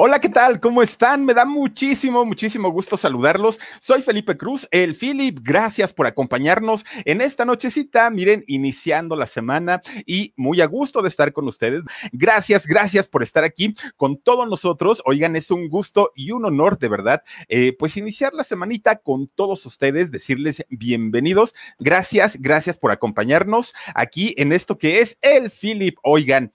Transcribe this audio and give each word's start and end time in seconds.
Hola, 0.00 0.20
¿qué 0.20 0.28
tal? 0.28 0.60
¿Cómo 0.60 0.80
están? 0.80 1.24
Me 1.24 1.34
da 1.34 1.44
muchísimo, 1.44 2.24
muchísimo 2.24 2.70
gusto 2.70 2.96
saludarlos. 2.96 3.58
Soy 3.80 4.00
Felipe 4.00 4.36
Cruz, 4.36 4.68
el 4.70 4.94
Philip. 4.94 5.40
Gracias 5.42 5.92
por 5.92 6.06
acompañarnos 6.06 6.86
en 7.04 7.20
esta 7.20 7.44
nochecita. 7.44 8.08
Miren, 8.08 8.44
iniciando 8.46 9.16
la 9.16 9.26
semana 9.26 9.82
y 10.06 10.34
muy 10.36 10.60
a 10.60 10.66
gusto 10.66 11.02
de 11.02 11.08
estar 11.08 11.32
con 11.32 11.48
ustedes. 11.48 11.82
Gracias, 12.12 12.64
gracias 12.64 13.08
por 13.08 13.24
estar 13.24 13.42
aquí 13.42 13.74
con 13.96 14.18
todos 14.18 14.48
nosotros. 14.48 15.02
Oigan, 15.04 15.34
es 15.34 15.50
un 15.50 15.68
gusto 15.68 16.12
y 16.14 16.30
un 16.30 16.44
honor 16.44 16.78
de 16.78 16.88
verdad, 16.88 17.24
eh, 17.48 17.74
pues 17.76 17.96
iniciar 17.96 18.34
la 18.34 18.44
semanita 18.44 19.00
con 19.00 19.26
todos 19.26 19.66
ustedes, 19.66 20.12
decirles 20.12 20.64
bienvenidos. 20.68 21.56
Gracias, 21.80 22.40
gracias 22.40 22.78
por 22.78 22.92
acompañarnos 22.92 23.74
aquí 23.96 24.32
en 24.36 24.52
esto 24.52 24.78
que 24.78 25.00
es 25.00 25.18
el 25.22 25.50
Philip. 25.50 25.96
Oigan, 26.04 26.52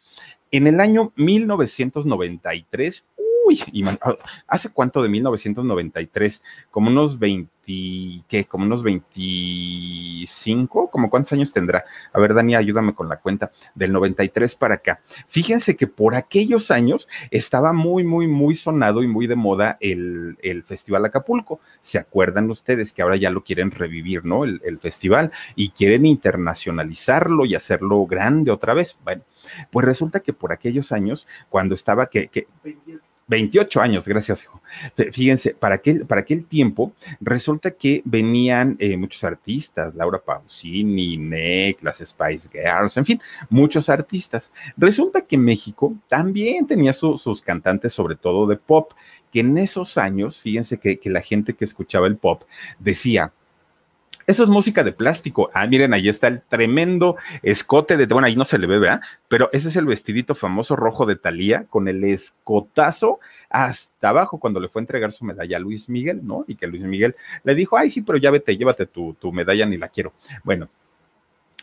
en 0.54 0.68
el 0.68 0.80
año 0.80 1.12
1993 1.16 3.08
uy, 3.46 3.62
ah, 4.02 4.16
¿hace 4.48 4.70
cuánto 4.70 5.02
de 5.02 5.10
1993? 5.10 6.44
Como 6.72 6.90
unos 6.90 7.20
20, 7.20 7.52
¿qué? 8.28 8.46
Como 8.46 8.66
unos 8.66 8.84
25, 8.84 10.90
como 10.90 11.10
cuántos 11.10 11.34
años 11.34 11.54
tendrá. 11.54 11.86
A 12.12 12.20
ver, 12.20 12.34
Dani, 12.34 12.56
ayúdame 12.56 12.94
con 12.94 13.10
la 13.10 13.18
cuenta, 13.18 13.52
del 13.76 13.92
93 13.92 14.56
para 14.56 14.76
acá. 14.76 15.02
Fíjense 15.28 15.76
que 15.76 15.88
por 15.88 16.16
aquellos 16.16 16.72
años 16.72 17.08
estaba 17.32 17.74
muy, 17.74 18.04
muy, 18.04 18.28
muy 18.28 18.56
sonado 18.56 19.04
y 19.04 19.08
muy 19.08 19.28
de 19.28 19.36
moda 19.36 19.78
el, 19.80 20.38
Festival 20.66 21.06
Acapulco. 21.06 21.60
¿Se 21.82 21.98
acuerdan 21.98 22.50
ustedes 22.50 22.94
que 22.94 23.02
ahora 23.02 23.16
ya 23.16 23.30
lo 23.30 23.44
quieren 23.44 23.72
revivir, 23.72 24.26
¿no? 24.26 24.46
El, 24.46 24.62
el 24.64 24.80
festival 24.80 25.32
y 25.56 25.70
quieren 25.70 26.06
internacionalizarlo 26.06 27.46
y 27.46 27.56
hacerlo 27.56 28.06
grande 28.06 28.52
otra 28.52 28.74
vez. 28.74 28.98
Bueno, 29.04 29.24
pues 29.72 29.86
resulta 29.86 30.22
que 30.22 30.34
por 30.34 30.54
aquellos 30.54 30.92
años, 30.92 31.28
cuando 31.50 31.76
estaba 31.76 32.08
que 32.08 32.30
28 33.28 33.82
años, 33.82 34.08
gracias, 34.08 34.44
hijo. 34.44 34.62
Fíjense, 35.12 35.56
para 35.56 35.76
aquel, 35.76 36.06
para 36.06 36.24
tiempo 36.24 36.94
resulta 37.22 37.72
que 37.72 38.02
venían 38.06 38.76
eh, 38.80 38.98
muchos 38.98 39.24
artistas, 39.24 39.96
Laura 39.96 40.20
Pausini, 40.20 41.18
Nick, 41.18 41.82
las 41.82 42.00
Spice 42.00 42.50
Girls, 42.52 42.98
en 42.98 43.06
fin, 43.06 43.22
muchos 43.50 43.90
artistas. 43.90 44.52
Resulta 44.78 45.22
que 45.22 45.38
México 45.38 45.96
también 46.08 46.68
tenía 46.68 46.94
sus 46.94 47.42
cantantes, 47.42 47.94
sobre 47.94 48.16
todo 48.16 48.48
de 48.48 48.58
pop, 48.58 48.92
que 49.32 49.40
en 49.40 49.58
esos 49.58 49.98
años, 49.98 50.40
fíjense 50.40 50.78
que, 50.78 51.00
que 51.00 51.10
la 51.10 51.22
gente 51.22 51.54
que 51.54 51.66
escuchaba 51.66 52.08
el 52.08 52.18
pop 52.18 52.44
decía, 52.80 53.34
eso 54.26 54.44
es 54.44 54.50
música 54.50 54.84
de 54.84 54.92
plástico. 54.92 55.50
Ah, 55.54 55.68
miren, 55.68 55.94
ahí 55.94 56.10
está 56.10 56.28
el 56.28 56.42
tremendo 56.42 57.18
escote 57.42 57.98
de, 57.98 58.06
bueno, 58.06 58.28
ahí 58.28 58.36
no 58.36 58.46
se 58.46 58.58
le 58.58 58.68
ve, 58.68 58.80
¿verdad? 58.80 59.02
Pero 59.28 59.50
ese 59.52 59.70
es 59.70 59.76
el 59.76 59.86
vestidito 59.86 60.36
famoso 60.36 60.76
rojo 60.76 61.06
de 61.06 61.16
Talía 61.16 61.66
con 61.70 61.88
el 61.88 62.04
escotazo 62.04 63.20
hasta 63.50 64.10
abajo 64.10 64.40
cuando 64.40 64.60
le 64.60 64.70
fue 64.70 64.82
a 64.82 64.84
entregar 64.84 65.12
su 65.12 65.26
medalla 65.26 65.58
a 65.58 65.60
Luis 65.60 65.90
Miguel, 65.90 66.22
¿no? 66.24 66.46
Y 66.48 66.56
que 66.56 66.68
Luis 66.68 66.84
Miguel 66.84 67.16
le 67.44 67.56
dijo, 67.56 67.78
ay, 67.78 67.90
sí, 67.90 68.02
pero 68.02 68.18
ya 68.18 68.32
vete, 68.32 68.58
llévate 68.58 68.86
tu, 68.86 69.14
tu 69.16 69.32
medalla, 69.32 69.66
ni 69.66 69.78
la 69.78 69.90
quiero. 69.90 70.14
Bueno, 70.44 70.70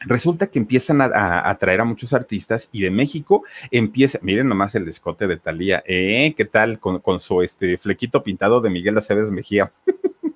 resulta 0.01 0.47
que 0.47 0.59
empiezan 0.59 1.01
a, 1.01 1.49
a, 1.49 1.59
traer 1.59 1.81
a 1.81 1.85
muchos 1.85 2.13
artistas 2.13 2.69
y 2.73 2.83
de 2.83 2.91
México 2.91 3.45
empieza, 3.71 4.19
miren 4.23 4.49
nomás 4.49 4.75
el 4.75 4.89
escote 4.89 5.27
de 5.27 5.37
Talía, 5.37 5.83
¿eh? 5.87 6.35
¿Qué 6.37 6.45
tal 6.45 6.79
con, 6.79 7.01
con 7.01 7.21
su 7.21 7.43
este 7.43 7.79
flequito 7.79 8.23
pintado 8.23 8.61
de 8.61 8.71
Miguel 8.71 8.99
Aceves 8.99 9.31
Mejía? 9.31 9.73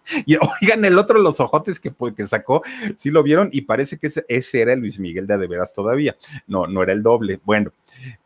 Y 0.27 0.37
oigan, 0.37 0.85
el 0.85 0.99
otro, 0.99 1.19
los 1.19 1.41
ojotes 1.41 1.81
que, 1.81 1.93
que 2.17 2.27
sacó, 2.27 2.63
sí 2.97 3.11
lo 3.11 3.23
vieron 3.23 3.49
y 3.53 3.63
parece 3.63 3.99
que 3.99 4.09
ese, 4.09 4.25
ese 4.29 4.61
era 4.61 4.73
el 4.73 4.81
Luis 4.81 4.99
Miguel 4.99 5.27
de, 5.27 5.39
de 5.39 5.47
veras 5.47 5.73
todavía. 5.73 6.17
No, 6.47 6.67
no 6.67 6.83
era 6.83 6.93
el 6.93 7.03
doble. 7.03 7.41
Bueno, 7.45 7.73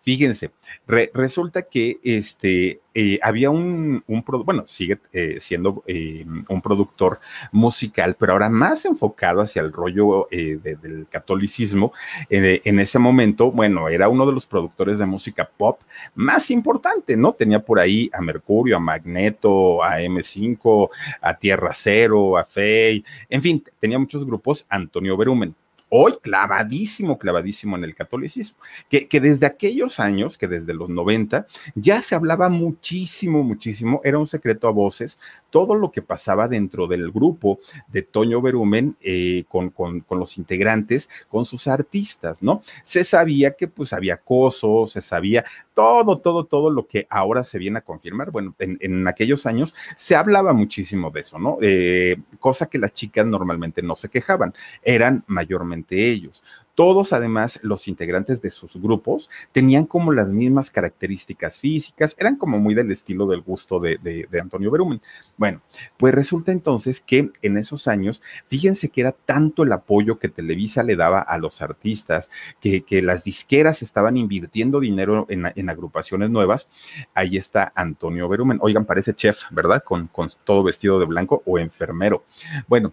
Fíjense, 0.02 0.50
resulta 0.86 1.62
que 1.62 1.98
este, 2.02 2.80
eh, 2.94 3.18
había 3.22 3.50
un, 3.50 4.02
un 4.06 4.24
bueno, 4.44 4.64
sigue 4.66 4.98
eh, 5.12 5.36
siendo 5.38 5.84
eh, 5.86 6.24
un 6.48 6.62
productor 6.62 7.20
musical, 7.52 8.16
pero 8.18 8.32
ahora 8.32 8.48
más 8.48 8.84
enfocado 8.86 9.40
hacia 9.40 9.60
el 9.60 9.72
rollo 9.72 10.26
del 10.30 11.06
catolicismo. 11.10 11.92
en 12.30 12.80
ese 12.80 12.98
momento, 12.98 13.52
bueno, 13.52 13.88
era 13.88 14.08
uno 14.08 14.26
de 14.26 14.32
los 14.32 14.46
productores 14.46 14.98
de 14.98 15.06
música 15.06 15.48
pop 15.48 15.80
más 16.14 16.50
importante, 16.50 17.16
¿no? 17.16 17.34
Tenía 17.34 17.60
por 17.60 17.78
ahí 17.78 18.10
a 18.12 18.20
Mercurio, 18.20 18.76
a 18.76 18.80
Magneto, 18.80 19.84
a 19.84 20.00
M5, 20.00 20.88
a 21.20 21.34
Tierra 21.34 21.72
Cero, 21.74 22.38
a 22.38 22.44
Fey, 22.44 23.04
en 23.28 23.42
fin, 23.42 23.64
tenía 23.78 23.98
muchos 23.98 24.24
grupos, 24.24 24.64
Antonio 24.68 25.16
Berumen 25.16 25.54
hoy 25.88 26.14
clavadísimo, 26.20 27.18
clavadísimo 27.18 27.76
en 27.76 27.84
el 27.84 27.94
catolicismo, 27.94 28.58
que, 28.88 29.08
que, 29.08 29.20
desde 29.20 29.46
aquellos 29.46 30.00
años, 30.00 30.38
que 30.38 30.48
desde 30.48 30.74
los 30.74 30.88
90, 30.88 31.46
ya 31.74 32.00
se 32.00 32.14
hablaba 32.14 32.48
muchísimo, 32.48 33.42
muchísimo, 33.42 34.00
era 34.04 34.18
un 34.18 34.26
secreto 34.26 34.68
a 34.68 34.72
voces, 34.72 35.20
todo 35.50 35.74
lo 35.74 35.90
que 35.90 36.02
pasaba 36.02 36.48
dentro 36.48 36.86
del 36.86 37.10
grupo 37.10 37.60
de 37.88 38.02
Toño 38.02 38.40
Berumen 38.42 38.96
eh, 39.00 39.44
con, 39.48 39.70
con, 39.70 40.04
los 40.10 40.38
integrantes, 40.38 41.08
con 41.28 41.44
sus 41.44 41.66
artistas, 41.66 42.42
¿no? 42.42 42.62
Se 42.84 43.04
sabía 43.04 43.52
que 43.52 43.68
pues 43.68 43.92
había 43.92 44.14
acoso, 44.14 44.86
se 44.86 45.00
sabía 45.00 45.44
todo, 45.74 46.18
todo, 46.18 46.44
todo 46.44 46.70
lo 46.70 46.86
que 46.86 47.06
ahora 47.10 47.44
se 47.44 47.58
viene 47.58 47.78
a 47.78 47.82
confirmar. 47.82 48.30
Bueno, 48.30 48.54
en, 48.58 48.78
en 48.80 49.06
aquellos 49.08 49.46
años 49.46 49.74
se 49.96 50.16
hablaba 50.16 50.52
muchísimo 50.52 51.10
de 51.10 51.20
eso, 51.20 51.38
¿no? 51.38 51.58
Eh, 51.60 52.16
cosa 52.38 52.66
que 52.66 52.78
las 52.78 52.92
chicas 52.92 53.26
normalmente 53.26 53.82
no 53.82 53.96
se 53.96 54.08
quejaban, 54.08 54.54
eran 54.82 55.24
mayormente 55.26 56.10
ellos. 56.10 56.42
Todos, 56.78 57.12
además, 57.12 57.58
los 57.64 57.88
integrantes 57.88 58.40
de 58.40 58.50
sus 58.50 58.80
grupos 58.80 59.28
tenían 59.50 59.84
como 59.84 60.12
las 60.12 60.32
mismas 60.32 60.70
características 60.70 61.58
físicas, 61.58 62.14
eran 62.20 62.36
como 62.36 62.60
muy 62.60 62.76
del 62.76 62.92
estilo 62.92 63.26
del 63.26 63.40
gusto 63.40 63.80
de, 63.80 64.28
Antonio 64.40 64.70
Berumen. 64.70 65.02
Bueno, 65.36 65.60
pues 65.96 66.14
resulta 66.14 66.52
entonces 66.52 67.00
que 67.00 67.32
en 67.42 67.58
esos 67.58 67.88
años, 67.88 68.22
fíjense 68.46 68.90
que 68.90 69.00
era 69.00 69.10
tanto 69.10 69.64
el 69.64 69.72
apoyo 69.72 70.20
que 70.20 70.28
Televisa 70.28 70.84
le 70.84 70.94
daba 70.94 71.18
a 71.20 71.36
los 71.38 71.62
artistas, 71.62 72.30
que, 72.60 72.84
las 73.02 73.24
disqueras 73.24 73.82
estaban 73.82 74.16
invirtiendo 74.16 74.78
dinero 74.78 75.26
en, 75.30 75.68
agrupaciones 75.68 76.30
nuevas. 76.30 76.68
Ahí 77.12 77.36
está 77.36 77.72
Antonio 77.74 78.28
Berumen. 78.28 78.58
Oigan, 78.62 78.84
parece 78.84 79.14
chef, 79.14 79.40
¿verdad? 79.50 79.82
Con 79.82 80.08
todo 80.44 80.62
vestido 80.62 81.00
de 81.00 81.06
blanco 81.06 81.42
o 81.44 81.58
enfermero. 81.58 82.22
Bueno, 82.68 82.92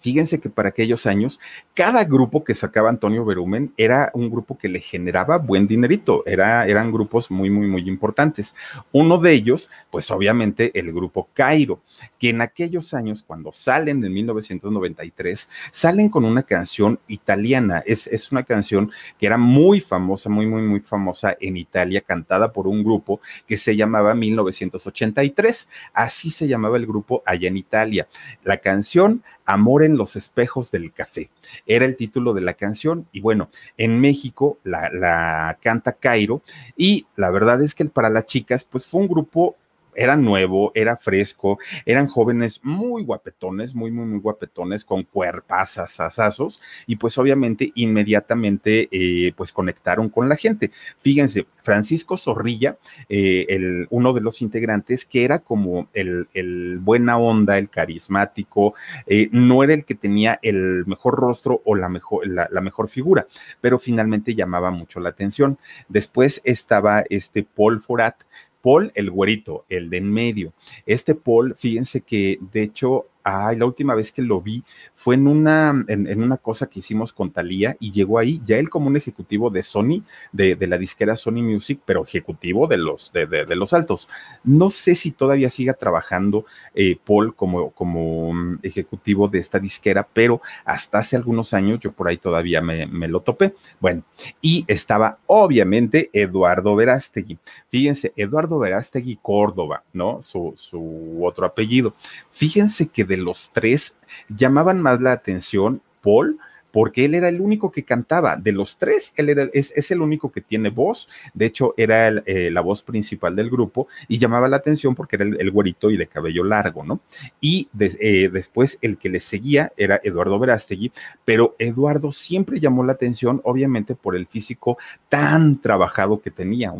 Fíjense 0.00 0.40
que 0.40 0.50
para 0.50 0.70
aquellos 0.70 1.06
años, 1.06 1.40
cada 1.74 2.04
grupo 2.04 2.44
que 2.44 2.54
sacaba 2.54 2.88
Antonio 2.88 3.24
Berumen 3.24 3.72
era 3.76 4.10
un 4.14 4.30
grupo 4.30 4.56
que 4.56 4.68
le 4.68 4.80
generaba 4.80 5.38
buen 5.38 5.66
dinerito, 5.66 6.22
era, 6.26 6.66
eran 6.66 6.92
grupos 6.92 7.30
muy, 7.30 7.50
muy, 7.50 7.66
muy 7.66 7.88
importantes. 7.88 8.54
Uno 8.92 9.18
de 9.18 9.32
ellos, 9.32 9.70
pues 9.90 10.10
obviamente 10.10 10.78
el 10.78 10.92
grupo 10.92 11.28
Cairo, 11.34 11.80
que 12.18 12.30
en 12.30 12.40
aquellos 12.40 12.94
años, 12.94 13.22
cuando 13.22 13.52
salen 13.52 14.04
en 14.04 14.12
1993, 14.12 15.48
salen 15.70 16.08
con 16.08 16.24
una 16.24 16.42
canción 16.42 17.00
italiana. 17.08 17.82
Es, 17.86 18.06
es 18.06 18.30
una 18.32 18.42
canción 18.42 18.90
que 19.18 19.26
era 19.26 19.36
muy 19.36 19.80
famosa, 19.80 20.28
muy, 20.28 20.46
muy, 20.46 20.62
muy 20.62 20.80
famosa 20.80 21.36
en 21.40 21.56
Italia, 21.56 22.00
cantada 22.00 22.52
por 22.52 22.66
un 22.66 22.84
grupo 22.84 23.20
que 23.46 23.56
se 23.56 23.76
llamaba 23.76 24.14
1983. 24.14 25.68
Así 25.92 26.30
se 26.30 26.48
llamaba 26.48 26.76
el 26.76 26.86
grupo 26.86 27.22
allá 27.26 27.48
en 27.48 27.56
Italia. 27.56 28.08
La 28.44 28.58
canción 28.58 29.22
Amore 29.44 29.87
los 29.96 30.16
espejos 30.16 30.70
del 30.70 30.92
café. 30.92 31.30
Era 31.66 31.84
el 31.84 31.96
título 31.96 32.34
de 32.34 32.40
la 32.40 32.54
canción 32.54 33.06
y 33.12 33.20
bueno, 33.20 33.50
en 33.76 34.00
México 34.00 34.58
la, 34.64 34.90
la 34.90 35.58
canta 35.62 35.92
Cairo 35.92 36.42
y 36.76 37.06
la 37.16 37.30
verdad 37.30 37.62
es 37.62 37.74
que 37.74 37.84
para 37.84 38.10
las 38.10 38.26
chicas 38.26 38.64
pues 38.64 38.86
fue 38.86 39.00
un 39.00 39.08
grupo 39.08 39.56
era 39.98 40.16
nuevo, 40.16 40.70
era 40.74 40.96
fresco, 40.96 41.58
eran 41.84 42.06
jóvenes 42.06 42.60
muy 42.62 43.02
guapetones, 43.02 43.74
muy, 43.74 43.90
muy, 43.90 44.06
muy 44.06 44.20
guapetones, 44.20 44.84
con 44.84 45.02
cuerpazas, 45.02 45.98
asazos, 46.00 46.62
y 46.86 46.96
pues 46.96 47.18
obviamente 47.18 47.72
inmediatamente 47.74 48.88
eh, 48.90 49.32
pues 49.36 49.52
conectaron 49.52 50.08
con 50.08 50.28
la 50.28 50.36
gente. 50.36 50.70
Fíjense, 51.00 51.46
Francisco 51.62 52.16
Zorrilla, 52.16 52.78
eh, 53.08 53.46
el, 53.48 53.86
uno 53.90 54.12
de 54.12 54.20
los 54.20 54.40
integrantes, 54.40 55.04
que 55.04 55.24
era 55.24 55.40
como 55.40 55.88
el, 55.92 56.28
el 56.32 56.78
buena 56.78 57.18
onda, 57.18 57.58
el 57.58 57.68
carismático, 57.68 58.74
eh, 59.06 59.28
no 59.32 59.62
era 59.62 59.74
el 59.74 59.84
que 59.84 59.94
tenía 59.94 60.38
el 60.42 60.86
mejor 60.86 61.16
rostro 61.16 61.60
o 61.64 61.74
la 61.74 61.88
mejor, 61.88 62.26
la, 62.26 62.48
la 62.50 62.60
mejor 62.60 62.88
figura, 62.88 63.26
pero 63.60 63.78
finalmente 63.78 64.34
llamaba 64.34 64.70
mucho 64.70 65.00
la 65.00 65.10
atención. 65.10 65.58
Después 65.88 66.40
estaba 66.44 67.04
este 67.10 67.42
Paul 67.42 67.80
Forat, 67.80 68.16
Paul, 68.62 68.92
el 68.94 69.10
güerito, 69.10 69.64
el 69.68 69.90
de 69.90 69.98
en 69.98 70.12
medio. 70.12 70.52
Este 70.86 71.14
Paul, 71.14 71.54
fíjense 71.56 72.00
que 72.00 72.38
de 72.52 72.62
hecho 72.62 73.06
Ay, 73.30 73.56
la 73.56 73.66
última 73.66 73.94
vez 73.94 74.10
que 74.10 74.22
lo 74.22 74.40
vi 74.40 74.64
fue 74.94 75.14
en 75.14 75.26
una, 75.26 75.84
en, 75.88 76.22
una 76.22 76.38
cosa 76.38 76.66
que 76.66 76.78
hicimos 76.78 77.12
con 77.12 77.30
Talía 77.30 77.76
y 77.78 77.92
llegó 77.92 78.18
ahí, 78.18 78.40
ya 78.46 78.56
él 78.56 78.70
como 78.70 78.86
un 78.86 78.96
ejecutivo 78.96 79.50
de 79.50 79.62
Sony, 79.62 80.02
de, 80.32 80.56
la 80.66 80.78
disquera 80.78 81.14
Sony 81.14 81.42
Music, 81.42 81.80
pero 81.84 82.04
ejecutivo 82.04 82.66
de 82.66 82.78
los, 82.78 83.12
de, 83.12 83.26
de, 83.26 83.54
los 83.56 83.74
altos. 83.74 84.08
No 84.44 84.70
sé 84.70 84.94
si 84.94 85.10
todavía 85.10 85.50
siga 85.50 85.74
trabajando 85.74 86.46
eh, 86.74 86.96
Paul 87.04 87.34
como, 87.34 87.70
como 87.72 88.32
mm, 88.32 88.60
ejecutivo 88.62 89.28
de 89.28 89.40
esta 89.40 89.58
disquera, 89.58 90.08
pero 90.10 90.40
hasta 90.64 90.98
hace 90.98 91.16
algunos 91.16 91.52
años 91.52 91.80
yo 91.80 91.92
por 91.92 92.08
ahí 92.08 92.16
todavía 92.16 92.62
me, 92.62 93.08
lo 93.08 93.20
topé. 93.20 93.54
Bueno, 93.78 94.04
y 94.40 94.64
estaba 94.68 95.18
obviamente 95.26 96.08
Eduardo 96.14 96.74
Verástegui. 96.74 97.38
Fíjense, 97.68 98.14
Eduardo 98.16 98.58
Verástegui 98.58 99.18
Córdoba, 99.20 99.82
¿no? 99.92 100.22
Su, 100.22 100.54
su 100.56 101.18
otro 101.22 101.44
apellido. 101.44 101.94
Fíjense 102.30 102.88
que 102.88 103.04
de 103.04 103.17
los 103.18 103.50
tres 103.52 103.96
llamaban 104.28 104.80
más 104.80 105.00
la 105.00 105.12
atención 105.12 105.82
Paul 106.02 106.38
porque 106.70 107.04
él 107.04 107.14
era 107.14 107.28
el 107.28 107.40
único 107.40 107.72
que 107.72 107.84
cantaba. 107.84 108.36
De 108.36 108.52
los 108.52 108.78
tres, 108.78 109.12
él 109.16 109.28
era, 109.30 109.48
es, 109.52 109.90
el 109.90 110.00
único 110.00 110.30
que 110.30 110.40
tiene 110.40 110.70
voz. 110.70 111.08
De 111.34 111.46
hecho, 111.46 111.74
era 111.76 112.08
eh, 112.08 112.50
la 112.50 112.60
voz 112.60 112.82
principal 112.82 113.34
del 113.36 113.50
grupo 113.50 113.88
y 114.08 114.18
llamaba 114.18 114.48
la 114.48 114.56
atención 114.56 114.94
porque 114.94 115.16
era 115.16 115.24
el, 115.24 115.50
güerito 115.50 115.90
y 115.90 115.96
de 115.96 116.06
cabello 116.06 116.44
largo, 116.44 116.84
¿no? 116.84 117.00
Y 117.40 117.68
eh, 117.78 118.28
después 118.32 118.78
el 118.82 118.98
que 118.98 119.08
le 119.08 119.20
seguía 119.20 119.72
era 119.76 120.00
Eduardo 120.02 120.38
Verástegui, 120.38 120.92
pero 121.24 121.56
Eduardo 121.58 122.12
siempre 122.12 122.60
llamó 122.60 122.84
la 122.84 122.92
atención, 122.92 123.40
obviamente, 123.44 123.94
por 123.94 124.16
el 124.16 124.26
físico 124.26 124.78
tan 125.08 125.60
trabajado 125.60 126.20
que 126.20 126.30
tenía, 126.30 126.72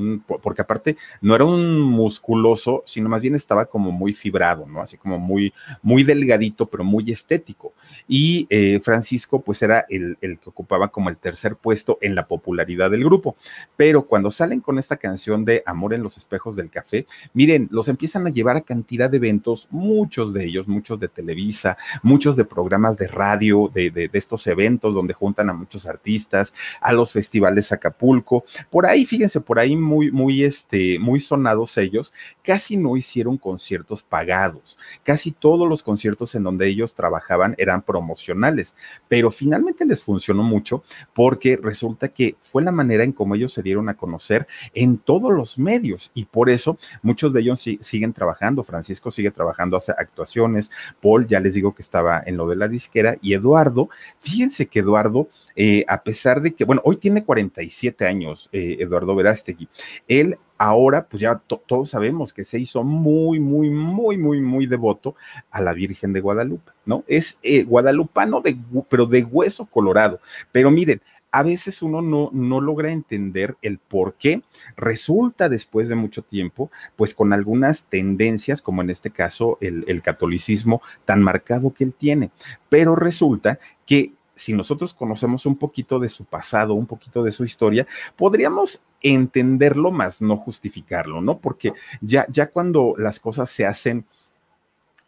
porque 0.42 0.62
aparte 0.62 0.96
no 1.20 1.34
era 1.34 1.44
un 1.44 1.80
musculoso, 1.80 2.82
sino 2.86 3.08
más 3.08 3.22
bien 3.22 3.34
estaba 3.34 3.66
como 3.66 3.90
muy 3.90 4.12
fibrado, 4.12 4.66
¿no? 4.66 4.80
Así 4.80 4.96
como 4.96 5.18
muy, 5.18 5.52
muy 5.82 6.04
delgadito, 6.04 6.66
pero 6.66 6.84
muy 6.84 7.10
estético. 7.10 7.72
Y 8.06 8.46
eh, 8.50 8.80
Francisco, 8.82 9.40
pues 9.40 9.62
era 9.62 9.84
el, 9.88 10.16
que 10.20 10.48
ocupaba 10.48 10.88
como 10.88 11.08
el 11.08 11.16
tercer 11.16 11.56
puesto 11.56 11.98
en 12.00 12.14
la 12.14 12.26
popularidad 12.26 12.90
del 12.90 13.04
grupo. 13.04 13.36
Pero 13.76 14.06
cuando 14.06 14.30
salen 14.30 14.60
con 14.60 14.78
esta 14.78 14.96
canción 14.96 15.44
de 15.44 15.62
Amor 15.66 15.94
en 15.94 16.02
los 16.02 16.16
espejos 16.16 16.56
del 16.56 16.70
café, 16.70 17.06
miren, 17.34 17.68
los 17.70 17.88
empiezan 17.88 18.26
a 18.26 18.30
llevar 18.30 18.56
a 18.56 18.62
cantidad 18.62 19.10
de 19.10 19.18
eventos, 19.18 19.68
muchos 19.70 20.32
de 20.32 20.44
ellos, 20.44 20.68
muchos 20.68 20.98
de 21.00 21.08
Televisa, 21.08 21.76
muchos 22.02 22.36
de 22.36 22.44
programas 22.44 22.96
de 22.96 23.08
radio, 23.08 23.70
de, 23.72 24.10
estos 24.12 24.46
eventos 24.46 24.94
donde 24.94 25.14
juntan 25.14 25.50
a 25.50 25.52
muchos 25.52 25.86
artistas, 25.86 26.54
a 26.80 26.92
los 26.92 27.12
festivales 27.12 27.72
Acapulco. 27.72 28.44
Por 28.70 28.86
ahí, 28.86 29.06
fíjense, 29.06 29.40
por 29.40 29.58
ahí 29.58 29.76
muy, 29.76 30.10
muy, 30.10 30.44
este, 30.44 30.98
muy 30.98 31.20
sonados 31.20 31.76
ellos, 31.76 32.12
casi 32.42 32.76
no 32.76 32.96
hicieron 32.96 33.36
conciertos 33.36 34.02
pagados. 34.02 34.78
Casi 35.02 35.30
todos 35.30 35.68
los 35.68 35.82
conciertos 35.82 36.34
en 36.34 36.42
donde 36.42 36.66
ellos 36.68 36.94
trabajaban 36.94 37.54
eran 37.58 37.77
promocionales, 37.82 38.76
pero 39.08 39.30
finalmente 39.30 39.84
les 39.84 40.02
funcionó 40.02 40.42
mucho 40.42 40.82
porque 41.14 41.56
resulta 41.56 42.08
que 42.08 42.36
fue 42.42 42.62
la 42.62 42.72
manera 42.72 43.04
en 43.04 43.12
cómo 43.12 43.34
ellos 43.34 43.52
se 43.52 43.62
dieron 43.62 43.88
a 43.88 43.94
conocer 43.94 44.46
en 44.74 44.98
todos 44.98 45.32
los 45.32 45.58
medios 45.58 46.10
y 46.14 46.24
por 46.24 46.50
eso 46.50 46.78
muchos 47.02 47.32
de 47.32 47.40
ellos 47.40 47.64
siguen 47.80 48.12
trabajando. 48.12 48.64
Francisco 48.64 49.10
sigue 49.10 49.30
trabajando, 49.30 49.76
hace 49.76 49.92
actuaciones. 49.92 50.70
Paul, 51.00 51.26
ya 51.26 51.40
les 51.40 51.54
digo 51.54 51.74
que 51.74 51.82
estaba 51.82 52.22
en 52.24 52.36
lo 52.36 52.48
de 52.48 52.56
la 52.56 52.68
disquera 52.68 53.16
y 53.20 53.34
Eduardo, 53.34 53.88
fíjense 54.20 54.66
que 54.66 54.80
Eduardo, 54.80 55.28
eh, 55.60 55.84
a 55.88 56.04
pesar 56.04 56.40
de 56.40 56.54
que, 56.54 56.64
bueno, 56.64 56.80
hoy 56.84 56.98
tiene 56.98 57.24
47 57.24 58.06
años, 58.06 58.48
eh, 58.52 58.76
Eduardo 58.78 59.16
Verástegui, 59.16 59.68
él 60.06 60.38
ahora, 60.56 61.08
pues 61.08 61.20
ya 61.20 61.34
todos 61.66 61.90
sabemos 61.90 62.32
que 62.32 62.44
se 62.44 62.60
hizo 62.60 62.84
muy, 62.84 63.40
muy, 63.40 63.68
muy, 63.68 64.16
muy, 64.16 64.40
muy 64.40 64.66
devoto 64.68 65.16
a 65.50 65.60
la 65.60 65.72
Virgen 65.72 66.12
de 66.12 66.20
Guadalupe, 66.20 66.70
¿no? 66.86 67.02
Es 67.08 67.40
eh, 67.42 67.64
guadalupano, 67.64 68.40
de, 68.40 68.56
pero 68.88 69.06
de 69.06 69.24
hueso 69.24 69.66
colorado. 69.66 70.20
Pero 70.52 70.70
miren, 70.70 71.02
a 71.32 71.42
veces 71.42 71.82
uno 71.82 72.02
no, 72.02 72.30
no 72.32 72.60
logra 72.60 72.92
entender 72.92 73.56
el 73.60 73.78
por 73.78 74.14
qué 74.14 74.42
resulta 74.76 75.48
después 75.48 75.88
de 75.88 75.96
mucho 75.96 76.22
tiempo, 76.22 76.70
pues 76.94 77.14
con 77.14 77.32
algunas 77.32 77.82
tendencias, 77.82 78.62
como 78.62 78.82
en 78.82 78.90
este 78.90 79.10
caso 79.10 79.58
el, 79.60 79.84
el 79.88 80.02
catolicismo 80.02 80.82
tan 81.04 81.20
marcado 81.20 81.74
que 81.74 81.82
él 81.82 81.94
tiene. 81.98 82.30
Pero 82.68 82.94
resulta 82.94 83.58
que 83.86 84.12
si 84.38 84.52
nosotros 84.54 84.94
conocemos 84.94 85.44
un 85.46 85.56
poquito 85.56 85.98
de 85.98 86.08
su 86.08 86.24
pasado, 86.24 86.74
un 86.74 86.86
poquito 86.86 87.22
de 87.22 87.32
su 87.32 87.44
historia, 87.44 87.86
podríamos 88.16 88.80
entenderlo 89.02 89.90
más, 89.90 90.20
no 90.20 90.36
justificarlo, 90.36 91.20
¿no? 91.20 91.38
Porque 91.38 91.72
ya, 92.00 92.26
ya 92.30 92.50
cuando 92.50 92.94
las 92.96 93.20
cosas 93.20 93.50
se 93.50 93.66
hacen 93.66 94.04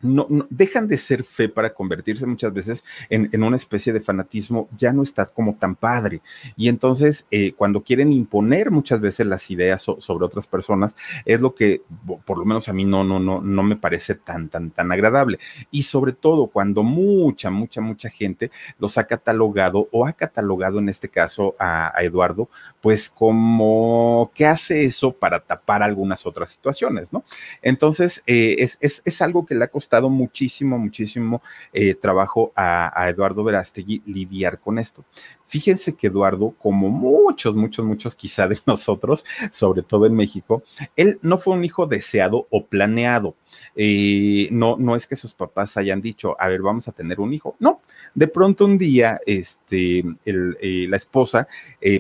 no, 0.03 0.27
dejan 0.49 0.89
de 0.89 0.97
ser 0.97 1.25
fe 1.25 1.49
para 1.49 1.75
convertirse 1.75 2.27
muchas 2.27 2.53
veces 2.53 2.85
en, 3.09 3.43
una 3.43 3.57
especie 3.57 3.93
de 3.93 4.01
fanatismo, 4.01 4.69
ya 4.77 4.93
no 4.93 5.03
está 5.03 5.27
como 5.27 5.57
tan 5.57 5.77
padre. 5.77 6.23
Y 6.57 6.69
entonces, 6.69 7.27
eh, 7.31 7.53
cuando 7.53 7.83
quieren 7.83 8.13
imponer 8.13 8.71
muchas 8.71 9.01
veces 9.01 9.27
las 9.27 9.51
ideas 9.51 9.83
sobre 9.83 10.25
otras 10.25 10.47
personas, 10.47 10.97
es 11.25 11.41
lo 11.41 11.55
que, 11.55 11.83
por 12.25 12.39
lo 12.39 12.45
menos 12.45 12.69
a 12.69 12.73
mí, 12.73 12.85
no, 12.85 13.05
no, 13.05 13.19
no, 13.19 13.41
no 13.41 13.63
me 13.63 13.77
parece 13.77 14.15
tan, 14.15 14.49
tan, 14.49 14.71
tan 14.71 14.91
agradable. 14.91 15.39
Y 15.71 15.83
sobre 15.83 16.13
todo 16.13 16.47
cuando 16.47 16.83
mucha, 16.83 17.51
mucha, 17.51 17.81
mucha 17.81 18.09
gente 18.09 18.51
los 18.79 18.97
ha 18.99 19.05
catalogado 19.05 19.89
o 19.93 20.07
ha 20.07 20.13
catalogado 20.13 20.79
en 20.79 20.89
este 20.89 21.09
caso 21.09 21.55
a, 21.59 21.93
Eduardo, 22.01 22.49
pues 22.81 23.11
como 23.11 24.31
que 24.35 24.47
hace 24.47 24.85
eso 24.85 25.13
para 25.13 25.41
tapar 25.41 25.83
algunas 25.83 26.25
otras 26.25 26.51
situaciones, 26.51 27.13
¿no? 27.13 27.25
Entonces, 27.61 28.23
eh, 28.27 28.57
es, 28.61 28.79
es, 28.81 29.03
es 29.05 29.21
algo 29.21 29.45
que 29.45 29.55
le 29.55 29.65
ha 29.65 29.69
costado 29.69 29.90
muchísimo, 29.99 30.79
muchísimo 30.79 31.43
eh, 31.73 31.95
trabajo 31.95 32.53
a, 32.55 33.09
Eduardo 33.09 33.43
Verástegui 33.43 34.03
lidiar 34.07 34.61
con 34.61 34.79
esto. 34.79 35.05
Fíjense 35.47 35.97
que 35.97 36.07
Eduardo, 36.07 36.55
como 36.59 36.91
muchos, 36.91 37.57
muchos, 37.57 37.85
muchos 37.85 38.15
quizá 38.15 38.47
de 38.47 38.59
nosotros, 38.67 39.25
sobre 39.51 39.83
todo 39.83 40.07
en 40.07 40.15
México, 40.15 40.63
él 40.95 41.19
no 41.23 41.39
fue 41.39 41.55
un 41.55 41.65
hijo 41.65 41.87
deseado 41.87 42.47
o 42.51 42.67
planeado. 42.67 43.35
Eh, 43.75 44.49
no, 44.53 44.77
no 44.79 44.95
es 44.95 45.09
que 45.09 45.17
sus 45.17 45.35
papás 45.35 45.77
hayan 45.77 46.01
dicho, 46.01 46.37
a 46.39 46.47
ver, 46.47 46.63
vamos 46.63 46.87
a 46.87 46.93
tener 46.93 47.19
un 47.19 47.35
hijo. 47.35 47.57
No, 47.59 47.81
de 48.15 48.29
pronto 48.29 48.65
un 48.65 48.79
día, 48.79 49.21
este, 49.27 50.05
eh, 50.25 50.87
la 50.89 50.97
esposa, 50.97 51.49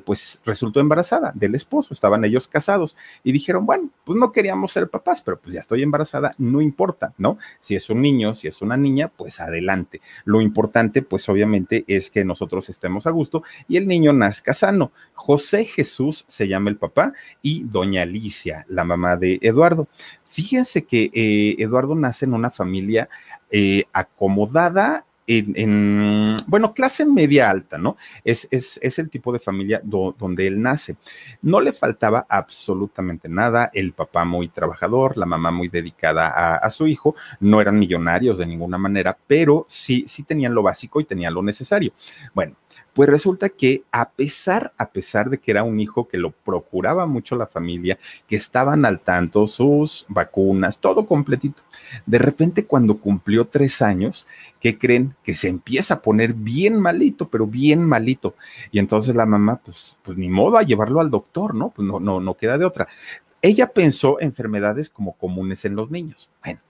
pues 0.04 0.40
resultó 0.44 0.78
embarazada 0.78 1.32
del 1.34 1.56
esposo, 1.56 1.92
estaban 1.92 2.24
ellos 2.24 2.46
casados 2.46 2.96
y 3.24 3.32
dijeron, 3.32 3.66
bueno, 3.66 3.90
pues 4.04 4.16
no 4.16 4.30
queríamos 4.30 4.70
ser 4.70 4.88
papás, 4.88 5.22
pero 5.22 5.40
pues 5.40 5.54
ya 5.54 5.60
estoy 5.60 5.82
embarazada, 5.82 6.30
no 6.38 6.60
importa, 6.60 7.14
¿no? 7.18 7.38
Si 7.60 7.74
es 7.80 7.90
un 7.90 8.00
niño, 8.00 8.34
si 8.34 8.46
es 8.46 8.62
una 8.62 8.76
niña, 8.76 9.08
pues 9.08 9.40
adelante. 9.40 10.00
Lo 10.24 10.40
importante, 10.40 11.02
pues 11.02 11.28
obviamente, 11.28 11.84
es 11.88 12.10
que 12.10 12.24
nosotros 12.24 12.68
estemos 12.68 13.06
a 13.06 13.10
gusto 13.10 13.42
y 13.68 13.76
el 13.76 13.88
niño 13.88 14.12
nazca 14.12 14.54
sano. 14.54 14.92
José 15.14 15.64
Jesús 15.64 16.24
se 16.28 16.48
llama 16.48 16.70
el 16.70 16.76
papá 16.76 17.12
y 17.42 17.64
doña 17.64 18.02
Alicia, 18.02 18.64
la 18.68 18.84
mamá 18.84 19.16
de 19.16 19.38
Eduardo. 19.42 19.88
Fíjense 20.28 20.84
que 20.84 21.10
eh, 21.12 21.56
Eduardo 21.58 21.94
nace 21.94 22.24
en 22.24 22.34
una 22.34 22.50
familia 22.50 23.08
eh, 23.50 23.84
acomodada 23.92 25.04
en, 25.30 26.36
bueno, 26.46 26.74
clase 26.74 27.06
media 27.06 27.50
alta, 27.50 27.78
¿no? 27.78 27.96
Es, 28.24 28.48
es, 28.50 28.98
el 28.98 29.08
tipo 29.08 29.32
de 29.32 29.38
familia 29.38 29.80
donde 29.84 30.46
él 30.46 30.60
nace. 30.60 30.96
No 31.42 31.60
le 31.60 31.72
faltaba 31.72 32.26
absolutamente 32.28 33.28
nada, 33.28 33.70
el 33.72 33.92
papá 33.92 34.24
muy 34.24 34.48
trabajador, 34.48 35.16
la 35.16 35.26
mamá 35.26 35.50
muy 35.50 35.68
dedicada 35.68 36.28
a, 36.28 36.56
a, 36.56 36.70
su 36.70 36.86
hijo, 36.86 37.14
no 37.38 37.60
eran 37.60 37.78
millonarios 37.78 38.38
de 38.38 38.46
ninguna 38.46 38.78
manera, 38.78 39.16
pero 39.26 39.66
sí, 39.68 40.04
sí 40.06 40.24
tenían 40.24 40.54
lo 40.54 40.62
básico 40.62 41.00
y 41.00 41.04
tenían 41.04 41.34
lo 41.34 41.42
necesario. 41.42 41.92
Bueno, 42.34 42.56
Pues 43.00 43.08
resulta 43.08 43.48
que 43.48 43.84
a 43.92 44.10
pesar, 44.10 44.74
a 44.76 44.90
pesar 44.90 45.30
de 45.30 45.38
que 45.38 45.52
era 45.52 45.62
un 45.62 45.80
hijo 45.80 46.06
que 46.06 46.18
lo 46.18 46.32
procuraba 46.32 47.06
mucho 47.06 47.34
la 47.34 47.46
familia, 47.46 47.98
que 48.28 48.36
estaban 48.36 48.84
al 48.84 49.00
tanto 49.00 49.46
sus 49.46 50.04
vacunas, 50.10 50.78
todo 50.80 51.06
completito, 51.06 51.62
de 52.04 52.18
repente 52.18 52.66
cuando 52.66 52.98
cumplió 52.98 53.46
tres 53.46 53.80
años, 53.80 54.26
¿qué 54.60 54.78
creen? 54.78 55.14
Que 55.24 55.32
se 55.32 55.48
empieza 55.48 55.94
a 55.94 56.02
poner 56.02 56.34
bien 56.34 56.78
malito, 56.78 57.30
pero 57.30 57.46
bien 57.46 57.82
malito. 57.82 58.34
Y 58.70 58.78
entonces 58.78 59.16
la 59.16 59.24
mamá, 59.24 59.62
pues, 59.64 59.96
pues 60.02 60.18
ni 60.18 60.28
modo 60.28 60.58
a 60.58 60.62
llevarlo 60.62 61.00
al 61.00 61.10
doctor, 61.10 61.54
¿no? 61.54 61.70
Pues 61.70 61.88
no, 61.88 62.00
no, 62.00 62.20
no 62.20 62.34
queda 62.34 62.58
de 62.58 62.66
otra. 62.66 62.86
Ella 63.40 63.72
pensó 63.72 64.20
enfermedades 64.20 64.90
como 64.90 65.14
comunes 65.14 65.64
en 65.64 65.74
los 65.74 65.90
niños. 65.90 66.28
Bueno, 66.44 66.60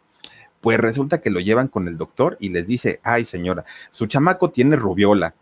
pues 0.60 0.78
resulta 0.78 1.20
que 1.20 1.30
lo 1.30 1.40
llevan 1.40 1.66
con 1.66 1.88
el 1.88 1.98
doctor 1.98 2.36
y 2.38 2.50
les 2.50 2.68
dice, 2.68 3.00
ay 3.02 3.24
señora, 3.24 3.64
su 3.90 4.06
chamaco 4.06 4.50
tiene 4.50 4.76
rubiola. 4.76 5.34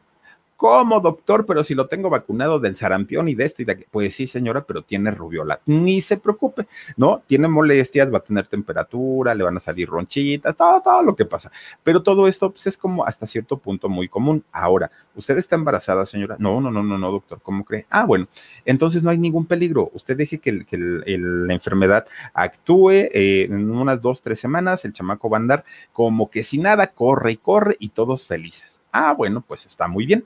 ¿Cómo, 0.59 0.99
doctor? 0.99 1.47
Pero 1.47 1.63
si 1.63 1.77
lo 1.77 1.87
tengo 1.87 2.11
vacunado 2.11 2.59
del 2.59 2.75
sarampión 2.75 3.29
y 3.29 3.37
de 3.37 3.45
esto 3.45 3.63
y 3.63 3.65
de 3.65 3.73
aquello. 3.75 3.89
Pues 3.93 4.17
sí, 4.17 4.27
señora, 4.27 4.65
pero 4.65 4.83
tiene 4.83 5.13
rubiola. 5.13 5.61
Ni 5.67 6.01
se 6.01 6.17
preocupe, 6.17 6.67
¿no? 6.97 7.23
Tiene 7.29 7.47
molestias, 7.47 8.13
va 8.13 8.19
a 8.19 8.23
tener 8.23 8.49
temperatura, 8.49 9.37
le 9.37 9.45
van 9.45 9.57
a 9.57 9.61
salir 9.61 9.89
ronchitas, 9.89 10.57
todo, 10.57 10.81
todo 10.83 11.01
lo 11.05 11.15
que 11.15 11.25
pasa. 11.27 11.53
Pero 11.85 12.03
todo 12.03 12.27
esto 12.27 12.51
pues, 12.51 12.67
es 12.67 12.77
como 12.77 13.07
hasta 13.07 13.25
cierto 13.25 13.57
punto 13.59 13.89
muy 13.89 14.09
común. 14.09 14.43
Ahora, 14.51 14.91
¿usted 15.15 15.39
está 15.39 15.55
embarazada, 15.55 16.05
señora? 16.05 16.35
No, 16.41 16.61
no, 16.61 16.73
no, 16.73 16.83
no, 16.83 16.99
no, 16.99 17.13
doctor. 17.13 17.41
¿Cómo 17.41 17.65
cree? 17.65 17.87
Ah, 17.89 18.05
bueno, 18.05 18.27
entonces 18.65 19.05
no 19.05 19.11
hay 19.11 19.19
ningún 19.19 19.47
peligro. 19.47 19.93
Usted 19.95 20.17
deje 20.17 20.39
que, 20.39 20.51
la 20.51 21.55
enfermedad 21.55 22.09
actúe 22.35 22.91
eh, 22.91 23.47
en 23.49 23.71
unas 23.71 24.03
dos, 24.03 24.23
tres 24.23 24.41
semanas, 24.41 24.85
el 24.85 24.93
chamaco 24.93 25.31
va 25.31 25.37
a 25.37 25.41
andar 25.41 25.65
como 25.93 26.29
que 26.29 26.43
si 26.43 26.59
nada, 26.59 26.89
corre 26.89 27.31
y 27.31 27.37
corre 27.37 27.77
y 27.79 27.91
todos 27.91 28.27
felices. 28.27 28.83
Ah, 28.91 29.15
bueno, 29.17 29.45
pues 29.47 29.65
está 29.65 29.87
muy 29.87 30.05
bien. 30.05 30.25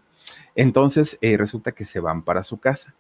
Entonces 0.54 1.18
eh, 1.20 1.36
resulta 1.36 1.72
que 1.72 1.84
se 1.84 2.00
van 2.00 2.22
para 2.22 2.44
su 2.44 2.58
casa. 2.58 2.94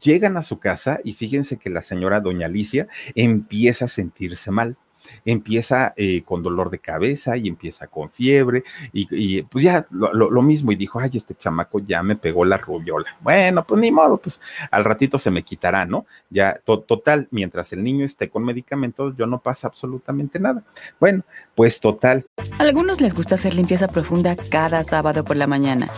Llegan 0.00 0.36
a 0.36 0.42
su 0.42 0.58
casa 0.58 1.00
y 1.04 1.14
fíjense 1.14 1.56
que 1.56 1.70
la 1.70 1.80
señora 1.80 2.20
doña 2.20 2.46
Alicia 2.46 2.86
empieza 3.14 3.86
a 3.86 3.88
sentirse 3.88 4.50
mal 4.50 4.76
empieza 5.24 5.92
eh, 5.96 6.22
con 6.24 6.42
dolor 6.42 6.70
de 6.70 6.78
cabeza 6.78 7.36
y 7.36 7.48
empieza 7.48 7.86
con 7.86 8.10
fiebre 8.10 8.64
y, 8.92 9.42
pues 9.42 9.64
ya 9.64 9.86
lo, 9.90 10.42
mismo 10.42 10.72
y 10.72 10.76
dijo, 10.76 11.00
ay, 11.00 11.10
este 11.14 11.34
chamaco 11.34 11.80
ya 11.80 12.02
me 12.02 12.16
pegó 12.16 12.44
la 12.44 12.56
rubiola. 12.58 13.16
Bueno, 13.20 13.64
pues 13.64 13.80
ni 13.80 13.90
modo, 13.90 14.18
pues 14.18 14.40
al 14.70 14.84
ratito 14.84 15.18
se 15.18 15.30
me 15.30 15.42
quitará, 15.42 15.86
¿no? 15.86 16.06
Ya, 16.30 16.60
total, 16.64 17.28
mientras 17.30 17.72
el 17.72 17.82
niño 17.82 18.04
esté 18.04 18.28
con 18.28 18.44
medicamentos, 18.44 19.14
yo 19.16 19.26
no 19.26 19.40
pasa 19.40 19.68
absolutamente 19.68 20.38
nada. 20.38 20.62
Bueno, 21.00 21.24
pues 21.54 21.80
total. 21.80 22.26
A 22.58 22.62
algunos 22.62 23.00
les 23.00 23.14
gusta 23.14 23.34
hacer 23.34 23.54
limpieza 23.54 23.88
profunda 23.88 24.36
cada 24.50 24.84
sábado 24.84 25.24
por 25.24 25.36
la 25.36 25.46
mañana. 25.46 25.90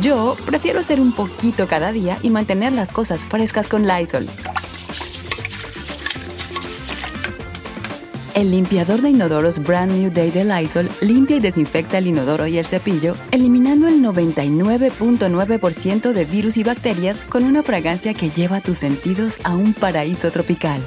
Yo 0.00 0.36
prefiero 0.44 0.80
hacer 0.80 1.00
un 1.00 1.12
poquito 1.12 1.66
cada 1.66 1.90
día 1.90 2.18
y 2.22 2.30
mantener 2.30 2.72
las 2.72 2.92
cosas 2.92 3.26
frescas 3.26 3.68
con 3.68 3.86
Lysol. 3.86 4.28
El 8.36 8.50
limpiador 8.50 9.00
de 9.00 9.08
inodoros 9.08 9.60
Brand 9.60 9.92
New 9.92 10.12
Day 10.12 10.30
de 10.30 10.44
Lysol 10.44 10.90
limpia 11.00 11.38
y 11.38 11.40
desinfecta 11.40 11.96
el 11.96 12.08
inodoro 12.08 12.46
y 12.46 12.58
el 12.58 12.66
cepillo, 12.66 13.14
eliminando 13.30 13.88
el 13.88 14.02
99.9% 14.02 16.12
de 16.12 16.24
virus 16.26 16.58
y 16.58 16.62
bacterias 16.62 17.22
con 17.22 17.44
una 17.44 17.62
fragancia 17.62 18.12
que 18.12 18.28
lleva 18.28 18.60
tus 18.60 18.76
sentidos 18.76 19.40
a 19.42 19.56
un 19.56 19.72
paraíso 19.72 20.30
tropical. 20.30 20.82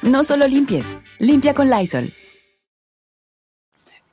No 0.00 0.24
solo 0.24 0.48
limpies, 0.48 0.96
limpia 1.18 1.52
con 1.52 1.68
Lysol. 1.68 2.10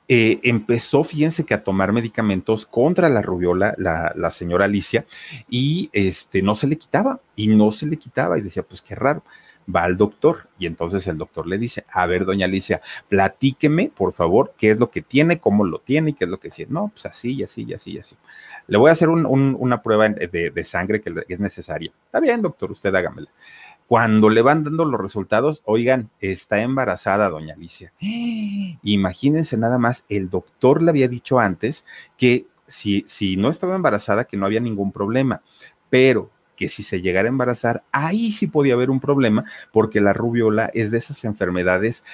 Eh, 0.06 0.40
empezó, 0.42 1.02
fíjense 1.02 1.46
que 1.46 1.54
a 1.54 1.64
tomar 1.64 1.94
medicamentos 1.94 2.66
contra 2.66 3.08
la 3.08 3.22
rubiola, 3.22 3.74
la, 3.78 4.30
señora 4.32 4.66
Alicia, 4.66 5.06
y 5.48 5.88
este, 5.94 6.42
no 6.42 6.56
se 6.56 6.66
le 6.66 6.76
quitaba, 6.76 7.22
y 7.34 7.48
no 7.48 7.72
se 7.72 7.86
le 7.86 7.96
quitaba, 7.96 8.38
y 8.38 8.42
decía, 8.42 8.62
pues 8.62 8.82
qué 8.82 8.94
raro. 8.94 9.24
Va 9.72 9.84
al 9.84 9.96
doctor 9.96 10.48
y 10.58 10.66
entonces 10.66 11.06
el 11.06 11.16
doctor 11.16 11.46
le 11.46 11.58
dice, 11.58 11.84
a 11.90 12.06
ver, 12.06 12.24
doña 12.24 12.46
Alicia, 12.46 12.82
platíqueme, 13.08 13.90
por 13.94 14.12
favor, 14.12 14.54
qué 14.58 14.70
es 14.70 14.78
lo 14.78 14.90
que 14.90 15.02
tiene, 15.02 15.38
cómo 15.38 15.64
lo 15.64 15.78
tiene 15.78 16.10
y 16.10 16.12
qué 16.14 16.24
es 16.24 16.30
lo 16.30 16.38
que 16.38 16.50
tiene. 16.50 16.72
No, 16.72 16.88
pues 16.88 17.06
así 17.06 17.34
y 17.34 17.42
así 17.42 17.64
y 17.64 17.74
así 17.74 17.92
y 17.92 17.98
así. 17.98 18.16
Le 18.66 18.76
voy 18.76 18.90
a 18.90 18.92
hacer 18.92 19.08
una 19.08 19.82
prueba 19.82 20.08
de, 20.08 20.50
de 20.50 20.64
sangre 20.64 21.00
que 21.00 21.12
es 21.28 21.40
necesaria. 21.40 21.92
Está 22.06 22.20
bien, 22.20 22.42
doctor, 22.42 22.72
usted 22.72 22.94
hágamela. 22.94 23.30
Cuando 23.86 24.30
le 24.30 24.40
van 24.40 24.64
dando 24.64 24.84
los 24.86 25.00
resultados, 25.00 25.62
oigan, 25.66 26.10
está 26.20 26.60
embarazada 26.60 27.28
doña 27.28 27.54
Alicia. 27.54 27.92
Imagínense 28.82 29.56
nada 29.56 29.78
más, 29.78 30.04
el 30.08 30.30
doctor 30.30 30.82
le 30.82 30.90
había 30.90 31.08
dicho 31.08 31.38
antes 31.38 31.84
que 32.16 32.46
si, 32.66 33.04
si 33.06 33.36
no 33.36 33.50
estaba 33.50 33.76
embarazada, 33.76 34.24
que 34.24 34.36
no 34.38 34.46
había 34.46 34.60
ningún 34.60 34.90
problema, 34.90 35.42
pero 35.90 36.30
que 36.56 36.68
si 36.68 36.82
se 36.82 37.00
llegara 37.00 37.26
a 37.26 37.30
embarazar, 37.30 37.82
ahí 37.92 38.32
sí 38.32 38.46
podía 38.46 38.74
haber 38.74 38.90
un 38.90 39.00
problema, 39.00 39.44
porque 39.72 40.00
la 40.00 40.12
rubiola 40.12 40.70
es 40.74 40.90
de 40.90 40.98
esas 40.98 41.24
enfermedades 41.24 42.04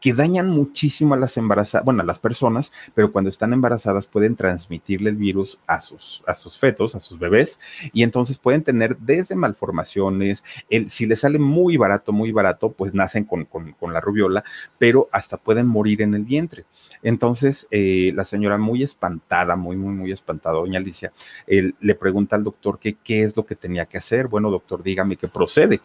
que 0.00 0.14
dañan 0.14 0.48
muchísimo 0.48 1.14
a 1.14 1.16
las 1.16 1.36
embarazadas, 1.36 1.84
bueno, 1.84 2.02
a 2.02 2.06
las 2.06 2.18
personas, 2.18 2.72
pero 2.94 3.10
cuando 3.10 3.28
están 3.28 3.52
embarazadas 3.52 4.06
pueden 4.06 4.36
transmitirle 4.36 5.10
el 5.10 5.16
virus 5.16 5.58
a 5.66 5.80
sus, 5.80 6.22
a 6.26 6.34
sus 6.34 6.58
fetos, 6.58 6.94
a 6.94 7.00
sus 7.00 7.18
bebés, 7.18 7.58
y 7.92 8.02
entonces 8.02 8.38
pueden 8.38 8.62
tener 8.62 8.96
desde 8.98 9.34
malformaciones, 9.34 10.44
el, 10.70 10.90
si 10.90 11.06
les 11.06 11.20
sale 11.20 11.38
muy 11.38 11.76
barato, 11.76 12.12
muy 12.12 12.32
barato, 12.32 12.72
pues 12.72 12.94
nacen 12.94 13.24
con, 13.24 13.44
con, 13.44 13.92
la 13.92 14.00
rubiola, 14.00 14.44
pero 14.78 15.08
hasta 15.12 15.36
pueden 15.36 15.66
morir 15.66 16.02
en 16.02 16.14
el 16.14 16.24
vientre. 16.24 16.64
Entonces, 17.02 17.66
eh, 17.70 18.12
la 18.14 18.24
señora 18.24 18.58
muy 18.58 18.82
espantada, 18.82 19.56
muy, 19.56 19.76
muy, 19.76 19.94
muy 19.94 20.12
espantada, 20.12 20.56
doña 20.56 20.78
Alicia, 20.78 21.12
le 21.46 21.94
pregunta 21.94 22.36
al 22.36 22.44
doctor 22.44 22.78
que 22.78 22.94
qué 22.94 23.22
es 23.22 23.36
lo 23.36 23.46
que 23.46 23.54
tenía 23.54 23.86
que 23.86 23.98
hacer. 23.98 24.28
Bueno, 24.28 24.50
doctor, 24.50 24.82
dígame 24.82 25.16
qué 25.16 25.28
procede. 25.28 25.80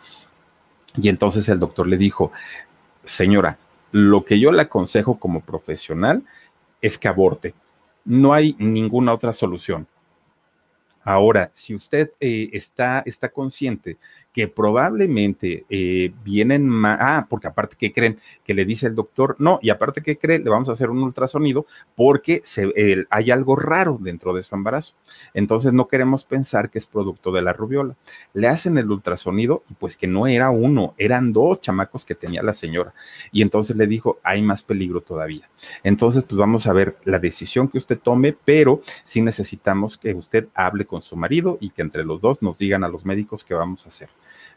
Y 0.96 1.10
entonces 1.10 1.48
el 1.50 1.60
doctor 1.60 1.88
le 1.88 1.98
dijo, 1.98 2.32
señora, 3.04 3.58
lo 3.92 4.26
que 4.26 4.40
yo 4.40 4.52
le 4.52 4.62
aconsejo 4.62 5.20
como 5.20 5.42
profesional 5.42 6.24
es 6.82 6.98
que 6.98 7.08
aborte. 7.08 7.54
No 8.06 8.34
hay 8.34 8.56
ninguna 8.60 9.14
otra 9.14 9.32
solución. 9.32 9.88
Ahora, 11.04 11.52
si 11.54 11.76
usted 11.76 12.12
eh, 12.20 12.50
está, 12.54 13.04
está 13.06 13.30
consciente 13.30 13.98
que 14.34 14.48
probablemente 14.48 15.66
eh, 15.70 16.12
vienen 16.24 16.68
más, 16.68 16.98
ah, 17.00 17.28
porque 17.30 17.48
aparte 17.48 17.76
que 17.78 17.94
creen 17.94 18.20
que 18.44 18.56
le 18.56 18.66
dice 18.66 18.88
el 18.88 18.96
doctor, 18.96 19.36
no, 19.40 19.60
y 19.62 19.70
aparte 19.70 20.02
que 20.02 20.18
cree, 20.18 20.40
le 20.40 20.50
vamos 20.50 20.70
a 20.70 20.74
hacer 20.74 20.90
un 20.90 21.04
ultrasonido 21.04 21.68
porque 21.96 22.42
se, 22.44 23.06
hay 23.10 23.32
algo 23.32 23.56
raro 23.56 23.98
dentro 24.02 24.34
de 24.34 24.42
su 24.42 24.56
embarazo. 24.56 24.96
Entonces 25.36 25.72
no 25.72 25.88
queremos 25.88 26.26
pensar 26.26 26.72
que 26.72 26.80
es 26.80 26.88
producto 26.88 27.32
de 27.32 27.44
la 27.44 27.54
rubiola. 27.54 27.96
Le 28.34 28.48
hacen 28.48 28.78
el 28.80 28.90
ultrasonido 28.90 29.64
y 29.70 29.76
pues 29.76 29.96
que 29.96 30.08
no 30.08 30.26
era 30.26 30.50
uno, 30.50 30.96
eran 30.98 31.32
dos 31.32 31.62
chamacos 31.62 32.04
que 32.04 32.16
tenía 32.16 32.42
la 32.42 32.56
señora. 32.56 32.94
Y 33.32 33.44
entonces 33.44 33.78
le 33.78 33.86
dijo, 33.86 34.20
hay 34.24 34.42
más 34.42 34.64
peligro 34.64 35.02
todavía. 35.02 35.48
Entonces, 35.84 36.24
pues 36.24 36.38
vamos 36.38 36.66
a 36.66 36.74
ver 36.74 36.98
la 37.04 37.20
decisión 37.20 37.68
que 37.68 37.78
usted 37.78 38.00
tome, 38.00 38.36
pero 38.46 38.82
sí 39.04 39.22
necesitamos 39.22 39.98
que 39.98 40.14
usted 40.14 40.48
hable 40.56 40.86
con 40.86 41.04
su 41.04 41.16
marido 41.16 41.58
y 41.62 41.70
que 41.70 41.84
entre 41.84 42.04
los 42.04 42.20
dos 42.20 42.42
nos 42.42 42.58
digan 42.58 42.84
a 42.84 42.90
los 42.90 43.06
médicos 43.06 43.44
qué 43.44 43.54
vamos 43.54 43.86
a 43.86 43.90
hacer 43.90 44.10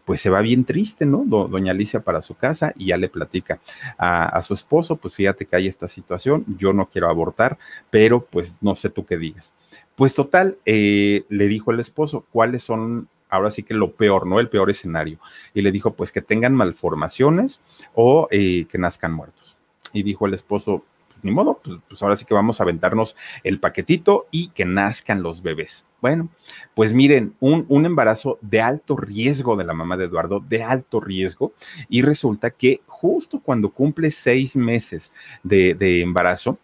pues 0.06 0.20
se 0.20 0.30
va 0.30 0.40
bien 0.40 0.64
triste, 0.64 1.04
¿no? 1.04 1.24
doña 1.26 1.72
Alicia 1.72 2.00
para 2.00 2.22
su 2.22 2.36
casa 2.36 2.72
y 2.78 2.86
ya 2.86 2.96
le 2.96 3.08
platica 3.08 3.60
a, 3.98 4.40
su 4.40 4.54
esposo, 4.54 4.96
pues 4.96 5.14
fíjate 5.14 5.46
que 5.46 5.56
hay 5.56 5.66
esta 5.66 5.88
situación, 5.88 6.44
yo 6.58 6.72
no 6.72 6.88
quiero 6.88 7.10
abortar, 7.10 7.58
pero 7.90 8.24
pues 8.24 8.56
no 8.60 8.76
sé 8.76 8.88
tú 8.88 9.04
qué 9.04 9.18
digas. 9.18 9.52
Pues 9.96 10.14
total, 10.14 10.58
eh, 10.64 11.24
le 11.28 11.48
dijo 11.48 11.72
el 11.72 11.80
esposo, 11.80 12.24
¿cuáles 12.30 12.62
son 12.62 13.08
ahora 13.28 13.50
sí 13.50 13.64
que 13.64 13.74
lo 13.74 13.92
peor, 13.92 14.26
¿no? 14.26 14.38
El 14.38 14.48
peor 14.48 14.70
escenario. 14.70 15.18
Y 15.54 15.62
le 15.62 15.72
dijo, 15.72 15.94
pues 15.94 16.12
que 16.12 16.22
tengan 16.22 16.54
malformaciones 16.54 17.60
o 17.94 18.28
eh, 18.30 18.66
que 18.70 18.78
nazcan 18.78 19.12
muertos. 19.12 19.56
Y 19.92 20.04
dijo 20.04 20.26
el 20.26 20.34
esposo, 20.34 20.84
ni 21.26 21.32
modo, 21.32 21.60
pues, 21.62 21.78
pues, 21.88 22.02
ahora 22.02 22.16
sí 22.16 22.24
que 22.24 22.34
vamos 22.34 22.58
a 22.58 22.62
aventarnos 22.62 23.16
el 23.44 23.60
paquetito 23.60 24.24
y 24.30 24.48
que 24.48 24.64
nazcan 24.64 25.22
los 25.22 25.42
bebés. 25.42 25.84
Bueno, 26.00 26.28
pues 26.74 26.92
miren, 26.92 27.34
un, 27.40 27.66
embarazo 27.84 28.38
de 28.40 28.60
alto 28.60 28.96
riesgo 28.96 29.56
de 29.56 29.64
la 29.64 29.72
mamá 29.72 29.96
de 29.96 30.04
Eduardo, 30.04 30.40
de 30.40 30.62
alto 30.62 31.00
riesgo, 31.00 31.52
y 31.88 32.02
resulta 32.02 32.50
que 32.50 32.80
justo 32.86 33.40
cuando 33.40 33.70
cumple 33.70 34.10
seis 34.10 34.56
meses 34.56 35.12
de 35.42 36.00
embarazo, 36.00 36.58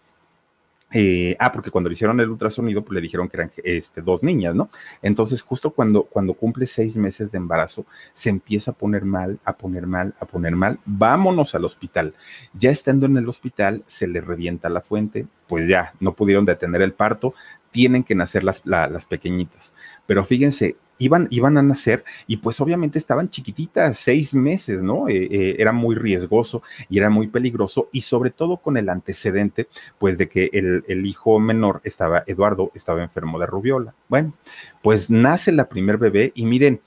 eh, 0.92 1.36
ah, 1.38 1.50
porque 1.52 1.70
cuando 1.70 1.88
le 1.88 1.94
hicieron 1.94 2.20
el 2.20 2.30
ultrasonido, 2.30 2.82
pues 2.82 2.94
le 2.94 3.00
dijeron 3.00 3.28
que 3.28 3.36
eran 3.36 3.50
este, 3.64 4.02
dos 4.02 4.22
niñas, 4.22 4.54
¿no? 4.54 4.68
Entonces, 5.00 5.42
justo 5.42 5.70
cuando, 5.70 6.04
cuando 6.04 6.34
cumple 6.34 6.66
seis 6.66 6.96
meses 6.96 7.32
de 7.32 7.38
embarazo, 7.38 7.86
se 8.12 8.30
empieza 8.30 8.72
a 8.72 8.74
poner 8.74 9.04
mal, 9.04 9.38
a 9.44 9.56
poner 9.56 9.86
mal, 9.86 10.14
a 10.20 10.26
poner 10.26 10.54
mal. 10.54 10.78
Vámonos 10.84 11.54
al 11.54 11.64
hospital. 11.64 12.14
Ya 12.52 12.70
estando 12.70 13.06
en 13.06 13.16
el 13.16 13.28
hospital, 13.28 13.82
se 13.86 14.06
le 14.06 14.20
revienta 14.20 14.68
la 14.68 14.80
fuente, 14.80 15.26
pues 15.48 15.68
ya 15.68 15.94
no 16.00 16.14
pudieron 16.14 16.44
detener 16.44 16.82
el 16.82 16.92
parto, 16.92 17.34
tienen 17.70 18.04
que 18.04 18.14
nacer 18.14 18.44
las, 18.44 18.62
las 18.64 19.04
pequeñitas. 19.06 19.74
Pero 20.06 20.24
fíjense, 20.24 20.76
Iban, 20.98 21.26
iban, 21.30 21.58
a 21.58 21.62
nacer 21.62 22.04
y 22.26 22.36
pues 22.36 22.60
obviamente 22.60 22.98
estaban 22.98 23.28
chiquititas, 23.28 23.98
seis 23.98 24.34
meses, 24.34 24.82
¿no? 24.82 25.08
Eh, 25.08 25.28
eh, 25.30 25.56
era 25.58 25.72
muy 25.72 25.96
riesgoso 25.96 26.62
y 26.88 26.98
era 26.98 27.10
muy 27.10 27.26
peligroso 27.26 27.88
y 27.92 28.02
sobre 28.02 28.30
todo 28.30 28.58
con 28.58 28.76
el 28.76 28.88
antecedente, 28.88 29.68
pues 29.98 30.16
de 30.16 30.28
que 30.28 30.50
el, 30.52 30.84
el, 30.86 31.04
hijo 31.06 31.40
menor 31.40 31.80
estaba, 31.82 32.22
Eduardo, 32.26 32.70
estaba 32.74 33.02
enfermo 33.02 33.40
de 33.40 33.46
rubiola. 33.46 33.94
Bueno, 34.08 34.34
pues 34.82 35.10
nace 35.10 35.50
la 35.50 35.68
primer 35.68 35.98
bebé 35.98 36.30
y 36.36 36.46
miren, 36.46 36.80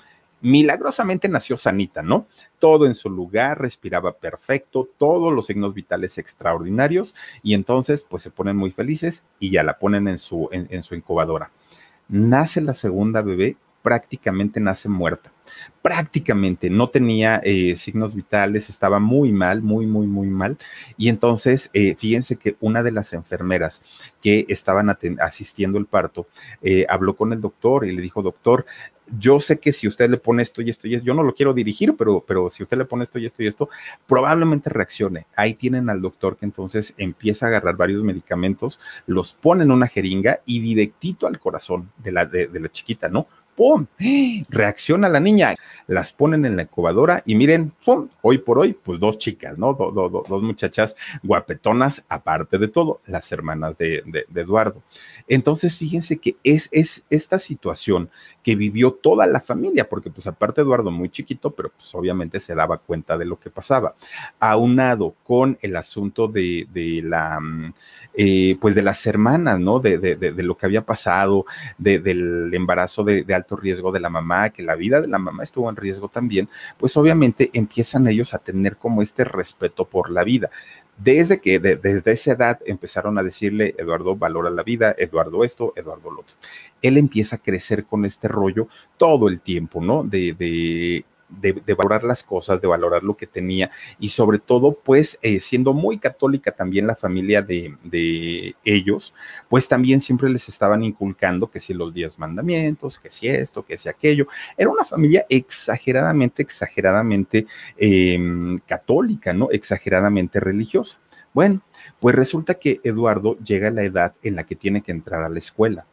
milagrosamente 0.45 1.27
nació 1.27 1.57
sanita, 1.57 2.03
¿no? 2.03 2.27
Todo 2.59 2.85
en 2.85 2.93
su 2.93 3.09
lugar, 3.09 3.59
respiraba 3.59 4.13
perfecto, 4.13 4.87
todos 4.97 5.33
los 5.33 5.47
signos 5.47 5.73
vitales 5.73 6.19
extraordinarios 6.19 7.15
y 7.41 7.55
entonces 7.55 8.05
pues 8.07 8.21
se 8.21 8.29
ponen 8.29 8.55
muy 8.55 8.69
felices 8.69 9.25
y 9.39 9.49
ya 9.49 9.63
la 9.63 9.79
ponen 9.79 10.07
en 10.07 10.19
su, 10.19 10.47
en, 10.51 10.83
su 10.83 10.93
incubadora. 10.93 11.49
Nace 12.07 12.61
la 12.61 12.75
segunda 12.75 13.23
bebé, 13.23 13.57
prácticamente 13.85 14.59
nace 14.59 14.89
muerta. 14.89 15.31
Prácticamente 15.83 16.71
no 16.71 16.89
tenía 16.89 17.39
eh, 17.43 17.75
signos 17.75 18.15
vitales, 18.15 18.67
estaba 18.67 18.97
muy 18.97 19.31
mal, 19.31 19.61
muy, 19.61 19.85
muy, 19.85 20.07
muy 20.07 20.25
mal. 20.25 20.57
Y 20.97 21.07
entonces, 21.07 21.69
eh, 21.73 21.93
fíjense 21.95 22.37
que 22.37 22.55
una 22.61 22.81
de 22.81 22.91
las 22.91 23.13
enfermeras 23.13 23.87
que 24.23 24.47
estaban 24.49 24.89
asistiendo 25.19 25.77
el 25.77 25.85
parto 25.85 26.25
eh, 26.63 26.87
habló 26.89 27.15
con 27.15 27.31
el 27.31 27.41
doctor 27.41 27.85
y 27.85 27.95
le 27.95 28.01
dijo, 28.01 28.23
doctor, 28.23 28.65
yo 29.19 29.39
sé 29.39 29.59
que 29.59 29.71
si 29.71 29.87
usted 29.87 30.09
le 30.09 30.17
pone 30.17 30.41
esto 30.41 30.63
y 30.63 30.71
esto 30.71 30.87
y 30.87 30.95
esto, 30.95 31.05
yo 31.05 31.13
no 31.13 31.21
lo 31.21 31.35
quiero 31.35 31.53
dirigir, 31.53 31.93
pero, 31.95 32.25
pero 32.27 32.49
si 32.49 32.63
usted 32.63 32.79
le 32.79 32.85
pone 32.85 33.03
esto 33.03 33.19
y 33.19 33.27
esto 33.27 33.43
y 33.43 33.47
esto, 33.47 33.69
probablemente 34.07 34.71
reaccione. 34.71 35.27
Ahí 35.35 35.53
tienen 35.53 35.91
al 35.91 36.01
doctor 36.01 36.37
que 36.37 36.45
entonces 36.45 36.95
empieza 36.97 37.45
a 37.45 37.49
agarrar 37.49 37.77
varios 37.77 38.01
medicamentos, 38.01 38.79
los 39.05 39.33
pone 39.33 39.63
en 39.63 39.69
una 39.69 39.85
jeringa 39.85 40.39
y 40.47 40.59
directito 40.59 41.27
al 41.27 41.37
corazón 41.37 41.91
de 41.97 42.11
la, 42.11 42.25
de, 42.25 42.47
de 42.47 42.59
la 42.59 42.71
chiquita, 42.71 43.09
¿no? 43.09 43.27
¡Pum! 43.55 43.87
Reacciona 44.49 45.09
la 45.09 45.19
niña, 45.19 45.55
las 45.87 46.11
ponen 46.11 46.45
en 46.45 46.55
la 46.55 46.63
incubadora 46.63 47.23
y 47.25 47.35
miren, 47.35 47.71
¡pum! 47.83 48.09
Hoy 48.21 48.37
por 48.39 48.59
hoy, 48.59 48.73
pues 48.73 48.99
dos 48.99 49.17
chicas, 49.17 49.57
¿no? 49.57 49.73
dos 49.73 50.43
muchachas 50.43 50.95
guapetonas, 51.23 52.05
aparte 52.09 52.57
de 52.57 52.67
todo, 52.67 53.01
las 53.05 53.31
hermanas 53.31 53.77
de, 53.77 54.03
Eduardo. 54.35 54.83
Entonces, 55.27 55.75
fíjense 55.75 56.17
que 56.17 56.35
es, 56.43 56.69
es 56.71 57.03
esta 57.09 57.39
situación 57.39 58.09
que 58.43 58.55
vivió 58.55 58.93
toda 58.93 59.25
la 59.25 59.39
familia, 59.39 59.89
porque 59.89 60.09
pues 60.09 60.27
aparte 60.27 60.61
Eduardo 60.61 60.91
muy 60.91 61.09
chiquito, 61.09 61.51
pero 61.51 61.69
pues 61.69 61.93
obviamente 61.95 62.39
se 62.39 62.53
daba 62.53 62.77
cuenta 62.77 63.17
de 63.17 63.25
lo 63.25 63.39
que 63.39 63.49
pasaba, 63.49 63.95
aunado 64.39 65.15
con 65.23 65.57
el 65.61 65.75
asunto 65.75 66.27
de, 66.27 66.67
la, 67.03 67.39
eh, 68.13 68.57
pues 68.59 68.75
de 68.75 68.81
las 68.81 69.05
hermanas, 69.07 69.59
¿no? 69.59 69.79
De, 69.79 69.97
de, 69.97 70.43
lo 70.43 70.57
que 70.57 70.65
había 70.65 70.85
pasado, 70.85 71.45
del 71.77 72.53
embarazo 72.53 73.03
de, 73.03 73.23
de 73.23 73.33
riesgo 73.51 73.91
de 73.91 73.99
la 73.99 74.09
mamá, 74.09 74.49
que 74.49 74.63
la 74.63 74.75
vida 74.75 75.01
de 75.01 75.07
la 75.07 75.19
mamá 75.19 75.43
estuvo 75.43 75.69
en 75.69 75.75
riesgo 75.75 76.09
también, 76.09 76.49
pues 76.77 76.97
obviamente 76.97 77.49
empiezan 77.53 78.07
ellos 78.07 78.33
a 78.33 78.39
tener 78.39 78.77
como 78.77 79.01
este 79.01 79.23
respeto 79.23 79.85
por 79.85 80.09
la 80.09 80.23
vida. 80.23 80.49
Desde 80.97 81.41
que 81.41 81.59
desde 81.59 82.11
esa 82.11 82.31
edad 82.31 82.59
empezaron 82.65 83.17
a 83.17 83.23
decirle, 83.23 83.75
Eduardo 83.77 84.15
valora 84.15 84.49
la 84.49 84.63
vida, 84.63 84.95
Eduardo 84.97 85.43
esto, 85.43 85.73
Eduardo 85.75 86.09
lo 86.09 86.21
otro. 86.21 86.35
Él 86.81 86.97
empieza 86.97 87.35
a 87.35 87.39
crecer 87.39 87.85
con 87.85 88.05
este 88.05 88.29
rollo 88.29 88.69
todo 88.97 89.27
el 89.27 89.41
tiempo, 89.41 89.81
¿no? 89.81 90.03
De, 90.03 90.33
de 90.33 91.03
de, 91.29 91.73
valorar 91.73 92.03
las 92.03 92.23
cosas, 92.23 92.61
de 92.61 92.67
valorar 92.67 93.03
lo 93.03 93.17
que 93.17 93.27
tenía 93.27 93.71
y 93.99 94.09
sobre 94.09 94.39
todo, 94.39 94.73
pues 94.73 95.17
eh, 95.21 95.39
siendo 95.39 95.73
muy 95.73 95.97
católica 95.97 96.51
también 96.51 96.87
la 96.87 96.95
familia 96.95 97.41
de, 97.41 97.75
de, 97.83 98.55
ellos, 98.63 99.13
pues 99.49 99.67
también 99.67 100.01
siempre 100.01 100.29
les 100.29 100.47
estaban 100.49 100.83
inculcando 100.83 101.49
que 101.49 101.59
si 101.59 101.73
los 101.73 101.93
diez 101.93 102.17
mandamientos, 102.19 102.99
que 102.99 103.11
si 103.11 103.27
esto, 103.27 103.65
que 103.65 103.77
si 103.77 103.89
aquello. 103.89 104.27
Era 104.57 104.69
una 104.69 104.85
familia 104.85 105.25
exageradamente, 105.29 106.41
exageradamente 106.41 107.47
em, 107.77 108.59
católica, 108.59 109.33
¿no? 109.33 109.49
Exageradamente 109.51 110.39
religiosa. 110.39 110.99
Bueno, 111.33 111.61
pues 111.99 112.15
resulta 112.15 112.55
que 112.55 112.79
Eduardo 112.83 113.37
llega 113.39 113.67
a 113.67 113.71
la 113.71 113.83
edad 113.83 114.13
en 114.23 114.35
la 114.35 114.45
que 114.45 114.55
tiene 114.55 114.81
que 114.81 114.91
entrar 114.91 115.23
a 115.23 115.29
la 115.29 115.39
escuela. 115.39 115.85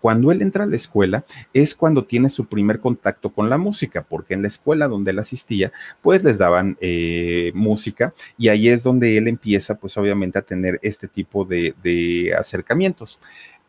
Cuando 0.00 0.30
él 0.30 0.42
entra 0.42 0.64
a 0.64 0.66
la 0.66 0.76
escuela 0.76 1.24
es 1.52 1.74
cuando 1.74 2.04
tiene 2.04 2.28
su 2.28 2.46
primer 2.46 2.80
contacto 2.80 3.32
con 3.32 3.50
la 3.50 3.58
música, 3.58 4.02
porque 4.02 4.34
en 4.34 4.42
la 4.42 4.48
escuela 4.48 4.88
donde 4.88 5.10
él 5.10 5.18
asistía, 5.18 5.72
pues 6.02 6.22
les 6.22 6.38
daban 6.38 6.76
eh, 6.80 7.50
música 7.54 8.14
y 8.38 8.48
ahí 8.48 8.68
es 8.68 8.82
donde 8.82 9.16
él 9.16 9.26
empieza, 9.26 9.74
pues 9.76 9.96
obviamente, 9.96 10.38
a 10.38 10.42
tener 10.42 10.78
este 10.82 11.08
tipo 11.08 11.44
de, 11.44 11.74
acercamientos 12.38 13.20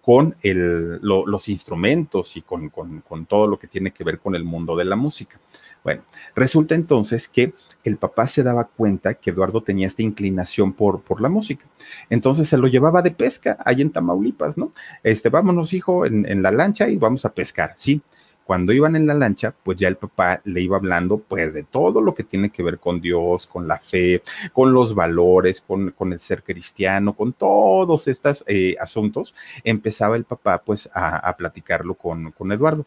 con 0.07 0.37
los 0.41 1.49
instrumentos 1.49 2.37
y 2.37 2.41
con, 2.41 2.69
con, 2.69 3.25
todo 3.25 3.45
lo 3.45 3.59
que 3.59 3.67
tiene 3.67 3.91
que 3.91 4.05
ver 4.05 4.19
con 4.19 4.35
el 4.35 4.45
mundo 4.45 4.77
de 4.77 4.85
la 4.85 4.95
música. 4.95 5.37
Bueno, 5.83 6.03
resulta 6.33 6.75
entonces 6.75 7.27
que 7.27 7.53
el 7.83 7.97
papá 7.97 8.25
se 8.25 8.41
daba 8.41 8.69
cuenta 8.69 9.15
que 9.15 9.31
Eduardo 9.31 9.63
tenía 9.63 9.85
esta 9.85 10.03
inclinación 10.03 10.71
por, 10.71 11.01
por 11.01 11.19
la 11.19 11.27
música. 11.27 11.65
Entonces 12.10 12.47
se 12.47 12.55
lo 12.55 12.69
llevaba 12.69 13.01
de 13.01 13.12
pesca 13.12 13.58
ahí 13.65 13.82
en 13.82 13.91
Tamaulipas, 13.91 14.58
¿no? 14.58 14.71
Este, 15.03 15.27
vámonos, 15.27 15.73
hijo, 15.73 16.05
en, 16.05 16.25
en 16.25 16.41
la 16.41 16.51
lancha 16.51 16.88
y 16.88 16.95
vamos 16.95 17.25
a 17.25 17.34
pescar, 17.34 17.73
¿sí? 17.75 18.01
Cuando 18.47 18.71
iban 18.71 18.95
en 18.95 19.05
la 19.05 19.13
lancha, 19.13 19.53
pues 19.63 19.77
ya 19.77 19.89
el 19.89 19.97
papá 19.97 20.41
le 20.45 20.62
iba 20.62 20.77
hablando 20.77 21.17
pues 21.17 21.53
de 21.53 21.63
todo 21.63 21.99
lo 22.01 22.15
que 22.15 22.23
tiene 22.23 22.49
que 22.49 22.63
ver 22.63 22.79
con 22.79 23.01
Dios, 23.01 23.45
con 23.45 23.67
la 23.67 23.77
fe, 23.77 24.23
con 24.53 24.71
los 24.71 24.95
valores, 24.95 25.60
con, 25.60 25.91
con 25.91 26.13
el 26.13 26.21
ser 26.21 26.43
cristiano, 26.43 27.12
con 27.13 27.33
todos 27.33 28.07
estos 28.07 28.45
eh, 28.47 28.77
asuntos, 28.79 29.36
empezaba 29.65 30.15
el 30.15 30.23
papá 30.23 30.60
pues 30.63 30.89
a, 30.93 31.17
a 31.17 31.36
platicarlo 31.36 31.95
con, 31.95 32.31
con 32.31 32.53
Eduardo 32.53 32.86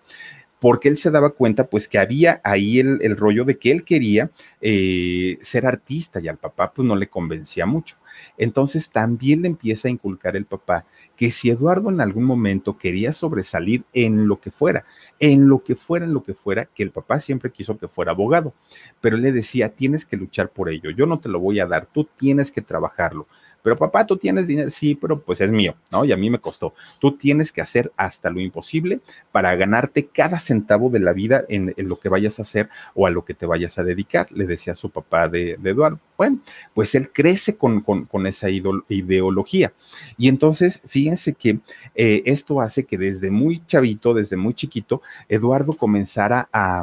porque 0.61 0.89
él 0.89 0.97
se 0.97 1.11
daba 1.11 1.31
cuenta 1.31 1.67
pues 1.67 1.89
que 1.89 1.99
había 1.99 2.41
ahí 2.45 2.79
el, 2.79 3.17
rollo 3.17 3.45
de 3.45 3.59
que 3.59 3.73
él 3.73 3.83
quería 3.83 4.31
eh, 4.61 5.39
ser 5.41 5.67
artista 5.67 6.21
y 6.21 6.29
al 6.29 6.37
papá 6.37 6.73
pues 6.73 6.87
no 6.87 6.95
le 6.95 7.09
convencía 7.09 7.67
mucho. 7.67 7.97
Entonces 8.37 8.91
también 8.91 9.43
le 9.43 9.49
empieza 9.49 9.89
a 9.89 9.91
inculcar 9.91 10.37
el 10.37 10.45
papá 10.45 10.85
que 11.17 11.31
si 11.31 11.51
Eduardo 11.51 11.91
en 11.91 12.01
algún 12.01 12.25
momento 12.25 12.77
quería 12.77 13.13
sobresalir 13.13 13.85
en 13.93 14.27
lo 14.27 14.41
que 14.41 14.51
fuera, 14.51 14.85
en 15.19 15.49
lo 15.49 15.63
que 15.63 15.77
fuera, 15.77 16.05
en 16.05 16.15
lo 16.15 16.23
que 16.23 16.35
fuera, 16.35 16.67
que 16.67 16.83
el 16.83 16.91
papá 16.91 17.21
siempre 17.21 17.53
quiso 17.53 17.79
que 17.79 17.89
fuera 17.89 18.13
abogado, 18.13 18.55
pero 19.01 19.17
él 19.17 19.23
le 19.23 19.33
decía, 19.33 19.71
tienes 19.71 20.05
que 20.05 20.17
luchar 20.17 20.51
por 20.51 20.69
ello, 20.71 20.91
yo 20.91 21.07
no 21.07 21.21
te 21.21 21.29
lo 21.29 21.41
voy 21.41 21.61
a 21.61 21.67
dar, 21.67 21.87
tú 21.87 22.09
tienes 22.17 22.51
que 22.51 22.63
trabajarlo 22.63 23.27
pero 23.63 23.77
papá, 23.77 24.07
tú 24.07 24.17
tienes 24.17 24.47
dinero, 24.47 24.71
sí, 24.71 24.95
pero 24.95 25.21
pues 25.21 25.41
es 25.41 25.51
mío, 25.51 25.75
¿no? 25.91 26.05
Y 26.05 26.13
a 26.13 26.17
mí 26.17 26.31
me 26.31 26.39
costó. 26.39 26.75
Tú 26.99 27.17
tienes 27.17 27.53
que 27.53 27.61
hacer 27.61 27.93
hasta 27.97 28.31
lo 28.31 28.41
imposible 28.41 29.01
para 29.33 29.55
ganarte 29.57 30.07
cada 30.07 30.39
centavo 30.39 30.91
de 30.91 31.01
la 31.01 31.13
vida 31.13 31.45
en, 31.49 31.75
lo 31.77 31.99
que 31.99 32.09
vayas 32.09 32.39
a 32.39 32.43
hacer 32.43 32.69
o 32.95 33.07
a 33.07 33.11
lo 33.11 33.25
que 33.25 33.35
te 33.35 33.47
vayas 33.47 33.79
a 33.79 33.85
dedicar, 33.85 34.31
le 34.33 34.47
decía 34.47 34.75
su 34.75 34.91
papá 34.91 35.29
de, 35.29 35.59
Eduardo. 35.63 36.01
Bueno, 36.17 36.41
pues 36.75 36.95
él 36.95 37.11
crece 37.13 37.57
con, 37.57 37.81
con, 37.81 38.27
esa 38.27 38.49
ideología. 38.51 39.73
Y 40.19 40.29
entonces, 40.29 40.83
fíjense 40.87 41.35
que 41.35 41.61
eh, 41.95 42.23
esto 42.27 42.61
hace 42.61 42.85
que 42.85 42.99
desde 42.99 43.31
muy 43.31 43.65
chavito, 43.67 44.15
desde 44.15 44.37
muy 44.37 44.55
chiquito, 44.55 45.03
Eduardo 45.29 45.75
comenzara 45.75 46.49
a 46.53 46.83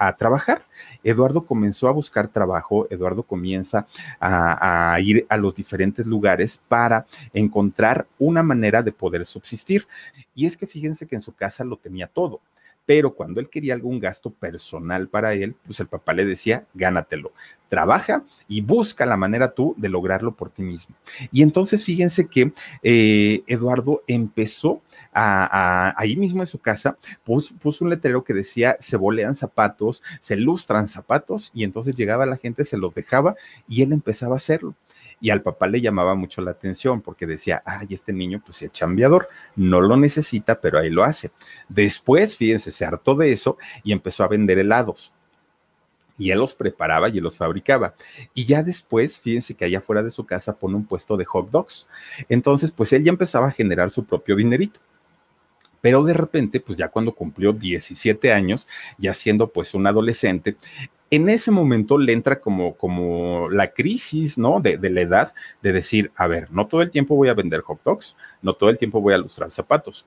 a 0.00 0.16
trabajar. 0.16 0.62
Eduardo 1.04 1.44
comenzó 1.44 1.86
a 1.86 1.92
buscar 1.92 2.28
trabajo, 2.28 2.86
Eduardo 2.90 3.22
comienza 3.22 3.86
a, 4.18 4.96
ir 5.00 5.26
a 5.28 5.36
los 5.36 5.54
diferentes 5.54 6.06
lugares 6.06 6.56
para 6.56 7.06
encontrar 7.34 8.06
una 8.18 8.42
manera 8.42 8.82
de 8.82 8.92
poder 8.92 9.26
subsistir. 9.26 9.86
Y 10.34 10.46
es 10.46 10.56
que 10.56 10.66
fíjense 10.66 11.06
que 11.06 11.16
en 11.16 11.20
su 11.20 11.34
casa 11.34 11.64
lo 11.64 11.76
tenía 11.76 12.06
todo 12.06 12.40
pero 12.86 13.14
cuando 13.14 13.40
él 13.40 13.48
quería 13.48 13.74
algún 13.74 14.00
gasto 14.00 14.30
personal 14.30 15.08
para 15.08 15.34
él, 15.34 15.54
pues 15.64 15.80
el 15.80 15.86
papá 15.86 16.12
le 16.12 16.24
decía, 16.24 16.66
gánatelo, 16.74 17.32
trabaja 17.68 18.24
y 18.48 18.60
busca 18.60 19.06
la 19.06 19.16
manera 19.16 19.54
tú 19.54 19.74
de 19.78 19.88
lograrlo 19.88 20.34
por 20.34 20.50
ti 20.50 20.62
mismo. 20.62 20.96
Y 21.30 21.42
entonces 21.42 21.84
fíjense 21.84 22.26
que 22.26 22.52
eh, 22.82 23.42
Eduardo 23.46 24.02
empezó 24.06 24.82
a, 25.12 25.94
ahí 25.96 26.16
mismo 26.16 26.42
en 26.42 26.46
su 26.46 26.58
casa, 26.58 26.96
puso, 27.24 27.54
puso, 27.56 27.84
un 27.84 27.90
letrero 27.90 28.24
que 28.24 28.34
decía, 28.34 28.76
se 28.80 28.96
bolean 28.96 29.36
zapatos, 29.36 30.02
se 30.20 30.36
lustran 30.36 30.86
zapatos, 30.86 31.50
y 31.54 31.64
entonces 31.64 31.94
llegaba 31.94 32.26
la 32.26 32.36
gente, 32.36 32.64
se 32.64 32.76
los 32.76 32.94
dejaba 32.94 33.34
y 33.68 33.82
él 33.82 33.92
empezaba 33.92 34.34
a 34.34 34.36
hacerlo 34.36 34.74
y 35.20 35.30
al 35.30 35.42
papá 35.42 35.66
le 35.66 35.80
llamaba 35.80 36.14
mucho 36.14 36.40
la 36.40 36.52
atención 36.52 37.00
porque 37.02 37.26
decía, 37.26 37.62
ay, 37.64 37.88
este 37.90 38.12
niño 38.12 38.42
pues 38.44 38.62
es 38.62 38.72
chambeador, 38.72 39.28
no 39.56 39.80
lo 39.80 39.96
necesita, 39.96 40.60
pero 40.60 40.78
ahí 40.78 40.90
lo 40.90 41.04
hace. 41.04 41.30
Después, 41.68 42.36
fíjense, 42.36 42.70
se 42.70 42.84
hartó 42.84 43.14
de 43.14 43.32
eso 43.32 43.58
y 43.84 43.92
empezó 43.92 44.24
a 44.24 44.28
vender 44.28 44.58
helados 44.58 45.12
y 46.20 46.30
él 46.30 46.38
los 46.38 46.54
preparaba 46.54 47.08
y 47.08 47.18
los 47.18 47.38
fabricaba. 47.38 47.94
Y 48.34 48.44
ya 48.44 48.62
después, 48.62 49.18
fíjense 49.18 49.54
que 49.54 49.64
allá 49.64 49.80
fuera 49.80 50.02
de 50.02 50.10
su 50.10 50.26
casa 50.26 50.54
pone 50.54 50.76
un 50.76 50.84
puesto 50.84 51.16
de 51.16 51.24
hot 51.24 51.50
dogs. 51.50 51.88
Entonces, 52.28 52.70
pues 52.70 52.92
él 52.92 53.02
ya 53.02 53.10
empezaba 53.10 53.48
a 53.48 53.52
generar 53.52 53.90
su 53.90 54.04
propio 54.04 54.36
dinerito. 54.36 54.80
Pero 55.80 56.04
de 56.04 56.12
repente, 56.12 56.60
pues 56.60 56.76
ya 56.76 56.88
cuando 56.88 57.14
cumplió 57.14 57.54
17 57.54 58.34
años, 58.34 58.68
ya 58.98 59.14
siendo 59.14 59.48
pues 59.48 59.72
un 59.72 59.86
adolescente, 59.86 60.56
en 61.10 61.28
ese 61.28 61.50
momento 61.50 61.98
le 61.98 62.12
entra 62.12 62.40
como, 62.40 62.76
como 62.76 63.48
la 63.50 63.72
crisis, 63.72 64.38
¿no? 64.38 64.60
De, 64.60 64.76
de, 64.78 64.90
la 64.90 65.00
edad, 65.00 65.34
de 65.60 65.72
decir, 65.72 66.12
a 66.16 66.28
ver, 66.28 66.50
no 66.52 66.68
todo 66.68 66.82
el 66.82 66.92
tiempo 66.92 67.16
voy 67.16 67.28
a 67.28 67.34
vender 67.34 67.62
hot 67.62 67.82
dogs, 67.84 68.16
no 68.42 68.54
todo 68.54 68.70
el 68.70 68.78
tiempo 68.78 69.00
voy 69.00 69.14
a 69.14 69.18
lustrar 69.18 69.50
zapatos. 69.50 70.06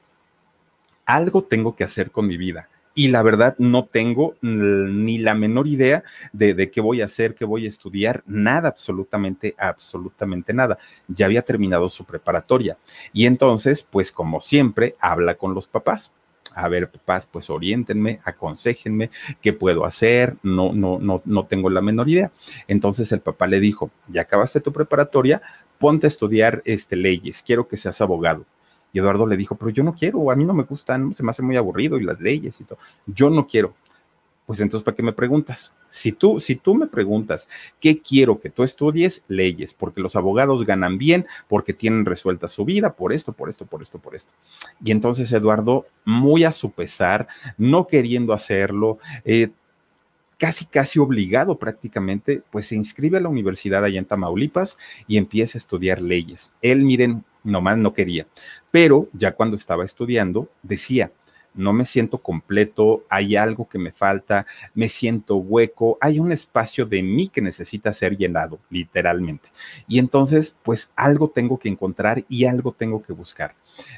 Algo 1.06 1.44
tengo 1.44 1.76
que 1.76 1.84
hacer 1.84 2.12
con 2.12 2.28
mi 2.28 2.38
vida. 2.38 2.70
y 2.96 3.08
la 3.08 3.24
verdad 3.24 3.56
no 3.58 3.86
tengo 3.86 4.36
ni 4.42 5.18
la 5.18 5.34
menor 5.34 5.68
idea 5.68 6.04
de, 6.32 6.54
de, 6.54 6.70
qué 6.70 6.80
voy 6.80 7.02
a 7.02 7.06
hacer, 7.06 7.34
qué 7.34 7.44
voy 7.44 7.66
a 7.66 7.68
estudiar, 7.68 8.24
nada, 8.28 8.70
absolutamente, 8.70 9.56
absolutamente 9.58 10.54
nada. 10.54 10.78
Ya 11.08 11.26
había 11.26 11.42
terminado 11.42 11.90
su 11.90 12.06
preparatoria. 12.06 12.78
Y 13.12 13.26
entonces, 13.26 13.82
pues 13.82 14.12
como 14.12 14.42
siempre, 14.42 14.96
habla 15.00 15.36
con 15.36 15.56
los 15.56 15.68
papás. 15.68 16.14
A 16.56 16.68
ver, 16.68 16.90
papás, 16.90 17.26
pues 17.26 17.50
oriéntenme, 17.50 18.20
aconsejenme, 18.26 19.10
qué 19.42 19.54
puedo 19.54 19.86
hacer, 19.86 20.36
no, 20.44 20.74
no, 20.74 21.00
no, 21.00 21.22
no 21.26 21.46
tengo 21.46 21.70
la 21.70 21.82
menor 21.82 22.10
idea. 22.10 22.32
Entonces 22.68 23.12
el 23.12 23.22
papá 23.22 23.48
le 23.48 23.60
dijo, 23.60 23.92
ya 24.08 24.22
acabaste 24.22 24.60
tu 24.60 24.72
preparatoria, 24.72 25.42
ponte 25.78 26.08
a 26.08 26.10
estudiar 26.10 26.62
este, 26.66 26.96
leyes, 26.96 27.44
quiero 27.44 27.68
que 27.68 27.78
seas 27.78 28.00
abogado. 28.02 28.46
Y 28.94 29.00
Eduardo 29.00 29.26
le 29.26 29.38
dijo, 29.38 29.56
pero 29.56 29.72
yo 29.72 29.84
no 29.84 29.96
quiero, 29.96 30.30
a 30.32 30.36
mí 30.36 30.46
no 30.46 30.54
me 30.54 30.64
gustan, 30.64 31.14
se 31.14 31.24
me 31.24 31.32
hace 31.32 31.42
muy 31.42 31.58
aburrido 31.58 31.98
y 31.98 32.04
las 32.04 32.22
leyes 32.22 32.62
y 32.62 32.64
todo. 32.64 32.78
Yo 33.08 33.30
no 33.30 33.48
quiero. 33.48 33.74
Pues 34.46 34.60
entonces, 34.60 34.84
¿para 34.84 34.96
qué 34.96 35.04
me 35.04 35.14
preguntas? 35.14 35.74
Si 35.90 36.12
tú, 36.12 36.40
si 36.40 36.56
tú 36.56 36.76
me 36.76 36.88
preguntas 36.88 37.48
qué 37.80 38.00
quiero 38.00 38.42
que 38.42 38.50
tú 38.50 38.64
estudies, 38.64 39.24
leyes, 39.28 39.74
porque 39.74 40.02
los 40.02 40.16
abogados 40.18 40.66
ganan 40.66 40.98
bien, 40.98 41.26
porque 41.48 41.74
tienen 41.74 42.06
resuelta 42.06 42.50
su 42.50 42.66
vida, 42.66 42.94
por 42.94 43.14
esto, 43.14 43.32
por 43.32 43.50
esto, 43.50 43.66
por 43.66 43.82
esto, 43.82 44.00
por 44.00 44.16
esto. 44.16 44.34
Y 44.84 44.92
entonces 44.92 45.32
Eduardo, 45.32 45.86
muy 46.04 46.44
a 46.44 46.52
su 46.52 46.72
pesar, 46.72 47.28
no 47.58 47.88
queriendo 47.88 48.34
hacerlo, 48.34 48.98
eh, 49.24 49.50
casi, 50.38 50.66
casi 50.66 51.00
obligado 51.00 51.58
prácticamente, 51.58 52.44
pues 52.52 52.68
se 52.68 52.76
inscribe 52.76 53.18
a 53.18 53.22
la 53.22 53.30
universidad 53.30 53.86
allá 53.86 54.00
en 54.00 54.06
Tamaulipas 54.06 54.78
y 55.08 55.16
empieza 55.16 55.58
a 55.58 55.62
estudiar 55.62 56.02
leyes. 56.02 56.52
Él, 56.62 56.84
miren, 56.84 57.24
nomás 57.46 57.78
no 57.78 57.94
quería, 57.94 58.28
pero 58.72 59.08
ya 59.14 59.34
cuando 59.34 59.56
estaba 59.56 59.86
estudiando, 59.86 60.50
decía, 60.62 61.12
no 61.54 61.74
me 61.74 61.86
siento 61.86 62.20
completo, 62.20 63.04
hay 63.10 63.36
algo 63.36 63.68
que 63.68 63.80
me 63.80 63.92
falta, 63.92 64.46
me 64.74 64.90
siento 64.90 65.38
hueco, 65.38 65.98
hay 66.02 66.20
un 66.20 66.32
espacio 66.32 66.86
de 66.86 67.04
mí 67.04 67.30
que 67.30 67.42
necesita 67.42 67.94
ser 67.94 68.18
llenado, 68.18 68.60
literalmente. 68.70 69.50
Y 69.88 70.00
entonces, 70.00 70.56
pues 70.64 70.92
algo 70.96 71.30
tengo 71.30 71.60
que 71.60 71.70
encontrar 71.70 72.24
y 72.30 72.46
algo 72.46 72.72
tengo 72.72 73.04
que 73.04 73.14
buscar. 73.14 73.56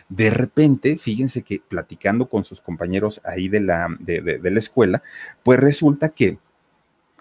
De 0.10 0.30
repente, 0.30 0.98
fíjense 0.98 1.44
que 1.44 1.62
platicando 1.68 2.28
con 2.30 2.44
sus 2.44 2.62
compañeros 2.62 3.22
ahí 3.26 3.50
de 3.50 3.60
la, 3.60 3.88
de, 4.00 4.22
de 4.22 4.52
la 4.52 4.60
escuela, 4.60 5.04
pues 5.44 5.60
resulta 5.60 6.10
que 6.10 6.38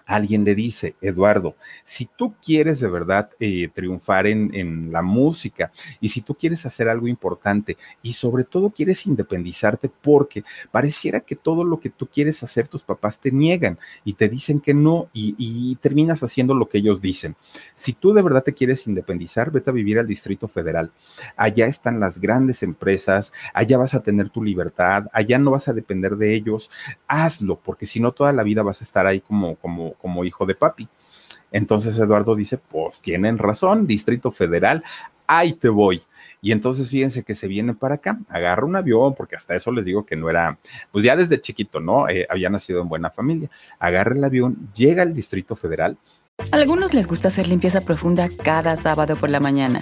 alguien 0.05 0.43
le 0.43 0.55
dice, 0.55 0.95
Eduardo, 1.01 1.55
si 1.83 2.05
tú 2.05 2.35
quieres 2.43 2.79
de 2.79 2.87
verdad 2.87 3.29
eh, 3.39 3.69
triunfar 3.73 4.27
en, 4.27 4.53
en, 4.53 4.91
la 4.91 5.01
música 5.01 5.71
y 5.99 6.09
si 6.09 6.21
tú 6.21 6.35
quieres 6.35 6.65
hacer 6.65 6.89
algo 6.89 7.07
importante 7.07 7.77
y 8.01 8.13
sobre 8.13 8.43
todo 8.43 8.69
quieres 8.69 9.05
independizarte 9.07 9.89
porque 9.89 10.43
pareciera 10.71 11.21
que 11.21 11.35
todo 11.35 11.63
lo 11.63 11.79
que 11.79 11.89
tú 11.89 12.07
quieres 12.07 12.43
hacer 12.43 12.67
tus 12.67 12.83
papás 12.83 13.19
te 13.19 13.31
niegan 13.31 13.79
y 14.03 14.13
te 14.13 14.29
dicen 14.29 14.59
que 14.59 14.73
no 14.73 15.09
y, 15.13 15.35
y 15.37 15.75
terminas 15.77 16.23
haciendo 16.23 16.53
lo 16.53 16.69
que 16.69 16.77
ellos 16.77 17.01
dicen. 17.01 17.35
Si 17.73 17.93
tú 17.93 18.13
de 18.13 18.21
verdad 18.21 18.43
te 18.43 18.53
quieres 18.53 18.87
independizar, 18.87 19.51
vete 19.51 19.69
a 19.69 19.73
vivir 19.73 19.99
al 19.99 20.07
Distrito 20.07 20.47
Federal. 20.47 20.91
Allá 21.35 21.65
están 21.67 21.99
las 21.99 22.19
grandes 22.19 22.63
empresas, 22.63 23.33
allá 23.53 23.77
vas 23.77 23.93
a 23.93 24.03
tener 24.03 24.29
tu 24.29 24.43
libertad, 24.43 25.05
allá 25.13 25.39
no 25.39 25.51
vas 25.51 25.67
a 25.67 25.73
depender 25.73 26.15
de 26.17 26.33
ellos. 26.35 26.71
Hazlo, 27.07 27.59
porque 27.59 27.85
si 27.85 27.99
no 27.99 28.11
toda 28.11 28.31
la 28.33 28.43
vida 28.43 28.63
vas 28.63 28.81
a 28.81 28.83
estar 28.83 29.07
ahí 29.07 29.21
como, 29.21 29.55
como 29.55 29.94
como 29.95 30.23
hijo 30.23 30.45
de 30.45 30.55
papi. 30.55 30.87
Entonces 31.51 31.97
Eduardo 31.97 32.35
dice, 32.35 32.57
pues 32.57 33.01
tienen 33.01 33.37
razón, 33.37 33.87
Distrito 33.87 34.31
Federal, 34.31 34.83
ahí 35.27 35.53
te 35.53 35.69
voy. 35.69 36.01
Y 36.41 36.51
entonces 36.51 36.89
fíjense 36.89 37.23
que 37.23 37.33
se 37.33 37.47
viene 37.47 37.73
para 37.73 37.95
acá, 37.95 38.19
agarra 38.29 38.65
un 38.65 38.75
avión, 38.75 39.15
porque 39.15 39.35
hasta 39.35 39.55
eso 39.55 39.71
les 39.71 39.85
digo 39.85 40.05
que 40.05 40.15
no 40.15 40.29
era, 40.29 40.59
pues 40.91 41.03
ya 41.03 41.15
desde 41.15 41.41
chiquito, 41.41 41.79
¿no? 41.79 42.07
Eh, 42.07 42.27
había 42.29 42.49
nacido 42.49 42.81
en 42.81 42.89
buena 42.89 43.09
familia. 43.09 43.49
Agarra 43.79 44.13
el 44.13 44.23
avión, 44.23 44.69
llega 44.75 45.01
al 45.01 45.13
Distrito 45.13 45.55
Federal. 45.55 45.97
A 46.51 46.55
algunos 46.55 46.93
les 46.93 47.07
gusta 47.07 47.29
hacer 47.29 47.47
limpieza 47.47 47.81
profunda 47.81 48.29
cada 48.43 48.75
sábado 48.75 49.15
por 49.15 49.29
la 49.29 49.39
mañana. 49.39 49.81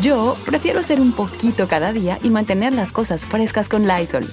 Yo 0.00 0.36
prefiero 0.46 0.80
hacer 0.80 1.00
un 1.00 1.12
poquito 1.12 1.68
cada 1.68 1.92
día 1.92 2.18
y 2.22 2.30
mantener 2.30 2.72
las 2.72 2.90
cosas 2.90 3.26
frescas 3.26 3.68
con 3.68 3.86
Lysol. 3.86 4.32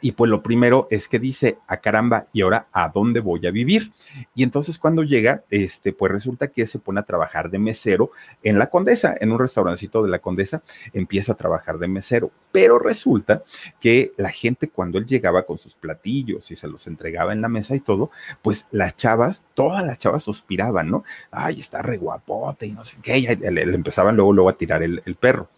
Y 0.00 0.12
pues 0.12 0.30
lo 0.30 0.42
primero 0.42 0.86
es 0.90 1.08
que 1.08 1.18
dice, 1.18 1.58
a 1.66 1.74
ah, 1.74 1.76
caramba, 1.80 2.26
¿y 2.32 2.42
ahora 2.42 2.66
a 2.72 2.88
dónde 2.88 3.20
voy 3.20 3.46
a 3.46 3.50
vivir? 3.50 3.92
Y 4.34 4.42
entonces 4.42 4.78
cuando 4.78 5.02
llega, 5.02 5.44
este, 5.50 5.92
pues 5.92 6.12
resulta 6.12 6.48
que 6.48 6.66
se 6.66 6.78
pone 6.78 7.00
a 7.00 7.04
trabajar 7.04 7.50
de 7.50 7.58
mesero 7.58 8.10
en 8.42 8.58
la 8.58 8.68
Condesa, 8.68 9.14
en 9.20 9.32
un 9.32 9.38
restaurancito 9.38 10.02
de 10.02 10.10
la 10.10 10.18
Condesa, 10.18 10.62
empieza 10.92 11.32
a 11.32 11.36
trabajar 11.36 11.78
de 11.78 11.88
mesero. 11.88 12.30
Pero 12.52 12.78
resulta 12.78 13.42
que 13.80 14.12
la 14.16 14.30
gente 14.30 14.68
cuando 14.68 14.98
él 14.98 15.06
llegaba 15.06 15.44
con 15.44 15.58
sus 15.58 15.74
platillos 15.74 16.50
y 16.50 16.56
se 16.56 16.68
los 16.68 16.86
entregaba 16.86 17.32
en 17.32 17.40
la 17.40 17.48
mesa 17.48 17.74
y 17.74 17.80
todo, 17.80 18.10
pues 18.42 18.66
las 18.70 18.96
chavas, 18.96 19.44
todas 19.54 19.84
las 19.84 19.98
chavas 19.98 20.22
suspiraban, 20.22 20.90
¿no? 20.90 21.04
Ay, 21.30 21.60
está 21.60 21.82
re 21.82 21.98
guapote 21.98 22.66
y 22.66 22.72
no 22.72 22.84
sé 22.84 22.96
qué, 23.02 23.18
y 23.18 23.26
le, 23.26 23.62
empezaban 23.62 24.16
luego, 24.16 24.32
luego 24.32 24.48
a 24.48 24.56
tirar 24.56 24.82
el 24.82 25.16
perro. 25.18 25.48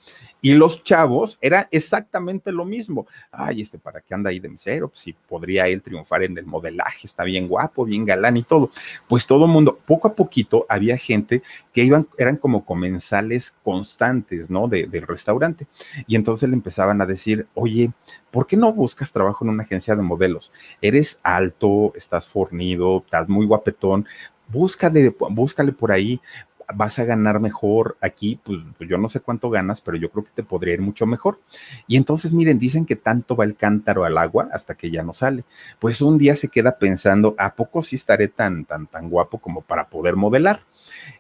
Y 0.41 0.55
los 0.55 0.83
chavos 0.83 1.39
era 1.41 1.69
exactamente 1.71 2.53
lo 2.53 2.65
mismo. 2.65 3.07
Ay, 3.31 3.61
este, 3.61 3.79
¿para 3.79 4.01
qué 4.01 4.15
anda 4.15 4.31
ahí 4.31 4.41
de 4.41 4.49
mesero? 4.49 4.89
Pues 4.89 5.01
si 5.01 5.13
podría 5.13 5.69
él 5.69 5.83
triunfar 5.83 6.23
en 6.23 6.37
el 6.39 6.47
modelaje, 6.47 7.07
está 7.07 7.25
bien 7.25 7.49
guapo, 7.49 7.85
bien 7.85 8.05
galán 8.05 8.37
y 8.37 8.43
todo. 8.43 8.71
Pues 9.09 9.27
todo 9.27 9.45
el 9.45 9.51
mundo, 9.51 9.79
poco 9.87 10.09
a 10.09 10.15
poquito 10.15 10.67
había 10.69 10.97
gente 10.97 11.43
que 11.73 11.85
iban, 11.85 12.07
eran 12.19 12.37
como 12.37 12.65
comensales 12.65 13.55
constantes, 13.63 14.51
¿no? 14.51 14.69
De, 14.69 14.87
del 14.87 15.07
restaurante. 15.07 15.67
Y 16.07 16.17
entonces 16.17 16.49
le 16.49 16.55
empezaban 16.55 17.01
a 17.01 17.07
decir, 17.07 17.47
oye, 17.55 17.93
¿por 18.31 18.47
qué 18.47 18.57
no 18.57 18.73
buscas 18.73 19.13
trabajo 19.13 19.45
en 19.45 19.51
una 19.51 19.63
agencia 19.63 19.95
de 19.95 20.03
modelos? 20.03 20.53
Eres 20.81 21.21
alto, 21.23 21.93
estás 21.95 22.27
fornido, 22.27 23.03
estás 23.05 23.29
muy 23.29 23.47
guapetón, 23.47 24.07
búscale, 24.49 25.15
búscale 25.31 25.73
por 25.73 25.93
ahí, 25.93 26.21
vas 26.75 26.99
a 26.99 27.05
ganar 27.05 27.41
mejor 27.41 27.97
aquí, 28.01 28.41
pues, 28.43 28.61
pues, 28.77 28.89
yo 28.89 28.99
no 28.99 29.09
sé 29.09 29.21
cuánto 29.21 29.51
ganas, 29.51 29.81
pero 29.81 29.97
yo 29.97 30.11
creo 30.11 30.25
que 30.25 30.31
te 30.35 30.43
podría 30.43 30.75
ir 30.75 30.81
mucho 30.81 31.07
mejor. 31.07 31.41
Y 31.87 31.97
entonces, 31.97 32.33
miren, 32.33 32.59
dicen 32.59 32.85
que 32.85 32.97
tanto 32.97 33.37
va 33.37 33.45
el 33.45 33.57
cántaro 33.57 34.05
al 34.05 34.19
agua 34.19 34.49
hasta 34.53 34.75
que 34.75 34.91
ya 34.91 35.03
no 35.03 35.13
sale. 35.15 35.45
Pues 35.79 36.01
un 36.03 36.19
día 36.19 36.35
se 36.37 36.49
queda 36.49 36.79
pensando, 36.79 37.35
¿a 37.39 37.55
poco 37.55 37.83
sí 37.83 37.97
estaré 37.97 38.29
tan, 38.29 38.65
tan, 38.65 38.87
tan 38.87 39.09
guapo 39.09 39.39
como 39.39 39.63
para 39.63 39.89
poder 39.89 40.17
modelar? 40.17 40.63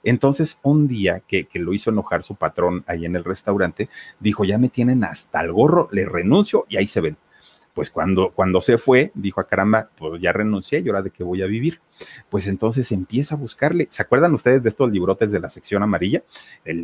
Entonces, 0.02 0.58
un 0.62 0.88
día 0.88 1.22
que, 1.26 1.46
que, 1.46 1.58
lo 1.58 1.72
hizo 1.72 1.90
enojar 1.90 2.22
su 2.22 2.34
patrón 2.34 2.84
ahí 2.86 3.04
en 3.04 3.16
el 3.16 3.24
restaurante, 3.24 3.88
dijo, 4.18 4.44
ya 4.44 4.58
me 4.58 4.68
tienen 4.68 5.04
hasta 5.04 5.40
el 5.40 5.52
gorro, 5.52 5.88
le 5.92 6.04
renuncio 6.04 6.66
y 6.68 6.76
ahí 6.76 6.86
se 6.86 7.00
ven 7.00 7.16
pues 7.80 7.88
cuando, 7.88 8.30
cuando 8.34 8.60
se 8.60 8.76
fue, 8.76 9.10
dijo 9.14 9.40
a 9.40 9.44
ah, 9.44 9.46
caramba, 9.46 9.88
pues 9.96 10.20
ya 10.20 10.34
renuncié 10.34 10.80
y 10.80 10.88
ahora 10.88 11.00
de 11.00 11.08
qué 11.08 11.24
voy 11.24 11.40
a 11.40 11.46
vivir. 11.46 11.80
Pues 12.28 12.46
entonces 12.46 12.92
empieza 12.92 13.36
a 13.36 13.38
buscarle. 13.38 13.88
¿Se 13.90 14.02
acuerdan 14.02 14.34
ustedes 14.34 14.62
de 14.62 14.68
estos 14.68 14.90
librotes 14.90 15.32
de 15.32 15.40
la 15.40 15.48
sección 15.48 15.82
amarilla? 15.82 16.22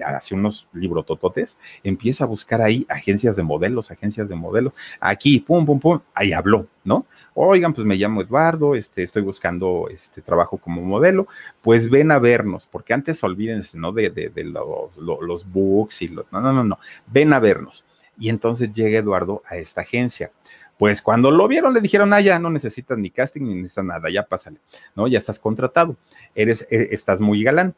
hace 0.07 0.35
unos 0.35 0.69
librotototes. 0.73 1.59
Empieza 1.85 2.25
a 2.25 2.27
buscar 2.27 2.63
ahí 2.63 2.87
agencias 2.89 3.37
de 3.37 3.43
modelos, 3.43 3.91
agencias 3.91 4.31
de 4.31 4.37
modelos. 4.37 4.73
Aquí, 4.99 5.39
pum, 5.39 5.67
pum, 5.67 5.81
pum, 5.81 6.01
ahí 6.15 6.33
habló, 6.33 6.67
¿no? 6.83 7.05
Oigan, 7.35 7.75
pues 7.75 7.87
me 7.87 7.97
llamo 7.97 8.23
Eduardo, 8.23 8.75
este, 8.75 9.03
estoy 9.03 9.21
buscando 9.21 9.89
este 9.91 10.23
trabajo 10.23 10.57
como 10.57 10.81
modelo. 10.81 11.29
Pues 11.61 11.91
ven 11.91 12.11
a 12.11 12.19
vernos, 12.19 12.67
porque 12.67 12.95
antes 12.95 13.23
olvídense, 13.23 13.77
¿no? 13.77 13.93
De, 13.93 14.09
de, 14.09 14.45
los, 14.45 14.97
los 14.97 15.53
books 15.53 16.01
y 16.01 16.09
los. 16.09 16.25
No, 16.33 16.41
no, 16.41 16.55
no, 16.55 16.65
no. 16.65 16.79
Ven 17.07 17.35
a 17.35 17.39
vernos. 17.39 17.85
Y 18.19 18.31
entonces 18.31 18.73
llega 18.73 19.01
Eduardo 19.01 19.43
a 19.47 19.59
esta 19.59 19.83
agencia 19.83 20.33
pues 20.79 21.01
cuando 21.03 21.31
lo 21.31 21.49
vieron 21.49 21.73
le 21.75 21.81
dijeron, 21.81 22.13
ah, 22.13 22.21
ya 22.21 22.39
no 22.39 22.51
necesitas 22.51 22.99
ni 22.99 23.11
casting 23.11 23.43
ni 23.43 23.55
necesitas 23.55 23.85
nada, 23.85 24.11
ya 24.11 24.25
pásale, 24.25 24.59
¿no? 24.95 25.07
Ya 25.07 25.19
estás 25.19 25.41
contratado, 25.41 25.97
eres, 26.35 26.67
e, 26.71 26.89
estás 26.93 27.21
muy 27.21 27.43
galán. 27.43 27.75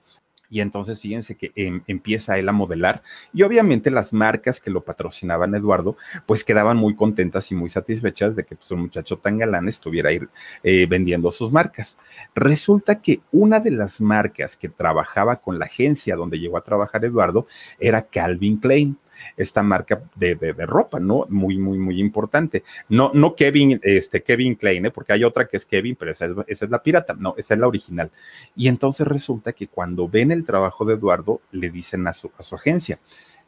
Y 0.50 0.60
entonces 0.60 1.00
fíjense 1.00 1.34
que 1.34 1.52
em, 1.56 1.82
empieza 1.86 2.38
él 2.38 2.48
a 2.48 2.52
modelar 2.52 3.02
y 3.34 3.42
obviamente 3.42 3.90
las 3.90 4.12
marcas 4.12 4.60
que 4.60 4.70
lo 4.70 4.82
patrocinaban 4.82 5.54
Eduardo 5.54 5.96
pues 6.26 6.42
quedaban 6.42 6.76
muy 6.78 6.96
contentas 6.96 7.52
y 7.52 7.54
muy 7.54 7.68
satisfechas 7.68 8.34
de 8.34 8.44
que 8.44 8.56
pues, 8.56 8.70
un 8.70 8.80
muchacho 8.80 9.18
tan 9.18 9.36
galán 9.38 9.68
estuviera 9.68 10.08
ahí 10.08 10.20
eh, 10.62 10.86
vendiendo 10.88 11.30
sus 11.32 11.52
marcas. 11.52 11.98
Resulta 12.34 13.02
que 13.02 13.20
una 13.30 13.60
de 13.60 13.72
las 13.72 14.00
marcas 14.00 14.56
que 14.56 14.70
trabajaba 14.70 15.36
con 15.36 15.58
la 15.58 15.66
agencia 15.66 16.16
donde 16.16 16.38
llegó 16.38 16.56
a 16.56 16.64
trabajar 16.64 17.04
Eduardo 17.04 17.46
era 17.78 18.02
Calvin 18.02 18.56
Klein. 18.56 18.96
Esta 19.36 19.62
marca 19.62 20.02
de, 20.14 20.34
de, 20.34 20.52
ropa, 20.66 20.98
¿no? 21.00 21.26
Muy, 21.28 21.58
muy, 21.58 21.78
muy 21.78 22.00
importante. 22.00 22.64
No, 22.88 23.10
no 23.14 23.34
Kevin, 23.34 23.80
este, 23.82 24.22
Kevin 24.22 24.54
Klein, 24.54 24.86
¿eh? 24.86 24.90
porque 24.90 25.12
hay 25.12 25.24
otra 25.24 25.46
que 25.46 25.56
es 25.56 25.66
Kevin, 25.66 25.96
pero 25.96 26.10
esa 26.10 26.26
es, 26.26 26.32
esa 26.46 26.64
es 26.64 26.70
la 26.70 26.82
pirata, 26.82 27.14
no, 27.18 27.34
esa 27.36 27.54
es 27.54 27.60
la 27.60 27.68
original. 27.68 28.10
Y 28.56 28.68
entonces 28.68 29.06
resulta 29.06 29.52
que 29.52 29.68
cuando 29.68 30.08
ven 30.08 30.30
el 30.30 30.44
trabajo 30.44 30.84
de 30.84 30.94
Eduardo, 30.94 31.40
le 31.52 31.70
dicen 31.70 32.06
a 32.06 32.12
su, 32.12 32.30
a 32.36 32.42
su 32.42 32.54
agencia, 32.54 32.98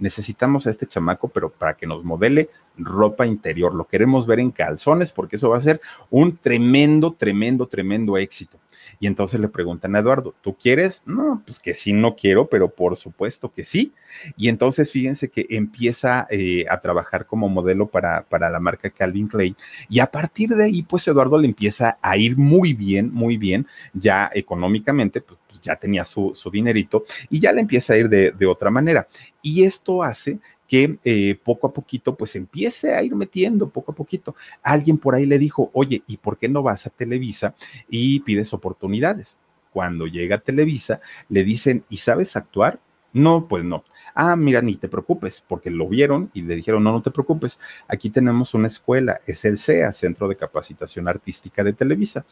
necesitamos 0.00 0.66
a 0.66 0.70
este 0.70 0.86
chamaco, 0.86 1.28
pero 1.28 1.50
para 1.50 1.74
que 1.74 1.86
nos 1.86 2.04
modele 2.04 2.50
ropa 2.76 3.26
interior. 3.26 3.74
Lo 3.74 3.86
queremos 3.86 4.26
ver 4.26 4.40
en 4.40 4.50
calzones 4.50 5.12
porque 5.12 5.36
eso 5.36 5.50
va 5.50 5.58
a 5.58 5.62
ser 5.62 5.80
un 6.10 6.36
tremendo, 6.36 7.12
tremendo, 7.12 7.66
tremendo 7.66 8.18
éxito. 8.18 8.58
Y 8.98 9.06
entonces 9.06 9.40
le 9.40 9.48
preguntan 9.48 9.96
a 9.96 10.00
Eduardo, 10.00 10.34
¿tú 10.42 10.54
quieres? 10.54 11.02
No, 11.06 11.42
pues 11.46 11.58
que 11.58 11.72
sí, 11.72 11.94
no 11.94 12.16
quiero, 12.16 12.48
pero 12.48 12.68
por 12.68 12.98
supuesto 12.98 13.50
que 13.50 13.64
sí. 13.64 13.94
Y 14.36 14.48
entonces 14.48 14.92
fíjense 14.92 15.30
que 15.30 15.46
empieza 15.48 16.26
eh, 16.30 16.66
a 16.68 16.80
trabajar 16.80 17.24
como 17.24 17.48
modelo 17.48 17.86
para, 17.86 18.24
para 18.24 18.50
la 18.50 18.60
marca 18.60 18.90
Calvin 18.90 19.26
Klein. 19.26 19.56
Y 19.88 20.00
a 20.00 20.10
partir 20.10 20.50
de 20.50 20.64
ahí, 20.64 20.82
pues 20.82 21.08
Eduardo 21.08 21.38
le 21.38 21.48
empieza 21.48 21.98
a 22.02 22.16
ir 22.18 22.36
muy 22.36 22.74
bien, 22.74 23.10
muy 23.10 23.38
bien, 23.38 23.66
ya 23.94 24.30
económicamente, 24.34 25.22
pues 25.22 25.39
ya 25.62 25.76
tenía 25.76 26.04
su, 26.04 26.32
su, 26.34 26.50
dinerito 26.50 27.04
y 27.28 27.40
ya 27.40 27.52
le 27.52 27.60
empieza 27.60 27.92
a 27.92 27.96
ir 27.96 28.08
de, 28.08 28.32
de 28.32 28.46
otra 28.46 28.70
manera. 28.70 29.08
Y 29.42 29.64
esto 29.64 30.02
hace 30.02 30.38
que 30.70 30.98
eh, 31.02 31.36
poco 31.42 31.66
a 31.66 31.72
poquito 31.72 32.14
pues 32.14 32.36
empiece 32.36 32.94
a 32.94 33.02
ir 33.02 33.16
metiendo, 33.16 33.68
poco 33.68 33.90
a 33.90 33.94
poquito. 33.94 34.36
Alguien 34.62 34.98
por 34.98 35.16
ahí 35.16 35.26
le 35.26 35.36
dijo, 35.36 35.68
oye, 35.72 36.04
¿y 36.06 36.16
por 36.16 36.38
qué 36.38 36.48
no 36.48 36.62
vas 36.62 36.86
a 36.86 36.90
Televisa 36.90 37.56
y 37.88 38.20
pides 38.20 38.52
oportunidades? 38.52 39.36
Cuando 39.72 40.06
llega 40.06 40.36
a 40.36 40.40
Televisa, 40.40 41.00
le 41.28 41.42
dicen, 41.42 41.84
¿y 41.88 41.96
sabes 41.96 42.36
actuar? 42.36 42.78
No, 43.12 43.46
pues 43.48 43.64
no. 43.64 43.84
Ah, 44.14 44.36
mira, 44.36 44.62
ni 44.62 44.76
te 44.76 44.88
preocupes, 44.88 45.42
porque 45.46 45.70
lo 45.70 45.88
vieron 45.88 46.30
y 46.34 46.42
le 46.42 46.56
dijeron, 46.56 46.82
no, 46.82 46.92
no 46.92 47.02
te 47.02 47.10
preocupes, 47.10 47.58
aquí 47.88 48.10
tenemos 48.10 48.54
una 48.54 48.66
escuela, 48.66 49.20
es 49.26 49.44
el 49.44 49.58
CEA, 49.58 49.92
Centro 49.92 50.28
de 50.28 50.36
Capacitación 50.36 51.08
Artística 51.08 51.64
de 51.64 51.72
Televisa. 51.72 52.24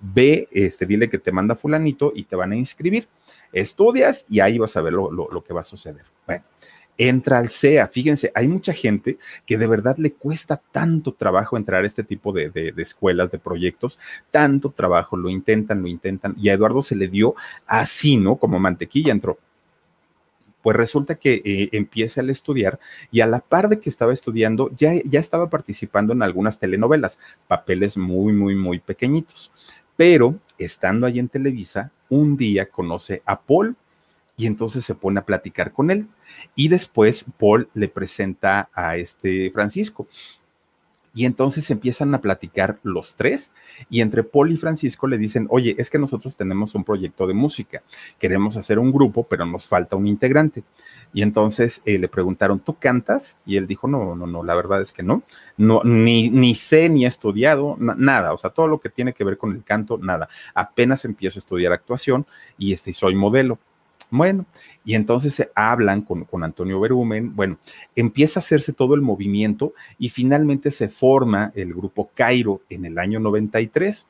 Ve, 0.00 0.48
este, 0.50 0.86
dile 0.86 1.10
que 1.10 1.18
te 1.18 1.32
manda 1.32 1.54
fulanito 1.54 2.12
y 2.14 2.24
te 2.24 2.36
van 2.36 2.52
a 2.52 2.56
inscribir. 2.56 3.08
Estudias 3.52 4.24
y 4.28 4.40
ahí 4.40 4.58
vas 4.58 4.76
a 4.76 4.82
ver 4.82 4.94
lo, 4.94 5.10
lo 5.10 5.44
que 5.44 5.52
va 5.52 5.60
a 5.60 5.64
suceder. 5.64 6.04
Bueno, 6.26 6.44
entra 6.98 7.38
al 7.38 7.48
CEA. 7.48 7.88
Fíjense, 7.88 8.30
hay 8.34 8.48
mucha 8.48 8.72
gente 8.72 9.18
que 9.46 9.58
de 9.58 9.66
verdad 9.66 9.96
le 9.98 10.12
cuesta 10.12 10.60
tanto 10.70 11.12
trabajo 11.12 11.56
entrar 11.56 11.82
a 11.82 11.86
este 11.86 12.04
tipo 12.04 12.32
de, 12.32 12.50
de, 12.50 12.72
de, 12.72 12.82
escuelas, 12.82 13.30
de 13.30 13.38
proyectos, 13.38 13.98
tanto 14.30 14.70
trabajo, 14.70 15.16
lo 15.16 15.28
intentan, 15.28 15.82
lo 15.82 15.88
intentan, 15.88 16.34
y 16.38 16.48
a 16.48 16.54
Eduardo 16.54 16.82
se 16.82 16.96
le 16.96 17.08
dio 17.08 17.34
así, 17.66 18.16
¿no? 18.16 18.36
Como 18.36 18.58
mantequilla 18.58 19.12
entró. 19.12 19.38
Pues 20.62 20.76
resulta 20.76 21.16
que 21.16 21.42
eh, 21.44 21.68
empieza 21.72 22.20
al 22.20 22.30
estudiar 22.30 22.78
y 23.10 23.20
a 23.20 23.26
la 23.26 23.40
par 23.40 23.68
de 23.68 23.80
que 23.80 23.90
estaba 23.90 24.12
estudiando, 24.12 24.70
ya, 24.76 24.92
ya 25.04 25.20
estaba 25.20 25.50
participando 25.50 26.12
en 26.12 26.22
algunas 26.22 26.58
telenovelas, 26.58 27.18
papeles 27.48 27.96
muy, 27.96 28.32
muy, 28.32 28.54
muy 28.54 28.78
pequeñitos. 28.78 29.52
Pero 29.96 30.38
estando 30.58 31.06
ahí 31.06 31.18
en 31.18 31.28
Televisa, 31.28 31.90
un 32.08 32.36
día 32.36 32.66
conoce 32.66 33.22
a 33.26 33.40
Paul 33.40 33.76
y 34.36 34.46
entonces 34.46 34.84
se 34.84 34.94
pone 34.94 35.20
a 35.20 35.26
platicar 35.26 35.72
con 35.72 35.90
él. 35.90 36.06
Y 36.54 36.68
después 36.68 37.24
Paul 37.38 37.68
le 37.74 37.88
presenta 37.88 38.70
a 38.72 38.96
este 38.96 39.50
Francisco. 39.50 40.06
Y 41.14 41.26
entonces 41.26 41.70
empiezan 41.70 42.14
a 42.14 42.20
platicar 42.20 42.78
los 42.82 43.14
tres 43.14 43.52
y 43.90 44.00
entre 44.00 44.22
Paul 44.24 44.52
y 44.52 44.56
Francisco 44.56 45.06
le 45.06 45.18
dicen, 45.18 45.46
oye, 45.50 45.74
es 45.78 45.90
que 45.90 45.98
nosotros 45.98 46.36
tenemos 46.36 46.74
un 46.74 46.84
proyecto 46.84 47.26
de 47.26 47.34
música, 47.34 47.82
queremos 48.18 48.56
hacer 48.56 48.78
un 48.78 48.92
grupo, 48.92 49.24
pero 49.24 49.44
nos 49.44 49.66
falta 49.66 49.96
un 49.96 50.06
integrante. 50.06 50.64
Y 51.12 51.22
entonces 51.22 51.82
eh, 51.84 51.98
le 51.98 52.08
preguntaron, 52.08 52.60
¿tú 52.60 52.76
cantas? 52.78 53.36
Y 53.44 53.56
él 53.56 53.66
dijo, 53.66 53.86
no, 53.88 54.14
no, 54.14 54.26
no, 54.26 54.42
la 54.42 54.54
verdad 54.54 54.80
es 54.80 54.92
que 54.92 55.02
no, 55.02 55.22
no 55.58 55.82
ni, 55.84 56.30
ni 56.30 56.54
sé, 56.54 56.88
ni 56.88 57.04
he 57.04 57.08
estudiado, 57.08 57.76
nada, 57.78 58.32
o 58.32 58.38
sea, 58.38 58.50
todo 58.50 58.66
lo 58.66 58.80
que 58.80 58.88
tiene 58.88 59.12
que 59.12 59.24
ver 59.24 59.36
con 59.36 59.52
el 59.54 59.64
canto, 59.64 59.98
nada. 59.98 60.28
Apenas 60.54 61.04
empiezo 61.04 61.38
a 61.38 61.40
estudiar 61.40 61.72
actuación 61.72 62.26
y 62.56 62.72
este, 62.72 62.94
soy 62.94 63.14
modelo. 63.14 63.58
Bueno, 64.14 64.44
y 64.84 64.94
entonces 64.94 65.34
se 65.34 65.50
hablan 65.54 66.02
con, 66.02 66.24
con, 66.26 66.44
Antonio 66.44 66.78
Berumen, 66.78 67.34
bueno, 67.34 67.56
empieza 67.96 68.40
a 68.40 68.42
hacerse 68.42 68.74
todo 68.74 68.94
el 68.94 69.00
movimiento 69.00 69.72
y 69.98 70.10
finalmente 70.10 70.70
se 70.70 70.90
forma 70.90 71.50
el 71.54 71.72
grupo 71.72 72.10
Cairo 72.14 72.60
en 72.68 72.84
el 72.84 72.98
año 72.98 73.20
93 73.20 74.06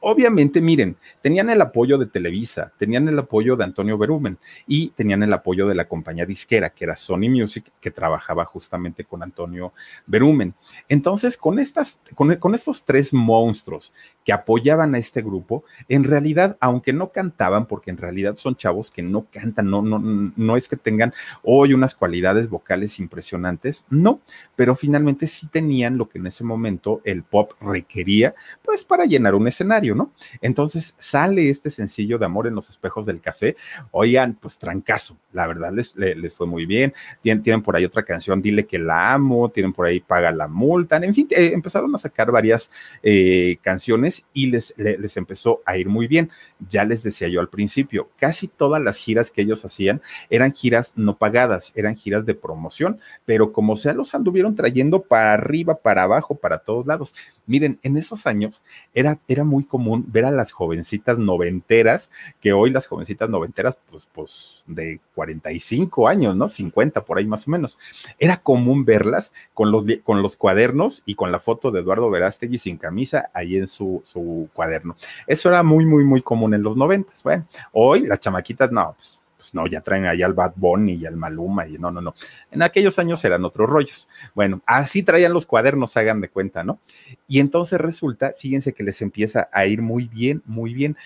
obviamente, 0.00 0.60
miren, 0.60 0.96
tenían 1.22 1.50
el 1.50 1.60
apoyo 1.60 1.98
de 1.98 2.06
Televisa, 2.06 2.72
tenían 2.78 3.08
el 3.08 3.18
apoyo 3.18 3.56
de 3.56 3.64
Antonio 3.64 3.98
Berumen 3.98 4.38
y 4.66 4.90
tenían 4.90 5.22
el 5.22 5.32
apoyo 5.32 5.66
de 5.66 5.74
la 5.74 5.88
compañía 5.88 6.26
disquera, 6.26 6.70
que 6.70 6.84
era 6.84 6.96
Sony 6.96 7.28
Music, 7.28 7.70
que 7.80 7.90
trabajaba 7.90 8.44
justamente 8.44 9.04
con 9.04 9.22
Antonio 9.22 9.72
Berumen. 10.06 10.54
Entonces, 10.88 11.36
con, 11.36 11.58
estas, 11.58 11.98
con, 12.14 12.34
con 12.36 12.54
estos 12.54 12.84
tres 12.84 13.12
monstruos 13.12 13.92
que 14.24 14.32
apoyaban 14.32 14.94
a 14.94 14.98
este 14.98 15.22
grupo, 15.22 15.64
en 15.88 16.04
realidad, 16.04 16.56
aunque 16.60 16.92
no 16.92 17.10
cantaban, 17.10 17.66
porque 17.66 17.90
en 17.90 17.96
realidad 17.96 18.36
son 18.36 18.56
chavos 18.56 18.90
que 18.90 19.02
no 19.02 19.26
cantan, 19.30 19.70
no, 19.70 19.82
no, 19.82 19.98
no 19.98 20.56
es 20.56 20.68
que 20.68 20.76
tengan 20.76 21.14
hoy 21.42 21.72
unas 21.72 21.94
cualidades 21.94 22.48
vocales 22.48 22.98
impresionantes, 22.98 23.84
no, 23.90 24.20
pero 24.54 24.76
finalmente 24.76 25.26
sí 25.26 25.48
tenían 25.48 25.98
lo 25.98 26.08
que 26.08 26.18
en 26.18 26.26
ese 26.26 26.44
momento 26.44 27.00
el 27.04 27.22
pop 27.22 27.52
requería, 27.60 28.34
pues 28.64 28.84
para 28.84 29.04
llenar 29.04 29.34
un 29.34 29.48
escenario. 29.48 29.87
¿No? 29.94 30.12
Entonces 30.40 30.94
sale 30.98 31.50
este 31.50 31.70
sencillo 31.70 32.18
de 32.18 32.26
Amor 32.26 32.46
en 32.46 32.54
los 32.54 32.68
espejos 32.68 33.06
del 33.06 33.20
café. 33.20 33.56
Oigan, 33.90 34.34
pues 34.34 34.58
trancazo, 34.58 35.16
la 35.32 35.46
verdad 35.46 35.72
les, 35.72 35.96
les, 35.96 36.34
fue 36.34 36.46
muy 36.46 36.66
bien. 36.66 36.92
Tienen, 37.22 37.42
tienen, 37.42 37.62
por 37.62 37.76
ahí 37.76 37.84
otra 37.84 38.02
canción, 38.02 38.42
Dile 38.42 38.66
que 38.66 38.78
la 38.78 39.12
amo, 39.14 39.50
tienen 39.50 39.72
por 39.72 39.86
ahí 39.86 40.00
Paga 40.00 40.30
la 40.30 40.48
multa, 40.48 40.96
en 40.96 41.14
fin, 41.14 41.28
eh, 41.30 41.50
empezaron 41.52 41.94
a 41.94 41.98
sacar 41.98 42.30
varias 42.30 42.70
eh, 43.02 43.58
canciones 43.62 44.24
y 44.32 44.46
les, 44.48 44.74
les, 44.76 45.16
empezó 45.16 45.60
a 45.64 45.76
ir 45.76 45.88
muy 45.88 46.06
bien. 46.06 46.30
Ya 46.70 46.84
les 46.84 47.02
decía 47.02 47.28
yo 47.28 47.40
al 47.40 47.48
principio, 47.48 48.10
casi 48.18 48.48
todas 48.48 48.82
las 48.82 48.96
giras 48.98 49.30
que 49.30 49.42
ellos 49.42 49.64
hacían 49.64 50.00
eran 50.30 50.52
giras 50.52 50.92
no 50.96 51.16
pagadas, 51.16 51.72
eran 51.74 51.96
giras 51.96 52.26
de 52.26 52.34
promoción, 52.34 53.00
pero 53.24 53.52
como 53.52 53.76
sea, 53.76 53.92
los 53.92 54.14
anduvieron 54.14 54.54
trayendo 54.54 55.02
para 55.02 55.34
arriba, 55.34 55.76
para 55.76 56.02
abajo, 56.04 56.34
para 56.34 56.58
todos 56.58 56.86
lados. 56.86 57.14
Miren, 57.46 57.78
en 57.82 57.96
esos 57.96 58.26
años 58.26 58.62
era, 58.94 59.18
era 59.28 59.44
muy 59.44 59.64
común 59.78 60.04
ver 60.08 60.24
a 60.24 60.32
las 60.32 60.50
jovencitas 60.50 61.18
noventeras, 61.18 62.10
que 62.40 62.52
hoy 62.52 62.70
las 62.70 62.88
jovencitas 62.88 63.30
noventeras, 63.30 63.78
pues, 63.88 64.08
pues 64.12 64.64
de 64.66 64.98
45 65.14 66.08
años, 66.08 66.34
¿no? 66.34 66.48
50 66.48 67.04
por 67.04 67.18
ahí 67.18 67.26
más 67.26 67.46
o 67.46 67.52
menos. 67.52 67.78
Era 68.18 68.38
común 68.38 68.84
verlas 68.84 69.32
con 69.54 69.70
los, 69.70 69.84
con 70.02 70.20
los 70.20 70.34
cuadernos 70.34 71.04
y 71.06 71.14
con 71.14 71.30
la 71.30 71.38
foto 71.38 71.70
de 71.70 71.80
Eduardo 71.80 72.10
Verástegui 72.10 72.58
sin 72.58 72.76
camisa 72.76 73.30
ahí 73.32 73.56
en 73.56 73.68
su, 73.68 74.00
su 74.02 74.48
cuaderno. 74.52 74.96
Eso 75.28 75.48
era 75.48 75.62
muy, 75.62 75.86
muy, 75.86 76.02
muy 76.04 76.22
común 76.22 76.54
en 76.54 76.64
los 76.64 76.76
noventas. 76.76 77.22
Bueno, 77.22 77.46
hoy 77.70 78.00
las 78.00 78.18
chamaquitas, 78.18 78.72
no, 78.72 78.94
pues 78.96 79.17
pues, 79.38 79.54
no, 79.54 79.66
ya 79.66 79.80
traen 79.80 80.04
ahí 80.04 80.22
al 80.22 80.34
Bad 80.34 80.54
Bunny 80.56 80.94
y 80.94 81.06
al 81.06 81.16
Maluma 81.16 81.66
y 81.66 81.78
no, 81.78 81.90
no, 81.90 82.00
no. 82.00 82.14
En 82.50 82.60
aquellos 82.62 82.98
años 82.98 83.24
eran 83.24 83.44
otros 83.44 83.68
rollos. 83.68 84.08
Bueno, 84.34 84.60
así 84.66 85.02
traían 85.02 85.32
los 85.32 85.46
cuadernos, 85.46 85.96
hagan 85.96 86.20
de 86.20 86.28
cuenta, 86.28 86.64
¿no? 86.64 86.80
Y 87.28 87.38
entonces 87.38 87.80
resulta, 87.80 88.34
fíjense 88.36 88.74
que 88.74 88.82
les 88.82 89.00
empieza 89.00 89.48
a 89.52 89.64
ir 89.64 89.80
muy 89.80 90.08
bien, 90.08 90.42
muy 90.44 90.74
bien 90.74 90.96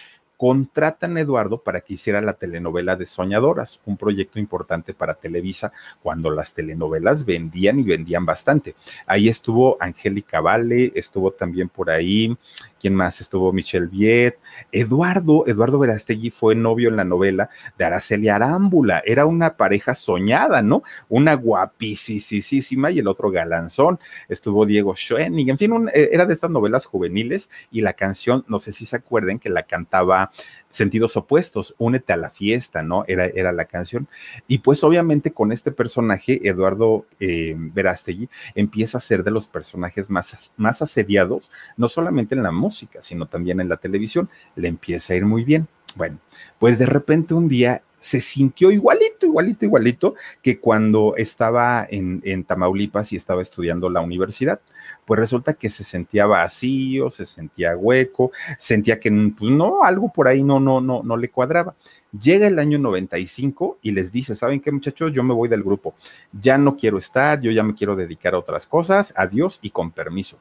contratan 0.43 1.17
a 1.17 1.21
Eduardo 1.21 1.63
para 1.63 1.83
que 1.83 1.95
hiciera 1.95 2.21
la 2.21 2.33
telenovela 2.33 2.97
de 2.97 3.07
Soñadoras, 3.07 3.81
un 3.87 3.97
proyecto 3.97 4.41
importante 4.41 4.93
para 4.93 5.15
Televisa 5.15 5.71
cuando 6.03 6.31
las 6.31 6.53
telenovelas 6.53 7.25
vendían 7.25 7.79
y 7.79 7.85
vendían 7.85 8.27
bastante. 8.27 8.75
Ahí 9.07 9.29
estuvo 9.29 9.77
Angélica 9.79 10.41
Vale, 10.41 10.91
estuvo 10.97 11.31
también 11.31 11.69
por 11.69 11.91
ahí 11.91 12.37
¿Quién 12.83 12.97
más 12.97 13.21
estuvo? 13.21 13.53
Michelle 13.53 13.87
Viet. 13.87 14.41
Eduardo, 14.73 15.45
Eduardo 15.47 15.79
Verastegui 15.79 16.31
fue 16.31 16.57
novio 16.57 16.89
en 16.89 16.97
la 16.97 17.05
novela 17.05 17.49
de 17.79 17.85
Araceli 17.85 18.29
Arámbula. 18.29 19.01
Era 19.07 19.25
una 19.25 19.57
pareja 19.57 19.95
soñada, 19.95 20.63
¿no? 20.63 20.83
Una 21.09 21.35
guapísima 21.35 22.91
y 22.91 22.99
el 22.99 23.07
otro 23.07 23.31
galanzón. 23.31 24.01
Estuvo 24.29 24.67
Diego 24.67 24.97
Schoening. 24.97 25.51
En 25.51 25.59
fin, 25.59 25.91
eh, 25.95 26.09
era 26.11 26.27
de 26.27 26.35
estas 26.35 26.51
novelas 26.51 26.85
juveniles 26.85 27.51
y 27.71 27.83
la 27.83 27.93
canción, 27.93 28.45
no 28.49 28.59
sé 28.59 28.73
si 28.73 28.85
se 28.85 28.97
acuerden 28.97 29.39
que 29.39 29.49
la 29.49 29.63
cantaba 29.63 30.33
sentidos 30.73 31.17
opuestos, 31.17 31.75
únete 31.79 32.13
a 32.13 32.17
la 32.17 32.31
fiesta, 32.31 32.83
¿no? 32.83 33.05
Era, 33.07 33.27
era 33.27 33.53
la 33.53 33.67
canción. 33.67 34.09
Y 34.49 34.59
pues 34.59 34.83
obviamente 34.83 35.33
con 35.33 35.53
este 35.53 35.71
personaje, 35.71 36.41
Eduardo 36.49 37.07
eh, 37.21 37.55
Verástegui 37.57 38.29
empieza 38.55 38.99
a 38.99 39.03
ser 39.03 39.23
de 39.23 39.31
los 39.31 39.47
personajes 39.47 40.11
más, 40.11 40.53
más 40.57 40.83
asediados, 40.83 41.53
no 41.77 41.89
solamente 41.89 42.35
en 42.35 42.43
la 42.43 42.53
música, 42.53 43.03
sino 43.03 43.27
también 43.27 43.61
en 43.61 43.69
la 43.69 43.77
televisión. 43.77 44.31
Le 44.57 44.69
empieza 44.69 45.13
a 45.13 45.17
ir 45.17 45.27
muy 45.27 45.45
bien. 45.45 45.69
Bueno, 45.95 46.19
pues 46.59 46.79
de 46.79 46.87
repente 46.87 47.35
un 47.35 47.49
día 47.49 47.83
se 48.03 48.21
sintió 48.21 48.71
igualito, 48.73 49.27
igualito, 49.27 49.65
igualito 49.65 50.15
que 50.43 50.59
cuando 50.59 51.15
estaba 51.17 51.87
en, 51.89 52.21
en, 52.25 52.43
Tamaulipas 52.43 53.13
y 53.13 53.17
estaba 53.17 53.43
estudiando 53.43 53.89
la 53.89 54.01
universidad. 54.01 54.61
Pues 55.05 55.21
resulta 55.21 55.55
que 55.55 55.71
se 55.71 55.85
sentía 55.85 56.27
vacío, 56.27 57.11
se 57.11 57.25
sentía 57.25 57.77
hueco, 57.77 58.33
sentía 58.59 58.99
que 58.99 59.11
pues 59.39 59.53
no, 59.53 59.85
algo 59.85 60.13
por 60.13 60.27
ahí 60.27 60.43
no, 60.43 60.59
no, 60.59 60.81
no, 60.81 61.03
no 61.05 61.17
le 61.17 61.31
cuadraba. 61.31 61.77
Llega 62.21 62.47
el 62.47 62.59
año 62.59 62.79
95 62.79 63.79
y 63.81 63.93
les 63.93 64.13
dice, 64.13 64.35
¿saben 64.35 64.61
qué 64.61 64.71
muchachos? 64.71 65.13
Yo 65.13 65.23
me 65.23 65.33
voy 65.33 65.49
del 65.49 65.63
grupo, 65.63 65.95
ya 66.33 66.59
no 66.59 66.77
quiero 66.77 66.99
estar, 66.99 67.41
yo 67.41 67.51
ya 67.53 67.63
me 67.63 67.75
quiero 67.75 67.97
dedicar 67.97 68.35
a 68.35 68.39
otras 68.39 68.67
cosas, 68.67 69.15
adiós 69.17 69.61
y 69.63 69.71
con 69.71 69.93
permiso. 69.93 70.39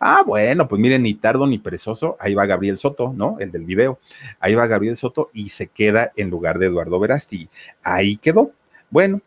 Ah, 0.00 0.22
bueno, 0.26 0.68
pues 0.68 0.80
miren, 0.80 1.02
ni 1.02 1.14
tardo 1.14 1.46
ni 1.46 1.58
perezoso, 1.58 2.16
ahí 2.20 2.34
va 2.34 2.46
Gabriel 2.46 2.78
Soto, 2.78 3.12
¿no? 3.16 3.36
El 3.38 3.52
del 3.52 3.64
video. 3.64 3.98
Ahí 4.40 4.54
va 4.54 4.66
Gabriel 4.66 4.96
Soto 4.96 5.30
y 5.32 5.50
se 5.50 5.68
queda 5.68 6.12
en 6.16 6.30
lugar 6.30 6.58
de 6.58 6.66
Eduardo 6.66 6.98
Verástegui. 7.02 7.48
Ahí 7.82 8.16
quedó. 8.16 8.52
Bueno, 8.90 9.20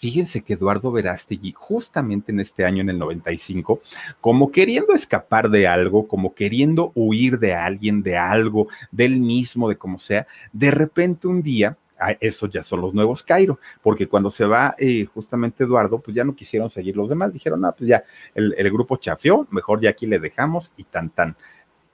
Fíjense 0.00 0.40
que 0.40 0.54
Eduardo 0.54 0.92
Verástegui, 0.92 1.52
justamente 1.52 2.32
en 2.32 2.40
este 2.40 2.64
año, 2.64 2.80
en 2.80 2.88
el 2.88 2.98
95, 2.98 3.82
como 4.22 4.50
queriendo 4.50 4.94
escapar 4.94 5.50
de 5.50 5.66
algo, 5.66 6.08
como 6.08 6.32
queriendo 6.34 6.90
huir 6.94 7.38
de 7.38 7.52
alguien, 7.52 8.02
de 8.02 8.16
algo, 8.16 8.68
del 8.90 9.20
mismo, 9.20 9.68
de 9.68 9.76
como 9.76 9.98
sea, 9.98 10.26
de 10.54 10.70
repente 10.70 11.28
un 11.28 11.42
día 11.42 11.76
eso 12.20 12.46
ya 12.46 12.62
son 12.62 12.80
los 12.80 12.94
nuevos 12.94 13.22
Cairo, 13.22 13.58
porque 13.82 14.08
cuando 14.08 14.30
se 14.30 14.44
va 14.44 14.74
eh, 14.78 15.04
justamente 15.04 15.64
Eduardo, 15.64 15.98
pues 15.98 16.14
ya 16.14 16.24
no 16.24 16.34
quisieron 16.34 16.70
seguir 16.70 16.96
los 16.96 17.08
demás, 17.08 17.32
dijeron, 17.32 17.64
ah, 17.64 17.72
pues 17.72 17.88
ya 17.88 18.04
el, 18.34 18.70
grupo 18.70 18.96
chafeó, 18.96 19.46
mejor 19.50 19.80
ya 19.80 19.90
aquí 19.90 20.06
le 20.06 20.18
dejamos 20.18 20.72
y 20.76 20.84
tan 20.84 21.10
tan. 21.10 21.36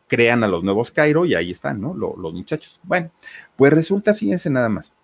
Crean 0.09 0.45
a 0.45 0.49
los 0.49 0.63
nuevos 0.63 0.91
Cairo 0.91 1.25
y 1.25 1.35
ahí 1.35 1.51
están, 1.51 1.81
¿no? 1.81 1.95
los 1.95 2.33
muchachos. 2.33 2.81
Bueno, 2.83 3.11
pues 3.57 3.73
resulta, 3.73 4.15
fíjense 4.15 4.51
nada 4.51 4.69
más, 4.69 4.95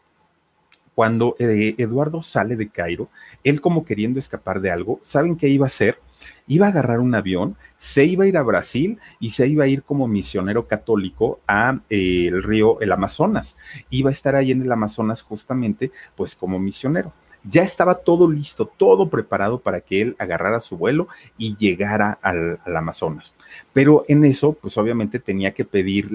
cuando 0.95 1.37
eh, 1.38 1.75
Eduardo 1.79 2.23
sale 2.23 2.57
de 2.57 2.69
Cairo, 2.69 3.09
él 3.45 3.61
como 3.61 3.85
queriendo 3.85 4.19
escapar 4.19 4.61
de 4.61 4.71
algo, 4.71 5.01
¿saben 5.03 5.37
qué 5.37 5.49
iba 5.49 5.67
a 5.67 5.69
hacer? 5.69 5.99
Iba 6.47 6.67
a 6.67 6.69
agarrar 6.69 7.01
un 7.01 7.15
avión, 7.15 7.57
se 7.77 8.05
iba 8.05 8.25
a 8.25 8.27
ir 8.29 8.37
a 8.37 8.43
Brasil 8.43 8.99
y 9.19 9.31
se 9.31 9.49
iba 9.49 9.65
a 9.65 9.69
ir 9.69 9.83
como 9.83 10.07
misionero 10.07 10.69
católico 10.69 11.41
a 11.49 11.81
eh, 11.88 12.27
el 12.29 12.43
río, 12.43 12.81
el 12.81 12.93
Amazonas. 12.93 13.57
Iba 13.91 14.11
a 14.11 14.12
estar 14.12 14.37
ahí 14.37 14.53
en 14.53 14.62
el 14.62 14.71
Amazonas 14.71 15.23
justamente, 15.23 15.91
pues 16.15 16.37
como 16.37 16.59
misionero 16.59 17.12
ya 17.44 17.62
estaba 17.62 17.96
todo 17.96 18.31
listo, 18.31 18.66
todo 18.66 19.09
preparado 19.09 19.59
para 19.59 19.81
que 19.81 20.00
él 20.00 20.16
agarrara 20.18 20.61
su 20.61 20.76
vuelo 20.76 21.09
y 21.37 21.57
llegara 21.57 22.18
al, 22.22 22.59
Amazonas. 22.64 23.35
Pero 23.72 24.05
en 24.09 24.24
eso, 24.24 24.52
pues 24.52 24.78
obviamente 24.78 25.18
tenía 25.18 25.52
que 25.52 25.64
pedir 25.64 26.11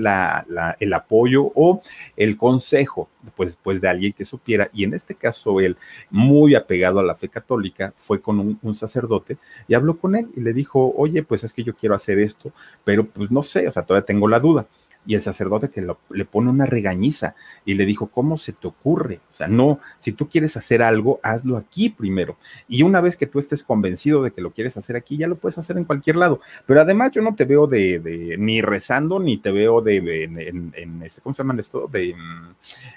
el 0.79 0.93
apoyo 0.93 1.51
o 1.55 1.81
el 2.15 2.37
consejo 2.37 3.09
pues, 3.35 3.57
pues 3.61 3.81
de 3.81 3.89
alguien 3.89 4.13
que 4.13 4.25
supiera. 4.25 4.69
Y 4.73 4.83
en 4.83 4.93
este 4.93 5.15
caso, 5.15 5.59
él, 5.59 5.77
muy 6.09 6.55
apegado 6.55 6.99
a 6.99 7.03
la 7.03 7.15
fe 7.15 7.29
católica, 7.29 7.93
fue 7.97 8.21
con 8.21 8.39
un, 8.39 8.59
un 8.61 8.75
sacerdote 8.75 9.37
y 9.67 9.73
habló 9.73 9.97
con 9.97 10.15
él 10.15 10.29
y 10.35 10.41
le 10.41 10.53
dijo, 10.53 10.93
oye, 10.95 11.23
pues 11.23 11.43
es 11.43 11.53
que 11.53 11.63
yo 11.63 11.75
quiero 11.75 11.95
hacer 11.95 12.19
esto, 12.19 12.51
pero 12.83 13.05
pues 13.05 13.31
no 13.31 13.43
sé, 13.43 13.67
o 13.67 13.71
sea, 13.71 13.83
todavía 13.83 14.05
tengo 14.05 14.27
la 14.27 14.39
duda 14.39 14.65
y 15.07 15.15
el 15.15 15.21
sacerdote 15.21 15.69
que 15.69 15.87
le 16.09 16.25
pone 16.25 16.49
una 16.49 16.65
regañiza 16.65 17.33
y 17.65 17.75
le 17.75 17.85
dijo, 17.85 18.07
¿cómo 18.07 18.37
se 18.37 18.51
te 18.51 18.67
ocurre? 18.67 19.21
O 19.31 19.35
sea, 19.35 19.47
no, 19.47 19.79
si 19.97 20.11
tú 20.11 20.27
quieres 20.27 20.57
hacer 20.57 20.83
algo, 20.83 21.21
hazlo 21.23 21.55
aquí 21.55 21.89
primero. 21.89 22.37
Y 22.67 22.83
una 22.83 22.99
vez 22.99 23.15
que 23.15 23.25
tú 23.25 23.39
estés 23.39 23.63
convencido 23.63 24.21
de 24.21 24.31
que 24.31 24.41
lo 24.41 24.51
quieres 24.51 24.75
hacer 24.75 24.97
aquí, 24.97 25.15
ya 25.15 25.27
lo 25.27 25.37
puedes 25.37 25.57
hacer 25.57 25.77
en 25.77 25.85
cualquier 25.85 26.17
lado. 26.17 26.41
Pero 26.65 26.81
además 26.81 27.11
yo 27.13 27.21
no 27.21 27.35
te 27.35 27.45
veo 27.45 27.67
de, 27.67 28.35
ni 28.37 28.61
rezando, 28.61 29.17
ni 29.19 29.37
te 29.37 29.51
veo 29.51 29.81
de, 29.81 30.23
en, 30.25 31.01
este, 31.03 31.21
¿cómo 31.21 31.33
se 31.33 31.41
llama 31.41 31.55
esto? 31.57 31.87
De, 31.87 32.13
mm, 32.13 32.55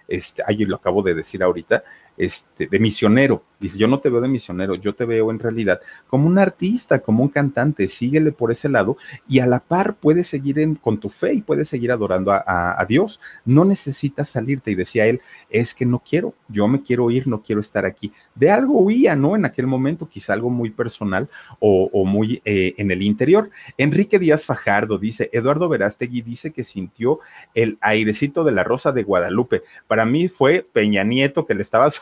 este, 0.08 0.42
ay, 0.44 0.64
lo 0.64 0.76
acabo 0.76 1.02
de 1.02 1.14
decir 1.14 1.44
ahorita, 1.44 1.84
este, 2.16 2.66
de 2.66 2.78
misionero. 2.80 3.44
Dice, 3.60 3.78
yo 3.78 3.86
no 3.86 4.00
te 4.00 4.10
veo 4.10 4.20
de 4.20 4.28
misionero, 4.28 4.74
yo 4.74 4.94
te 4.94 5.04
veo 5.04 5.30
en 5.30 5.38
realidad 5.38 5.80
como 6.08 6.26
un 6.26 6.38
artista, 6.38 6.98
como 6.98 7.22
un 7.22 7.28
cantante, 7.28 7.86
síguele 7.88 8.32
por 8.32 8.50
ese 8.50 8.68
lado 8.68 8.96
y 9.28 9.38
a 9.38 9.46
la 9.46 9.60
par 9.60 9.94
puedes 9.94 10.26
seguir 10.26 10.78
con 10.80 10.98
tu 10.98 11.08
fe 11.08 11.34
y 11.34 11.42
puedes 11.42 11.68
seguir 11.68 11.92
adorando 12.00 12.32
a, 12.32 12.84
Dios. 12.88 13.20
No 13.44 13.64
necesitas 13.64 14.30
salirte. 14.30 14.70
Y 14.70 14.74
decía 14.74 15.06
él, 15.06 15.20
es 15.48 15.74
que 15.74 15.86
no 15.86 16.00
quiero, 16.00 16.34
yo 16.48 16.66
me 16.66 16.82
quiero 16.82 17.10
ir, 17.10 17.26
no 17.28 17.42
quiero 17.42 17.60
estar 17.60 17.84
aquí. 17.84 18.12
De 18.34 18.50
algo 18.50 18.80
huía, 18.80 19.14
¿no? 19.16 19.36
En 19.36 19.44
aquel 19.44 19.66
momento, 19.66 20.08
quizá 20.08 20.32
algo 20.32 20.50
muy 20.50 20.70
personal 20.70 21.28
o, 21.58 22.04
muy 22.04 22.40
eh, 22.44 22.74
en 22.78 22.90
el 22.90 23.02
interior. 23.02 23.50
Enrique 23.78 24.18
Díaz 24.18 24.44
Fajardo 24.44 24.98
dice, 24.98 25.28
Eduardo 25.32 25.68
Verástegui 25.68 26.22
dice 26.22 26.52
que 26.52 26.64
sintió 26.64 27.20
el 27.54 27.78
airecito 27.80 28.44
de 28.44 28.52
la 28.52 28.64
Rosa 28.64 28.92
de 28.92 29.02
Guadalupe. 29.02 29.62
Para 29.86 30.04
mí 30.04 30.28
fue 30.28 30.66
Peña 30.72 31.04
Nieto 31.04 31.46
que 31.46 31.54
le 31.54 31.62
estaba... 31.62 31.88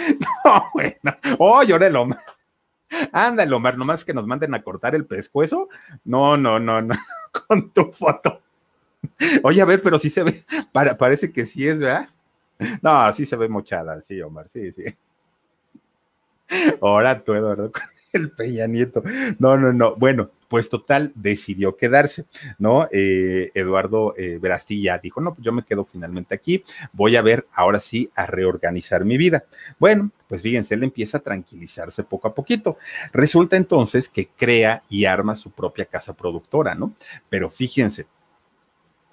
no, 0.44 0.64
bueno. 0.72 1.16
Oh, 1.38 1.62
lloré 1.62 1.94
Omar. 1.94 2.18
Ándale, 3.12 3.54
Omar, 3.54 3.78
nomás 3.78 4.04
que 4.04 4.14
nos 4.14 4.26
manden 4.26 4.54
a 4.54 4.62
cortar 4.62 4.94
el 4.94 5.06
pescuezo. 5.06 5.68
No, 6.04 6.36
no, 6.36 6.58
no, 6.58 6.82
no. 6.82 6.94
Con 7.48 7.70
tu 7.70 7.92
foto. 7.92 8.40
Oye, 9.42 9.62
a 9.62 9.64
ver, 9.64 9.82
pero 9.82 9.98
sí 9.98 10.10
se 10.10 10.22
ve. 10.22 10.44
parece 10.72 11.32
que 11.32 11.46
sí 11.46 11.66
es, 11.66 11.78
¿verdad? 11.78 12.08
No, 12.82 13.10
sí 13.12 13.24
se 13.24 13.36
ve 13.36 13.48
mochada, 13.48 14.02
sí, 14.02 14.20
Omar, 14.20 14.48
sí, 14.48 14.70
sí. 14.72 14.84
Ahora 16.80 17.22
tú, 17.22 17.32
Eduardo, 17.32 17.70
con 17.72 17.82
el 18.12 18.30
Peña 18.32 18.66
Nieto. 18.66 19.02
No, 19.38 19.56
no, 19.56 19.72
no. 19.72 19.94
Bueno, 19.96 20.30
pues 20.50 20.68
total, 20.68 21.12
decidió 21.14 21.76
quedarse, 21.76 22.24
¿no? 22.58 22.88
Eh, 22.90 23.52
Eduardo 23.54 24.14
eh, 24.16 24.36
Verastilla 24.42 24.98
dijo, 24.98 25.20
no, 25.20 25.32
pues 25.32 25.44
yo 25.44 25.52
me 25.52 25.62
quedo 25.62 25.84
finalmente 25.84 26.34
aquí, 26.34 26.64
voy 26.92 27.14
a 27.14 27.22
ver 27.22 27.46
ahora 27.52 27.78
sí 27.78 28.10
a 28.16 28.26
reorganizar 28.26 29.04
mi 29.04 29.16
vida. 29.16 29.44
Bueno, 29.78 30.10
pues 30.26 30.42
fíjense, 30.42 30.74
él 30.74 30.82
empieza 30.82 31.18
a 31.18 31.20
tranquilizarse 31.20 32.02
poco 32.02 32.26
a 32.26 32.34
poquito. 32.34 32.78
Resulta 33.12 33.56
entonces 33.56 34.08
que 34.08 34.26
crea 34.26 34.82
y 34.90 35.04
arma 35.04 35.36
su 35.36 35.52
propia 35.52 35.84
casa 35.84 36.14
productora, 36.14 36.74
¿no? 36.74 36.94
Pero 37.28 37.48
fíjense, 37.48 38.08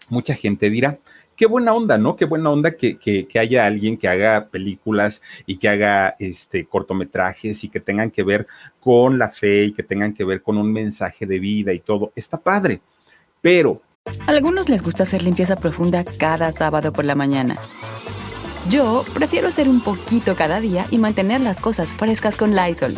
mucha 0.10 0.34
gente 0.34 0.72
dirá, 0.72 0.98
qué 1.38 1.46
buena 1.46 1.74
onda, 1.74 1.98
¿no? 1.98 2.16
Qué 2.16 2.26
buena 2.26 2.50
onda 2.50 2.72
que, 2.76 2.98
que, 2.98 3.40
haya 3.40 3.66
alguien 3.66 3.98
que 3.98 4.08
haga 4.10 4.48
películas 4.48 5.22
y 5.46 5.58
que 5.58 5.70
haga 5.70 6.16
este, 6.20 6.66
cortometrajes 6.66 7.64
y 7.64 7.70
que 7.70 7.80
tengan 7.80 8.12
que 8.12 8.24
ver 8.24 8.48
con 8.82 9.18
la 9.20 9.30
fe 9.30 9.66
y 9.66 9.72
que 9.72 9.84
tengan 9.84 10.14
que 10.14 10.26
ver 10.26 10.42
con 10.42 10.58
un 10.58 10.74
mensaje 10.74 11.26
de 11.26 11.40
vida 11.40 11.72
y 11.72 11.80
todo. 11.80 12.12
Está 12.16 12.38
padre, 12.38 12.82
pero... 13.40 13.82
A 14.26 14.32
algunos 14.32 14.68
les 14.68 14.84
gusta 14.84 15.04
hacer 15.04 15.22
limpieza 15.22 15.58
profunda 15.58 16.04
cada 16.04 16.52
sábado 16.52 16.92
por 16.92 17.06
la 17.06 17.16
mañana. 17.16 17.58
Yo 18.70 19.06
prefiero 19.14 19.48
hacer 19.48 19.70
un 19.70 19.82
poquito 19.82 20.36
cada 20.36 20.60
día 20.60 20.88
y 20.92 20.98
mantener 20.98 21.42
las 21.42 21.60
cosas 21.62 21.96
frescas 21.96 22.36
con 22.36 22.56
Lysol. 22.56 22.98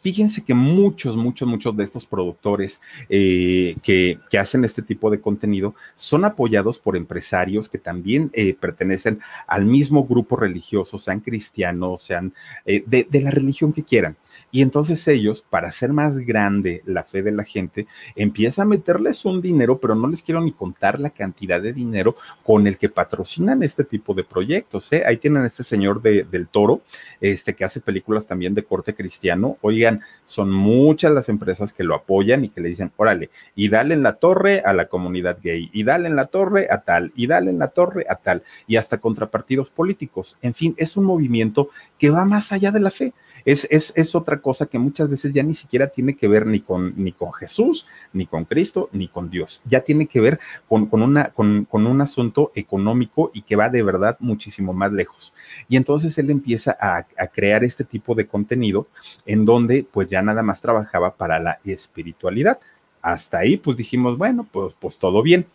Fíjense 0.00 0.44
que 0.44 0.54
muchos, 0.54 1.16
muchos, 1.16 1.48
muchos 1.48 1.76
de 1.76 1.82
estos 1.82 2.06
productores 2.06 2.80
eh, 3.08 3.74
que, 3.82 4.18
hacen 4.38 4.64
este 4.64 4.80
tipo 4.80 5.10
de 5.10 5.20
contenido 5.20 5.74
son 5.96 6.24
apoyados 6.24 6.78
por 6.78 6.96
empresarios 6.96 7.68
que 7.68 7.78
también 7.78 8.30
eh, 8.32 8.54
pertenecen 8.54 9.18
al 9.48 9.64
mismo 9.66 10.06
grupo 10.06 10.36
religioso, 10.36 10.98
sean 10.98 11.18
cristianos, 11.18 12.02
sean 12.02 12.32
eh, 12.64 12.84
de, 12.86 13.08
de 13.10 13.20
la 13.22 13.32
religión 13.32 13.72
que 13.72 13.82
quieran. 13.82 14.16
Y 14.50 14.62
entonces 14.62 15.06
ellos, 15.08 15.42
para 15.42 15.68
hacer 15.68 15.92
más 15.92 16.18
grande 16.18 16.82
la 16.86 17.04
fe 17.04 17.22
de 17.22 17.32
la 17.32 17.44
gente, 17.44 17.86
empiezan 18.16 18.66
a 18.66 18.70
meterles 18.70 19.24
un 19.24 19.40
dinero, 19.40 19.78
pero 19.78 19.94
no 19.94 20.08
les 20.08 20.22
quiero 20.22 20.40
ni 20.40 20.52
contar 20.52 21.00
la 21.00 21.10
cantidad 21.10 21.60
de 21.60 21.72
dinero 21.72 22.16
con 22.44 22.66
el 22.66 22.78
que 22.78 22.88
patrocinan 22.88 23.62
este 23.62 23.84
tipo 23.84 24.14
de 24.14 24.24
proyectos. 24.24 24.92
¿eh? 24.92 25.02
Ahí 25.06 25.16
tienen 25.18 25.42
a 25.42 25.46
este 25.46 25.64
señor 25.64 26.02
de, 26.02 26.24
del 26.24 26.48
toro, 26.48 26.82
este 27.20 27.54
que 27.54 27.64
hace 27.64 27.80
películas 27.80 28.26
también 28.26 28.54
de 28.54 28.64
corte 28.64 28.94
cristiano. 28.94 29.58
Oigan, 29.60 30.00
son 30.24 30.50
muchas 30.50 31.12
las 31.12 31.28
empresas 31.28 31.72
que 31.72 31.84
lo 31.84 31.94
apoyan 31.94 32.44
y 32.44 32.48
que 32.48 32.60
le 32.60 32.68
dicen, 32.68 32.92
órale, 32.96 33.30
y 33.54 33.68
dale 33.68 33.94
en 33.94 34.02
la 34.02 34.14
torre 34.14 34.62
a 34.64 34.72
la 34.72 34.88
comunidad 34.88 35.38
gay, 35.42 35.70
y 35.72 35.84
dale 35.84 36.08
en 36.08 36.16
la 36.16 36.26
torre 36.26 36.68
a 36.70 36.82
tal, 36.82 37.12
y 37.14 37.26
dale 37.26 37.50
en 37.50 37.58
la 37.58 37.68
torre 37.68 38.06
a 38.08 38.16
tal, 38.16 38.42
y 38.66 38.76
hasta 38.76 38.98
contrapartidos 38.98 39.70
políticos. 39.70 40.38
En 40.42 40.54
fin, 40.54 40.74
es 40.78 40.96
un 40.96 41.04
movimiento 41.04 41.68
que 41.98 42.10
va 42.10 42.24
más 42.24 42.52
allá 42.52 42.70
de 42.70 42.80
la 42.80 42.90
fe. 42.90 43.12
Es, 43.44 43.66
es, 43.70 43.92
es 43.96 44.14
otra 44.14 44.40
cosa 44.40 44.66
que 44.66 44.78
muchas 44.78 45.08
veces 45.08 45.32
ya 45.32 45.42
ni 45.42 45.54
siquiera 45.54 45.88
tiene 45.88 46.16
que 46.16 46.28
ver 46.28 46.46
ni 46.46 46.60
con, 46.60 46.94
ni 46.96 47.12
con 47.12 47.32
Jesús, 47.32 47.86
ni 48.12 48.26
con 48.26 48.44
Cristo, 48.44 48.88
ni 48.92 49.08
con 49.08 49.30
Dios. 49.30 49.60
Ya 49.64 49.80
tiene 49.80 50.06
que 50.06 50.20
ver 50.20 50.38
con, 50.68 50.88
una, 50.92 51.30
con, 51.30 51.66
un 51.70 52.00
asunto 52.00 52.52
económico 52.54 53.30
y 53.34 53.42
que 53.42 53.56
va 53.56 53.68
de 53.68 53.82
verdad 53.82 54.16
muchísimo 54.20 54.72
más 54.72 54.92
lejos. 54.92 55.32
Y 55.68 55.76
entonces 55.76 56.16
él 56.18 56.30
empieza 56.30 56.76
a, 56.80 57.06
a 57.16 57.26
crear 57.28 57.64
este 57.64 57.84
tipo 57.84 58.14
de 58.14 58.26
contenido 58.26 58.88
en 59.26 59.44
donde 59.44 59.86
pues 59.90 60.08
ya 60.08 60.22
nada 60.22 60.42
más 60.42 60.60
trabajaba 60.60 61.14
para 61.16 61.38
la 61.38 61.58
espiritualidad. 61.64 62.58
Hasta 63.02 63.38
ahí 63.38 63.56
pues 63.56 63.76
dijimos, 63.76 64.18
bueno, 64.18 64.46
pues, 64.50 64.74
pues 64.78 64.98
todo 64.98 65.22
bien. 65.22 65.46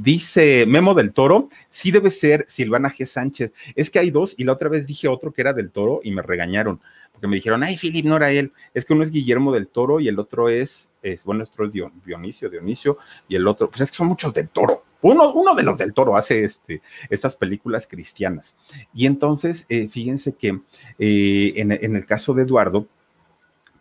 Dice 0.00 0.64
Memo 0.64 0.94
del 0.94 1.12
Toro, 1.12 1.48
sí 1.70 1.90
debe 1.90 2.10
ser 2.10 2.44
Silvana 2.48 2.88
G. 2.88 3.04
Sánchez. 3.04 3.52
Es 3.74 3.90
que 3.90 3.98
hay 3.98 4.12
dos 4.12 4.32
y 4.38 4.44
la 4.44 4.52
otra 4.52 4.68
vez 4.68 4.86
dije 4.86 5.08
otro 5.08 5.32
que 5.32 5.40
era 5.40 5.52
del 5.52 5.72
Toro 5.72 6.00
y 6.04 6.12
me 6.12 6.22
regañaron 6.22 6.80
porque 7.18 7.26
me 7.26 7.34
dijeron, 7.34 7.64
ay, 7.64 7.76
Philip, 7.76 8.04
no 8.04 8.14
era 8.14 8.30
él. 8.30 8.52
Es 8.72 8.84
que 8.84 8.92
uno 8.92 9.02
es 9.02 9.10
Guillermo 9.10 9.50
del 9.50 9.66
Toro 9.66 9.98
y 9.98 10.06
el 10.06 10.20
otro 10.20 10.48
es, 10.48 10.92
es 11.02 11.24
bueno, 11.24 11.42
otro 11.42 11.66
es 11.66 11.72
Dionisio, 11.72 12.48
Dionisio 12.48 12.96
y 13.26 13.34
el 13.34 13.48
otro, 13.48 13.68
pues 13.68 13.80
es 13.80 13.90
que 13.90 13.96
son 13.96 14.06
muchos 14.06 14.32
del 14.32 14.50
Toro. 14.50 14.84
Uno, 15.02 15.32
uno 15.32 15.56
de 15.56 15.64
los 15.64 15.76
del 15.78 15.94
Toro 15.94 16.16
hace 16.16 16.44
este, 16.44 16.80
estas 17.10 17.34
películas 17.34 17.88
cristianas. 17.88 18.54
Y 18.94 19.06
entonces, 19.06 19.66
eh, 19.68 19.88
fíjense 19.88 20.34
que 20.34 20.60
eh, 21.00 21.54
en, 21.56 21.72
en 21.72 21.96
el 21.96 22.06
caso 22.06 22.34
de 22.34 22.42
Eduardo, 22.44 22.86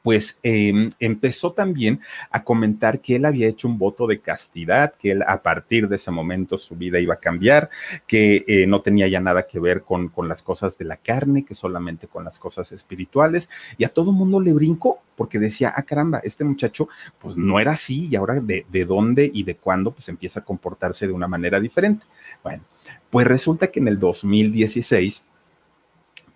pues 0.08 0.40
em, 0.42 0.94
empezó 1.02 1.52
también 1.52 2.00
a 2.32 2.46
comentar 2.46 3.02
que 3.02 3.18
él 3.18 3.26
había 3.26 3.50
hecho 3.50 3.68
un 3.68 3.78
voto 3.78 4.08
de 4.08 4.22
castidad, 4.22 4.94
que 4.94 5.12
él 5.12 5.22
a 5.28 5.44
partir 5.44 5.90
de 5.90 5.98
ese 5.98 6.12
momento 6.12 6.58
su 6.58 6.78
vida 6.78 6.98
iba 6.98 7.16
a 7.16 7.20
cambiar, 7.20 7.70
que 8.08 8.46
eh, 8.48 8.68
no 8.68 8.82
tenía 8.82 9.10
ya 9.10 9.20
nada 9.20 9.48
que 9.48 9.60
ver 9.60 9.82
con, 9.82 10.08
con, 10.08 10.30
las 10.30 10.42
cosas 10.42 10.78
de 10.78 10.86
la 10.86 10.96
carne, 10.96 11.44
que 11.44 11.56
solamente 11.56 12.08
con 12.08 12.24
las 12.24 12.40
cosas 12.40 12.72
espirituales, 12.72 13.50
y 13.78 13.84
a 13.84 13.90
todo 13.90 14.14
mundo 14.14 14.40
le 14.40 14.54
brincó, 14.54 15.02
porque 15.18 15.40
decía, 15.40 15.74
ah, 15.76 15.84
caramba, 15.84 16.22
este 16.24 16.46
muchacho 16.46 16.88
pues 17.20 17.36
no 17.36 17.60
era 17.60 17.74
así, 17.74 18.08
y 18.08 18.16
ahora 18.16 18.40
de, 18.40 18.66
de 18.72 18.86
dónde 18.86 19.30
y 19.34 19.44
de 19.44 19.58
cuándo 19.58 19.92
pues 19.92 20.08
empieza 20.08 20.40
a 20.40 20.46
comportarse 20.46 21.06
de 21.06 21.12
una 21.12 21.28
manera 21.28 21.60
diferente. 21.60 22.06
Bueno, 22.42 22.64
pues 23.10 23.28
resulta 23.28 23.68
que 23.68 23.82
en 23.82 23.90
el 23.90 24.00
2016 24.00 25.27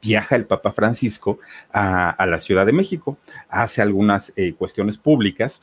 viaja 0.02 0.36
el 0.36 0.46
Papa 0.46 0.72
Francisco 0.72 1.40
a, 1.72 2.26
la 2.26 2.40
Ciudad 2.40 2.66
de 2.66 2.74
México, 2.74 3.18
hace 3.50 3.82
algunas 3.82 4.34
eh, 4.36 4.54
cuestiones 4.54 4.98
públicas 4.98 5.62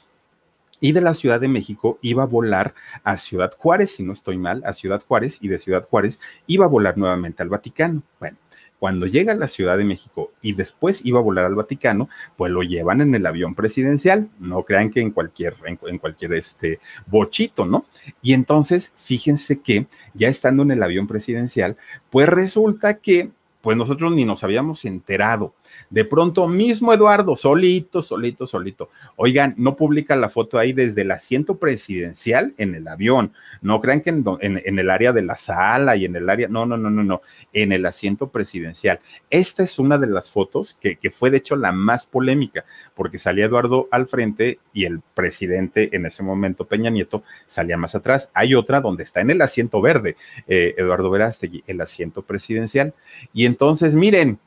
y 0.81 0.93
de 0.93 1.01
la 1.01 1.15
Ciudad 1.15 1.41
de 1.41 1.49
México 1.49 1.99
iba 2.03 2.23
a 2.23 2.27
volar 2.27 2.75
a 3.03 3.17
Ciudad 3.17 3.53
Juárez, 3.57 3.97
si 3.97 4.03
no 4.03 4.13
estoy 4.13 4.39
mal, 4.39 4.63
a 4.65 4.73
Ciudad 4.73 5.03
Juárez 5.07 5.39
y 5.41 5.49
de 5.49 5.59
Ciudad 5.59 5.87
Juárez 5.89 6.21
iba 6.47 6.67
a 6.67 6.69
volar 6.69 6.97
nuevamente 6.97 7.43
al 7.43 7.49
Vaticano. 7.49 8.03
Bueno, 8.21 8.37
cuando 8.79 9.07
llega 9.07 9.33
a 9.33 9.37
la 9.37 9.49
Ciudad 9.49 9.77
de 9.77 9.85
México 9.85 10.33
y 10.41 10.53
después 10.53 11.05
iba 11.05 11.19
a 11.19 11.23
volar 11.23 11.45
al 11.47 11.57
Vaticano, 11.57 12.09
pues 12.37 12.53
lo 12.53 12.63
llevan 12.63 13.01
en 13.01 13.13
el 13.15 13.27
avión 13.27 13.57
presidencial. 13.57 14.29
No 14.39 14.63
crean 14.63 14.91
que 14.91 15.01
en 15.01 15.11
cualquier, 15.11 15.57
en, 15.67 15.81
en, 15.85 15.99
cualquier 15.99 16.35
este 16.35 16.79
bochito, 17.07 17.67
¿no? 17.67 17.87
Y 18.23 18.35
entonces, 18.35 18.93
fíjense 18.97 19.61
que 19.61 19.89
ya 20.15 20.29
estando 20.29 20.63
en 20.63 20.71
el 20.71 20.83
avión 20.83 21.09
presidencial, 21.09 21.77
pues 22.11 22.29
resulta 22.29 22.99
que 22.99 23.33
pues 23.69 23.77
nosotros 23.77 24.13
ni 24.13 24.25
nos 24.25 24.45
habíamos 24.45 24.87
enterado. 24.87 25.53
De 25.91 26.05
pronto 26.05 26.49
mismo 26.49 26.93
Eduardo, 26.93 27.37
solito, 27.37 28.03
solito, 28.03 28.47
solito. 28.47 28.91
Oigan, 29.17 29.55
no 29.57 29.77
publica 29.77 30.17
la 30.17 30.29
foto 30.29 30.59
ahí 30.59 30.73
desde 30.73 31.03
el 31.03 31.11
asiento 31.11 31.59
presidencial 31.59 32.55
en 32.59 32.75
el 32.75 32.87
avión. 32.89 33.33
No 33.63 33.81
crean 33.81 34.01
que 34.01 34.11
en, 34.11 34.79
el 34.79 34.91
área 34.91 35.13
de 35.13 35.23
la 35.23 35.37
sala 35.37 35.97
y 35.97 36.05
en 36.05 36.17
el 36.17 36.29
área, 36.29 36.49
no, 36.49 36.67
no, 36.67 36.77
no, 36.77 36.91
no, 36.91 37.05
no, 37.05 37.23
en 37.53 37.73
el 37.73 37.87
asiento 37.87 38.29
presidencial. 38.29 39.01
Esta 39.31 39.63
es 39.63 39.79
una 39.79 39.99
de 39.99 40.07
las 40.07 40.31
fotos 40.31 40.77
que, 40.81 40.97
que 40.97 41.11
fue 41.11 41.31
de 41.31 41.39
hecho 41.39 41.57
la 41.57 41.73
más 41.73 42.07
polémica, 42.07 42.65
porque 42.95 43.19
salía 43.19 43.47
Eduardo 43.47 43.89
al 43.91 44.07
frente 44.07 44.59
y 44.73 44.85
el 44.85 45.01
presidente 45.15 45.95
en 45.97 46.07
ese 46.07 46.23
momento, 46.23 46.67
Peña 46.67 46.91
Nieto, 46.91 47.23
salía 47.47 47.77
más 47.77 47.95
atrás. 47.95 48.31
Hay 48.35 48.55
otra 48.55 48.81
donde 48.81 49.03
está 49.03 49.21
en 49.21 49.31
el 49.31 49.43
asiento 49.43 49.81
verde, 49.81 50.17
eh, 50.47 50.75
Eduardo 50.77 51.11
Verástegui, 51.11 51.65
el 51.67 51.81
asiento 51.81 52.23
presidencial. 52.23 52.95
Y 53.33 53.47
entonces, 53.47 53.95
miren, 53.95 54.39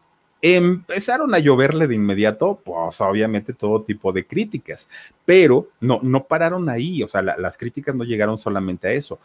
empezaron 0.42 1.34
a 1.36 1.40
lloverle 1.40 1.88
de 1.88 1.96
inmediato, 1.96 2.60
pues 2.64 3.00
obviamente 3.02 3.54
todo 3.54 3.84
tipo 3.84 4.12
de 4.12 4.26
críticas, 4.26 4.90
pero 5.26 5.70
no, 5.80 6.00
no 6.02 6.26
pararon 6.26 6.68
ahí, 6.70 7.04
o 7.04 7.08
sea, 7.08 7.22
la, 7.22 7.38
las 7.38 7.58
críticas 7.58 7.96
no 7.96 8.04
llegaron 8.04 8.38
solamente 8.38 8.88
a 8.88 8.92
eso. 8.92 9.20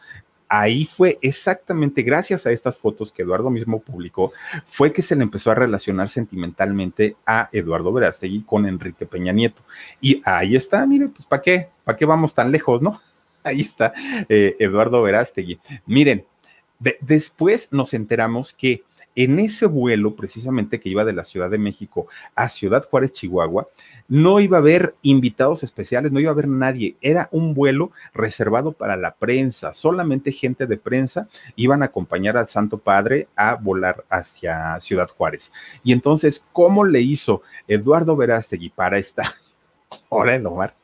Ahí 0.48 0.84
fue 0.84 1.18
exactamente 1.22 2.02
gracias 2.02 2.46
a 2.46 2.52
estas 2.52 2.78
fotos 2.78 3.10
que 3.10 3.22
Eduardo 3.22 3.50
mismo 3.50 3.80
publicó, 3.80 4.32
fue 4.66 4.92
que 4.92 5.02
se 5.02 5.16
le 5.16 5.24
empezó 5.24 5.50
a 5.50 5.56
relacionar 5.56 6.08
sentimentalmente 6.08 7.16
a 7.26 7.48
Eduardo 7.50 7.92
Verástegui 7.92 8.42
con 8.42 8.66
Enrique 8.66 9.06
Peña 9.06 9.32
Nieto. 9.32 9.62
Y 10.00 10.22
ahí 10.24 10.54
está, 10.54 10.86
mire, 10.86 11.08
pues 11.08 11.26
¿para 11.26 11.42
qué? 11.42 11.68
¿Para 11.82 11.98
qué 11.98 12.04
vamos 12.04 12.32
tan 12.34 12.52
lejos, 12.52 12.80
no? 12.80 13.00
Ahí 13.42 13.60
está 13.60 13.92
eh, 14.28 14.56
Eduardo 14.58 15.02
Verástegui. 15.02 15.60
Miren, 15.86 16.24
de, 16.80 16.98
después 17.00 17.68
nos 17.72 17.94
enteramos 17.94 18.52
que 18.52 18.82
en 19.16 19.40
ese 19.40 19.66
vuelo 19.66 20.14
precisamente 20.14 20.78
que 20.78 20.90
iba 20.90 21.04
de 21.04 21.14
la 21.14 21.24
Ciudad 21.24 21.50
de 21.50 21.58
México 21.58 22.06
a 22.34 22.48
Ciudad 22.48 22.86
Juárez, 22.88 23.12
Chihuahua, 23.12 23.68
no 24.08 24.38
iba 24.40 24.58
a 24.58 24.60
haber 24.60 24.94
invitados 25.02 25.62
especiales, 25.62 26.12
no 26.12 26.20
iba 26.20 26.30
a 26.30 26.34
haber 26.34 26.48
nadie. 26.48 26.96
Era 27.00 27.28
un 27.32 27.54
vuelo 27.54 27.90
reservado 28.12 28.72
para 28.72 28.96
la 28.96 29.14
prensa. 29.14 29.72
Solamente 29.72 30.30
gente 30.32 30.66
de 30.66 30.76
prensa 30.76 31.28
iban 31.56 31.82
a 31.82 31.86
acompañar 31.86 32.36
al 32.36 32.46
Santo 32.46 32.78
Padre 32.78 33.28
a 33.34 33.54
volar 33.54 34.04
hacia 34.10 34.78
Ciudad 34.80 35.08
Juárez. 35.08 35.52
Y 35.82 35.92
entonces, 35.92 36.44
¿cómo 36.52 36.84
le 36.84 37.00
hizo 37.00 37.42
Eduardo 37.66 38.16
Verástegui 38.16 38.68
para 38.68 38.98
estar? 38.98 39.26
Hola, 40.10 40.36
Omar 40.44 40.74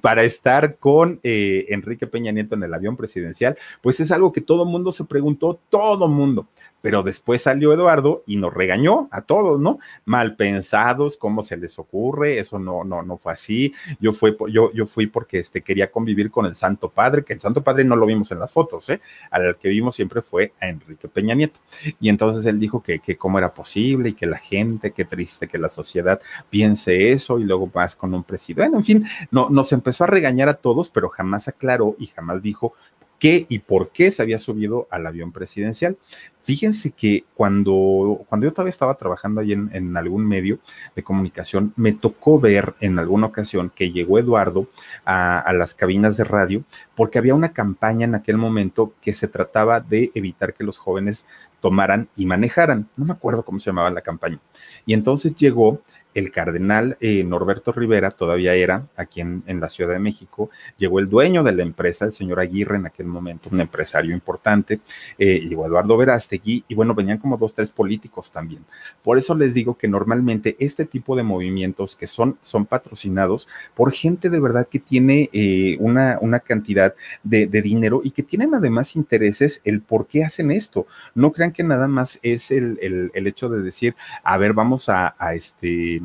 para 0.00 0.24
estar 0.24 0.78
con 0.78 1.20
eh, 1.22 1.66
Enrique 1.68 2.06
Peña 2.06 2.32
Nieto 2.32 2.56
en 2.56 2.62
el 2.64 2.74
avión 2.74 2.96
presidencial, 2.96 3.56
pues 3.80 4.00
es 4.00 4.10
algo 4.10 4.32
que 4.32 4.40
todo 4.40 4.64
mundo 4.64 4.90
se 4.90 5.04
preguntó, 5.04 5.60
todo 5.68 6.08
mundo 6.08 6.48
pero 6.80 7.02
después 7.02 7.42
salió 7.42 7.72
Eduardo 7.72 8.22
y 8.26 8.36
nos 8.36 8.52
regañó 8.52 9.08
a 9.10 9.22
todos, 9.22 9.60
¿no? 9.60 9.78
Mal 10.04 10.36
pensados, 10.36 11.16
¿cómo 11.16 11.42
se 11.42 11.56
les 11.56 11.78
ocurre? 11.78 12.38
Eso 12.38 12.58
no, 12.58 12.84
no, 12.84 13.02
no 13.02 13.16
fue 13.16 13.32
así. 13.32 13.72
Yo 14.00 14.12
fui, 14.12 14.36
yo, 14.52 14.72
yo 14.72 14.86
fui 14.86 15.06
porque 15.06 15.38
este, 15.38 15.62
quería 15.62 15.90
convivir 15.90 16.30
con 16.30 16.46
el 16.46 16.56
Santo 16.56 16.88
Padre, 16.90 17.24
que 17.24 17.32
el 17.32 17.40
Santo 17.40 17.62
Padre 17.62 17.84
no 17.84 17.96
lo 17.96 18.06
vimos 18.06 18.30
en 18.30 18.38
las 18.38 18.52
fotos, 18.52 18.88
¿eh? 18.90 19.00
Al 19.30 19.56
que 19.56 19.68
vimos 19.68 19.94
siempre 19.94 20.22
fue 20.22 20.52
a 20.60 20.68
Enrique 20.68 21.08
Peña 21.08 21.34
Nieto. 21.34 21.60
Y 22.00 22.08
entonces 22.08 22.44
él 22.46 22.58
dijo 22.58 22.82
que, 22.82 23.00
que 23.00 23.16
cómo 23.16 23.38
era 23.38 23.52
posible 23.52 24.10
y 24.10 24.12
que 24.14 24.26
la 24.26 24.38
gente, 24.38 24.92
qué 24.92 25.04
triste 25.04 25.48
que 25.48 25.58
la 25.58 25.68
sociedad 25.68 26.20
piense 26.48 27.12
eso 27.12 27.38
y 27.38 27.44
luego 27.44 27.68
vas 27.72 27.96
con 27.96 28.14
un 28.14 28.24
presidente. 28.24 28.62
Bueno, 28.62 28.78
en 28.78 28.84
fin, 28.84 29.06
no, 29.30 29.48
nos 29.50 29.72
empezó 29.72 30.04
a 30.04 30.06
regañar 30.06 30.48
a 30.48 30.54
todos, 30.54 30.88
pero 30.88 31.08
jamás 31.08 31.48
aclaró 31.48 31.96
y 31.98 32.06
jamás 32.06 32.42
dijo 32.42 32.74
qué 33.20 33.46
y 33.48 33.60
por 33.60 33.90
qué 33.90 34.10
se 34.10 34.22
había 34.22 34.38
subido 34.38 34.88
al 34.90 35.06
avión 35.06 35.30
presidencial. 35.30 35.96
Fíjense 36.42 36.90
que 36.92 37.24
cuando, 37.34 38.24
cuando 38.28 38.46
yo 38.46 38.52
todavía 38.52 38.70
estaba 38.70 38.94
trabajando 38.96 39.42
ahí 39.42 39.52
en, 39.52 39.96
algún 39.96 40.26
medio 40.26 40.58
de 40.96 41.04
comunicación, 41.04 41.74
me 41.76 41.92
tocó 41.92 42.40
ver 42.40 42.74
en 42.80 42.98
alguna 42.98 43.26
ocasión 43.26 43.70
que 43.72 43.92
llegó 43.92 44.18
Eduardo 44.18 44.68
a, 45.04 45.38
a, 45.38 45.52
las 45.52 45.74
cabinas 45.74 46.16
de 46.16 46.24
radio 46.24 46.64
porque 46.96 47.18
había 47.18 47.34
una 47.34 47.52
campaña 47.52 48.06
en 48.06 48.14
aquel 48.14 48.38
momento 48.38 48.94
que 49.02 49.12
se 49.12 49.28
trataba 49.28 49.80
de 49.80 50.10
evitar 50.14 50.54
que 50.54 50.64
los 50.64 50.78
jóvenes 50.78 51.26
tomaran 51.60 52.08
y 52.16 52.24
manejaran. 52.24 52.88
No 52.96 53.04
me 53.04 53.12
acuerdo 53.12 53.44
cómo 53.44 53.58
se 53.58 53.66
llamaba 53.66 53.90
la 53.90 54.00
campaña. 54.00 54.40
Y 54.86 54.94
entonces 54.94 55.34
llegó 55.36 55.82
el 56.14 56.30
cardenal 56.30 56.96
eh, 57.00 57.24
Norberto 57.24 57.72
Rivera 57.72 58.10
todavía 58.10 58.54
era 58.54 58.86
aquí 58.96 59.20
en, 59.20 59.42
en, 59.46 59.60
la 59.60 59.68
Ciudad 59.68 59.92
de 59.92 59.98
México, 59.98 60.50
llegó 60.76 60.98
el 60.98 61.08
dueño 61.08 61.42
de 61.42 61.52
la 61.52 61.62
empresa, 61.62 62.04
el 62.04 62.12
señor 62.12 62.40
Aguirre 62.40 62.76
en 62.76 62.86
aquel 62.86 63.06
momento, 63.06 63.48
un 63.52 63.60
empresario 63.60 64.12
importante, 64.12 64.80
eh, 65.18 65.40
llegó 65.40 65.66
Eduardo 65.66 65.96
Verástegui 65.96 66.64
y 66.68 66.74
bueno, 66.74 66.94
venían 66.94 67.18
como 67.18 67.36
dos, 67.36 67.54
tres 67.54 67.70
políticos 67.70 68.30
también. 68.30 68.64
Por 69.02 69.18
eso 69.18 69.34
les 69.34 69.54
digo 69.54 69.76
que 69.76 69.88
normalmente 69.88 70.56
este 70.58 70.84
tipo 70.84 71.16
de 71.16 71.22
movimientos 71.22 71.96
que 71.96 72.06
son, 72.06 72.38
son 72.42 72.66
patrocinados 72.66 73.48
por 73.74 73.92
gente 73.92 74.30
de 74.30 74.40
verdad 74.40 74.68
que 74.68 74.78
tiene 74.78 75.30
eh, 75.32 75.76
una, 75.80 76.18
una 76.20 76.40
cantidad 76.40 76.94
de, 77.22 77.46
dinero 77.60 78.00
y 78.02 78.12
que 78.12 78.22
tienen 78.22 78.54
además 78.54 78.96
intereses 78.96 79.60
el 79.64 79.82
por 79.82 80.06
qué 80.06 80.24
hacen 80.24 80.50
esto. 80.50 80.86
No 81.14 81.30
crean 81.32 81.52
que 81.52 81.62
nada 81.62 81.86
más 81.88 82.18
es 82.22 82.50
el, 82.50 82.78
el, 82.80 83.10
el 83.12 83.26
hecho 83.26 83.50
de 83.50 83.60
decir, 83.60 83.94
a 84.24 84.38
ver, 84.38 84.54
vamos 84.54 84.88
a 84.88 85.14
este 85.34 85.99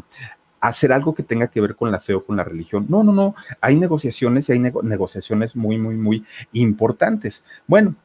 hacer 0.59 0.91
algo 0.91 1.13
que 1.13 1.23
tenga 1.23 1.47
que 1.47 1.61
ver 1.61 1.75
con 1.75 1.91
la 1.91 1.99
fe 1.99 2.13
o 2.13 2.25
con 2.25 2.37
la 2.37 2.43
religión. 2.43 2.85
No, 2.89 3.03
no, 3.03 3.11
no. 3.11 3.35
Hay 3.61 3.75
negociaciones 3.75 4.49
y 4.49 4.53
hay 4.53 4.59
nego 4.59 4.81
negociaciones 4.81 5.55
muy, 5.55 5.77
muy, 5.77 5.95
muy 5.95 6.25
importantes. 6.53 7.45
Bueno, 7.67 7.95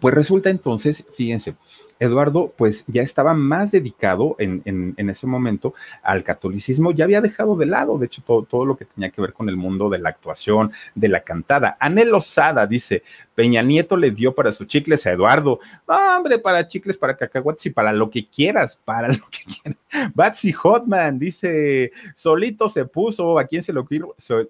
pues 0.00 0.14
resulta 0.14 0.50
entonces, 0.50 1.04
fíjense, 1.14 1.56
Eduardo 2.04 2.52
pues 2.56 2.84
ya 2.86 3.02
estaba 3.02 3.34
más 3.34 3.70
dedicado 3.70 4.36
en, 4.38 4.62
en, 4.64 5.10
ese 5.10 5.26
momento 5.26 5.74
al 6.02 6.24
catolicismo, 6.24 6.92
ya 6.92 7.04
había 7.04 7.20
dejado 7.20 7.56
de 7.56 7.66
lado, 7.66 7.98
de 7.98 8.06
hecho, 8.06 8.22
todo, 8.26 8.42
todo, 8.42 8.64
lo 8.64 8.76
que 8.76 8.84
tenía 8.84 9.10
que 9.10 9.20
ver 9.20 9.32
con 9.32 9.48
el 9.48 9.56
mundo 9.56 9.88
de 9.88 9.98
la 9.98 10.10
actuación, 10.10 10.72
de 10.94 11.08
la 11.08 11.20
cantada. 11.20 11.76
Anel 11.80 12.14
Osada 12.14 12.66
dice, 12.66 13.02
Peña 13.34 13.62
Nieto 13.62 13.96
le 13.96 14.10
dio 14.10 14.34
para 14.34 14.52
sus 14.52 14.66
chicles 14.66 15.06
a 15.06 15.12
Eduardo, 15.12 15.58
no, 15.88 16.16
hombre, 16.16 16.38
para 16.38 16.66
chicles, 16.66 16.96
para 16.96 17.16
cacahuates 17.16 17.66
y 17.66 17.70
para 17.70 17.92
lo 17.92 18.10
que 18.10 18.26
quieras, 18.26 18.78
para 18.84 19.08
lo 19.08 19.24
que 19.30 19.44
quieras. 19.44 19.80
Batsy 20.14 20.52
Hotman 20.52 21.18
dice, 21.18 21.92
solito 22.14 22.68
se 22.68 22.84
puso, 22.84 23.38
¿a 23.38 23.44
quién 23.44 23.62
se 23.62 23.72
le 23.72 23.82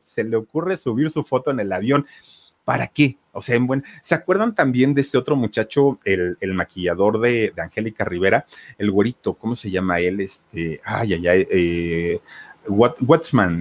se 0.03 0.25
le 0.25 0.37
ocurre 0.37 0.77
subir 0.77 1.11
su 1.11 1.25
foto 1.25 1.51
en 1.51 1.61
el 1.61 1.73
avión? 1.73 2.07
¿Para 2.65 2.87
qué? 2.87 3.19
O 3.33 3.43
sea, 3.43 3.57
en 3.57 3.67
buen, 3.67 3.85
¿se 4.03 4.15
acuerdan 4.15 4.55
también 4.55 4.95
de 4.95 5.01
este 5.01 5.19
otro 5.19 5.37
muchacho, 5.37 5.99
el, 6.05 6.39
el 6.41 6.55
maquillador 6.55 7.21
de, 7.21 7.53
de, 7.55 7.63
Angélica 7.63 8.05
Rivera, 8.05 8.47
el 8.79 8.91
güerito, 8.91 9.35
¿cómo 9.35 9.57
se 9.57 9.71
llama 9.71 9.99
él? 10.01 10.21
Este, 10.21 10.81
ay, 10.85 11.15
ay, 11.15 11.27
ay, 11.27 11.47
eh, 11.51 12.21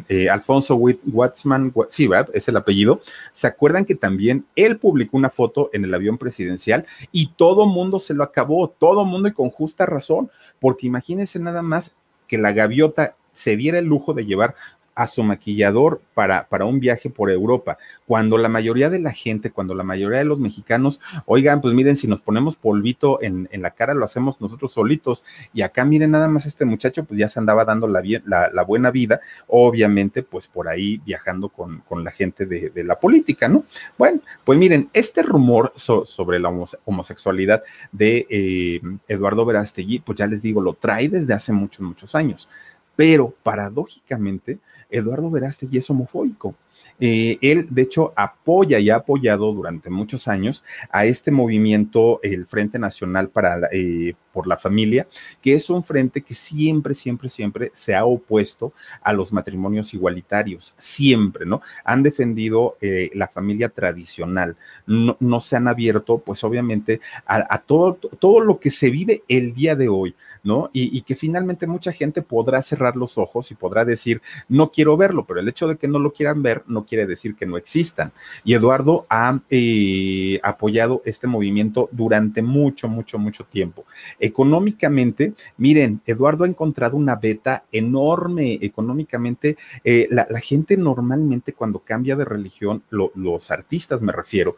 eh, 0.09 0.29
Alfonso 0.29 0.75
Watsman, 0.75 1.73
sí, 1.89 2.07
¿verdad? 2.07 2.29
Es 2.33 2.47
el 2.47 2.57
apellido. 2.57 3.01
¿Se 3.33 3.47
acuerdan 3.47 3.85
que 3.85 3.95
también 3.95 4.45
él 4.55 4.77
publicó 4.77 5.17
una 5.17 5.29
foto 5.29 5.69
en 5.73 5.83
el 5.83 5.93
avión 5.93 6.17
presidencial 6.17 6.85
y 7.11 7.31
todo 7.33 7.65
mundo 7.65 7.99
se 7.99 8.13
lo 8.13 8.23
acabó, 8.23 8.69
todo 8.69 9.05
mundo 9.05 9.27
y 9.27 9.33
con 9.33 9.49
justa 9.49 9.85
razón, 9.85 10.29
porque 10.59 10.87
imagínense 10.87 11.39
nada 11.39 11.61
más 11.61 11.95
que 12.27 12.37
la 12.37 12.53
gaviota 12.53 13.15
se 13.33 13.57
diera 13.57 13.79
el 13.79 13.85
lujo 13.85 14.13
de 14.13 14.25
llevar 14.25 14.55
a 14.95 15.07
su 15.07 15.23
maquillador 15.23 16.01
para, 16.13 16.47
para 16.47 16.65
un 16.65 16.79
viaje 16.79 17.09
por 17.09 17.31
Europa, 17.31 17.77
cuando 18.05 18.37
la 18.37 18.49
mayoría 18.49 18.89
de 18.89 18.99
la 18.99 19.11
gente, 19.11 19.51
cuando 19.51 19.73
la 19.73 19.83
mayoría 19.83 20.19
de 20.19 20.25
los 20.25 20.39
mexicanos, 20.39 21.01
oigan, 21.25 21.61
pues 21.61 21.73
miren, 21.73 21.95
si 21.95 22.07
nos 22.07 22.21
ponemos 22.21 22.55
polvito 22.55 23.21
en, 23.21 23.49
en 23.51 23.61
la 23.61 23.71
cara, 23.71 23.93
lo 23.93 24.05
hacemos 24.05 24.39
nosotros 24.39 24.73
solitos, 24.73 25.23
y 25.53 25.61
acá 25.61 25.85
miren 25.85 26.11
nada 26.11 26.27
más 26.27 26.45
este 26.45 26.65
muchacho, 26.65 27.03
pues 27.05 27.19
ya 27.19 27.27
se 27.27 27.39
andaba 27.39 27.65
dando 27.65 27.87
la, 27.87 28.01
la, 28.25 28.63
buena 28.63 28.91
vida, 28.91 29.19
obviamente, 29.47 30.23
pues 30.23 30.47
por 30.47 30.67
ahí 30.67 31.01
viajando 31.05 31.49
con, 31.49 31.79
con 31.79 32.03
la 32.03 32.11
gente 32.11 32.45
de, 32.45 32.69
de, 32.69 32.83
la 32.83 32.99
política, 32.99 33.47
¿no? 33.47 33.65
Bueno, 33.97 34.21
pues 34.43 34.57
miren, 34.59 34.89
este 34.93 35.23
rumor 35.23 35.73
sobre 35.75 36.39
la 36.39 36.51
homosexualidad 36.85 37.63
de 37.91 38.25
eh, 38.29 38.81
Eduardo 39.07 39.45
Verástegui, 39.45 39.99
pues 39.99 40.17
ya 40.17 40.27
les 40.27 40.41
digo, 40.41 40.61
lo 40.61 40.73
trae 40.73 41.09
desde 41.09 41.33
hace 41.33 41.53
muchos, 41.53 41.81
muchos 41.81 42.15
años. 42.15 42.49
Pero 42.95 43.33
paradójicamente, 43.43 44.59
Eduardo 44.89 45.29
Verástegui 45.29 45.77
es 45.77 45.89
homofóbico. 45.89 46.55
Eh, 46.99 47.37
él, 47.41 47.67
de 47.69 47.81
hecho, 47.81 48.13
apoya 48.15 48.79
y 48.79 48.89
ha 48.89 48.97
apoyado 48.97 49.51
durante 49.53 49.89
muchos 49.89 50.27
años 50.27 50.63
a 50.91 51.05
este 51.05 51.31
movimiento, 51.31 52.19
el 52.23 52.45
Frente 52.45 52.79
Nacional 52.79 53.29
para, 53.29 53.69
eh, 53.71 54.15
por 54.33 54.47
la 54.47 54.57
Familia, 54.57 55.07
que 55.41 55.53
es 55.53 55.69
un 55.69 55.83
frente 55.83 56.21
que 56.21 56.33
siempre, 56.33 56.95
siempre, 56.95 57.29
siempre 57.29 57.71
se 57.73 57.95
ha 57.95 58.03
opuesto 58.03 58.73
a 59.01 59.13
los 59.13 59.31
matrimonios 59.31 59.93
igualitarios, 59.93 60.73
siempre, 60.77 61.45
¿no? 61.45 61.61
Han 61.85 62.03
defendido 62.03 62.77
eh, 62.81 63.11
la 63.13 63.27
familia 63.27 63.69
tradicional, 63.69 64.57
no, 64.87 65.15
no, 65.19 65.39
se 65.39 65.55
han 65.55 65.67
abierto, 65.67 66.17
pues 66.17 66.43
obviamente, 66.43 66.99
a, 67.25 67.59
todo, 67.59 67.95
todo 68.19 68.39
lo 68.39 68.59
que 68.59 68.71
se 68.71 68.89
vive 68.89 69.23
el 69.27 69.53
día 69.53 69.75
de 69.75 69.87
hoy, 69.87 70.15
¿no? 70.43 70.69
Y, 70.73 70.97
y, 70.97 71.03
que 71.03 71.15
finalmente 71.15 71.67
mucha 71.67 71.91
gente 71.91 72.21
podrá 72.21 72.61
cerrar 72.61 72.97
los 72.97 73.17
ojos 73.17 73.51
y 73.51 73.55
podrá 73.55 73.85
decir, 73.85 74.21
no 74.49 74.71
quiero 74.71 74.97
verlo, 74.97 75.25
pero 75.25 75.39
el 75.39 75.47
hecho 75.47 75.67
de 75.67 75.77
que 75.77 75.87
no 75.87 75.99
lo 75.99 76.11
quieran 76.11 76.41
ver 76.41 76.63
no 76.67 76.82
quiere 76.85 77.05
decir 77.05 77.35
que 77.35 77.45
no 77.45 77.57
existan. 77.57 78.11
Y 78.43 78.53
Eduardo 78.53 79.05
ha 79.09 79.39
eh, 79.49 80.39
apoyado 80.43 81.01
este 81.05 81.27
movimiento 81.27 81.89
durante 81.91 82.41
mucho, 82.41 82.87
mucho, 82.87 83.17
mucho 83.17 83.45
tiempo. 83.45 83.85
Económicamente, 84.19 85.33
miren, 85.57 86.01
Eduardo 86.05 86.43
ha 86.43 86.47
encontrado 86.47 86.97
una 86.97 87.15
beta 87.15 87.63
enorme 87.71 88.59
económicamente. 88.61 89.57
Eh, 89.83 90.07
la, 90.09 90.25
gente 90.39 90.77
normalmente 90.77 91.53
cuando 91.53 91.79
cambia 91.79 92.15
de 92.15 92.25
religión, 92.25 92.83
los 92.89 93.51
artistas 93.51 94.01
me 94.01 94.11
refiero, 94.11 94.55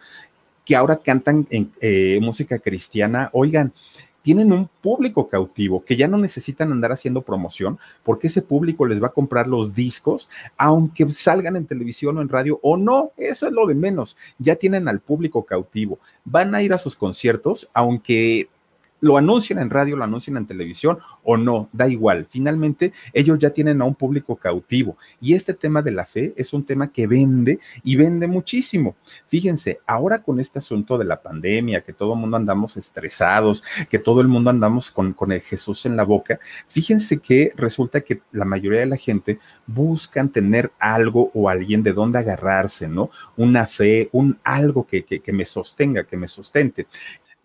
que 0.66 0.76
ahora 0.76 0.98
cantan 0.98 1.48
en 1.52 1.72
eh, 1.80 2.20
música 2.22 2.60
cristiana, 2.60 3.30
oigan, 3.34 3.72
tienen 4.26 4.52
un 4.52 4.68
público 4.82 5.28
cautivo 5.28 5.86
que 5.86 5.96
ya 5.96 6.08
no 6.08 6.18
necesitan 6.18 6.72
andar 6.72 6.92
haciendo 6.92 7.22
promoción 7.22 7.78
porque 8.04 8.26
ese 8.26 8.42
público 8.42 8.88
les 8.88 9.00
va 9.00 9.08
a 9.08 9.14
comprar 9.14 9.48
los 9.48 9.76
discos, 9.76 10.32
aunque 10.58 11.08
salgan 11.12 11.56
en 11.56 11.68
televisión 11.68 12.18
o 12.18 12.24
en 12.24 12.30
radio 12.30 12.60
o 12.64 12.76
no, 12.76 13.12
eso 13.18 13.46
es 13.46 13.54
lo 13.54 13.68
de 13.68 13.76
menos. 13.76 14.18
Ya 14.40 14.56
tienen 14.56 14.88
al 14.88 15.00
público 15.00 15.44
cautivo. 15.44 16.00
Van 16.24 16.56
a 16.56 16.64
ir 16.64 16.74
a 16.74 16.80
sus 16.80 16.96
conciertos, 16.96 17.70
aunque 17.72 18.50
lo 19.02 19.18
anuncian 19.18 19.60
en 19.60 19.70
radio, 19.70 19.96
lo 19.96 20.04
anuncian 20.04 20.38
en 20.38 20.46
televisión 20.46 21.00
o 21.24 21.38
no, 21.38 21.70
da 21.74 21.88
igual. 21.88 22.28
Finalmente, 22.30 22.94
ellos 23.14 23.38
ya 23.40 23.50
tienen 23.50 23.82
a 23.82 23.86
un 23.86 23.96
público 23.96 24.36
cautivo 24.36 24.98
y 25.22 25.34
este 25.34 25.54
tema 25.54 25.82
de 25.82 25.92
la 25.92 26.06
fe 26.06 26.34
es 26.38 26.54
un 26.54 26.66
tema 26.66 26.92
que 26.92 27.08
vende 27.08 27.60
y 27.84 27.96
vende 27.96 28.28
muchísimo. 28.28 28.96
Fíjense, 29.28 29.80
ahora 29.86 30.22
con 30.22 30.40
este 30.40 30.60
asunto 30.60 30.98
de 30.98 31.06
la 31.06 31.22
pandemia, 31.22 31.82
que 31.82 31.94
todo 31.94 32.14
el 32.14 32.20
mundo 32.20 32.38
andamos 32.38 32.78
estresados, 32.78 33.64
que 33.90 34.00
todo 34.00 34.22
el 34.22 34.28
mundo 34.28 34.50
andamos 34.50 34.92
con, 34.92 35.16
el 35.32 35.42
Jesús 35.42 35.86
en 35.86 35.98
la 35.98 36.04
boca, 36.04 36.40
fíjense 36.68 37.20
que 37.20 37.52
resulta 37.56 38.02
que 38.02 38.22
la 38.32 38.46
mayoría 38.46 38.82
de 38.82 38.86
la 38.86 38.98
gente 38.98 39.40
buscan 39.66 40.30
tener 40.30 40.72
algo 40.80 41.32
o 41.34 41.50
alguien 41.50 41.84
de 41.84 41.94
donde 41.94 42.20
agarrarse, 42.20 42.88
¿no? 42.88 43.10
Una 43.38 43.66
fe, 43.66 44.10
un 44.12 44.38
algo 44.44 44.86
que, 44.86 45.04
que, 45.04 45.34
me 45.34 45.46
sostenga, 45.46 46.04
que 46.04 46.18
me 46.18 46.28
sustente 46.28 46.88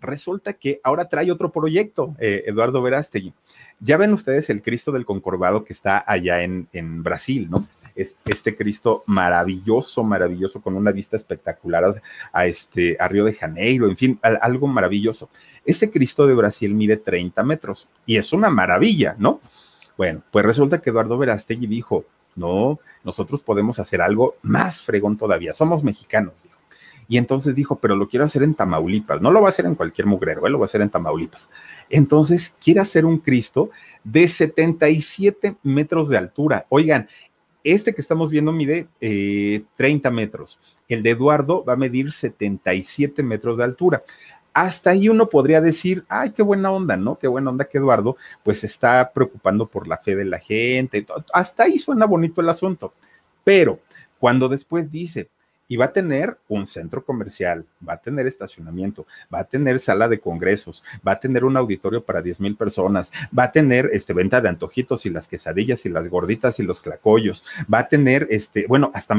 resulta 0.01 0.55
que 0.55 0.81
ahora 0.83 1.09
trae 1.09 1.31
otro 1.31 1.53
proyecto, 1.53 2.15
eh, 2.19 2.45
Eduardo 2.47 2.83
Verástegui. 2.83 3.33
Ya 3.81 3.97
ven 3.97 4.13
ustedes 4.13 4.51
el 4.51 4.63
Cristo 4.63 4.93
del 4.93 5.07
Concorvado 5.07 5.65
que 5.65 5.73
está 5.73 6.03
allá 6.07 6.43
en, 6.43 7.03
Brasil, 7.03 7.49
¿no? 7.51 7.67
Es, 7.95 8.17
este 8.25 8.57
Cristo 8.57 9.03
maravilloso, 9.07 10.05
maravilloso, 10.05 10.61
con 10.61 10.77
una 10.77 10.93
vista 10.93 11.17
espectacular 11.17 11.85
a, 12.33 12.47
este, 12.47 12.97
a 13.01 13.09
Río 13.09 13.25
de 13.25 13.35
Janeiro, 13.35 13.89
en 13.89 13.97
fin, 13.97 14.19
algo 14.23 14.67
maravilloso. 14.67 15.29
Este 15.65 15.91
Cristo 15.91 16.27
de 16.27 16.35
Brasil 16.35 16.75
mide 16.75 16.97
30 16.97 17.43
metros 17.43 17.89
y 18.07 18.17
es 18.17 18.33
una 18.33 18.49
maravilla, 18.51 19.17
¿no? 19.19 19.41
Bueno, 19.97 20.23
pues 20.31 20.45
resulta 20.45 20.81
que 20.81 20.91
Eduardo 20.91 21.19
Verástegui 21.19 21.67
dijo, 21.67 22.05
no, 22.37 22.79
nosotros 23.03 23.43
podemos 23.43 23.79
hacer 23.79 24.01
algo 24.01 24.37
más 24.43 24.81
fregón 24.83 25.17
todavía, 25.17 25.53
somos 25.53 25.83
mexicanos, 25.83 26.35
dijo 26.43 26.60
y 27.11 27.19
entonces 27.19 27.57
dijo, 27.57 27.81
pero 27.81 27.97
lo 27.97 28.09
quiero 28.09 28.25
hacer 28.25 28.45
en 28.45 28.55
Tamaulipas. 28.55 29.21
No 29.21 29.33
lo 29.33 29.41
va 29.41 29.49
a 29.49 29.51
hacer 29.51 29.67
en 29.67 29.75
cualquier 29.75 30.07
mugrero, 30.07 30.47
él 30.47 30.53
lo 30.53 30.61
va 30.61 30.67
a 30.67 30.69
hacer 30.69 30.81
en 30.81 30.91
Tamaulipas. 30.91 31.51
Entonces 31.89 32.57
quiere 32.63 32.79
hacer 32.79 33.05
un 33.05 33.19
Cristo 33.19 33.71
de 34.05 34.29
77 34.29 35.57
metros 35.65 36.09
de 36.09 36.19
altura. 36.19 36.67
Oigan, 36.69 37.09
este 37.65 37.95
que 37.95 38.01
estamos 38.01 38.31
viendo 38.31 38.53
mide 38.53 38.87
30 39.01 40.09
eh, 40.09 40.13
metros. 40.13 40.61
El 40.87 41.03
de 41.03 41.11
Eduardo 41.11 41.65
va 41.65 41.73
a 41.73 41.77
medir 41.77 42.13
77 42.13 43.25
metros 43.25 43.59
de 43.59 43.65
altura. 43.65 44.05
Hasta 44.55 44.91
ahí 44.91 45.09
uno 45.09 45.29
podría 45.29 45.61
decir, 45.61 46.05
ay, 46.09 46.31
qué 46.31 46.45
buena 46.45 46.71
onda, 46.71 46.97
¿no? 46.97 47.19
Qué 47.19 47.27
buena 47.27 47.51
onda 47.51 47.65
que 47.65 47.79
Eduardo 47.79 48.17
pues 48.45 48.63
está 48.63 49.11
preocupando 49.13 49.67
por 49.67 49.89
la 49.89 49.97
fe 49.97 50.15
de 50.15 50.27
la 50.27 50.39
gente. 50.39 51.05
Hasta 51.33 51.65
ahí 51.65 51.77
suena 51.77 52.07
bonito 52.07 52.41
el 52.41 52.49
asunto. 52.49 52.95
Pero 53.43 53.81
cuando 54.21 54.49
después 54.49 54.93
dice, 54.93 55.29
y 55.71 55.77
va 55.77 55.85
a 55.85 55.93
tener 55.93 56.37
un 56.49 56.67
centro 56.67 57.05
comercial, 57.05 57.65
va 57.89 57.93
a 57.93 58.01
tener 58.01 58.27
estacionamiento, 58.27 59.07
va 59.33 59.39
a 59.39 59.45
tener 59.45 59.79
sala 59.79 60.09
de 60.09 60.19
congresos, 60.19 60.83
va 61.07 61.13
a 61.13 61.21
tener 61.21 61.45
un 61.45 61.57
auditorio 61.57 62.05
para 62.05 62.21
10 62.21 62.41
mil 62.41 62.57
personas, 62.57 63.13
va 63.37 63.45
a 63.45 63.53
tener 63.53 63.89
este, 63.93 64.13
venta 64.13 64.41
de 64.41 64.49
antojitos 64.49 65.07
y 65.07 65.11
las 65.11 65.29
quesadillas 65.29 65.87
y 65.87 65.89
las 65.89 66.09
gorditas 66.09 66.59
y 66.59 66.65
los 66.65 66.81
clacollos, 66.81 67.45
va 67.73 67.79
a 67.79 67.89
tener, 67.89 68.27
este, 68.31 68.67
bueno, 68.67 68.91
hasta 68.95 69.17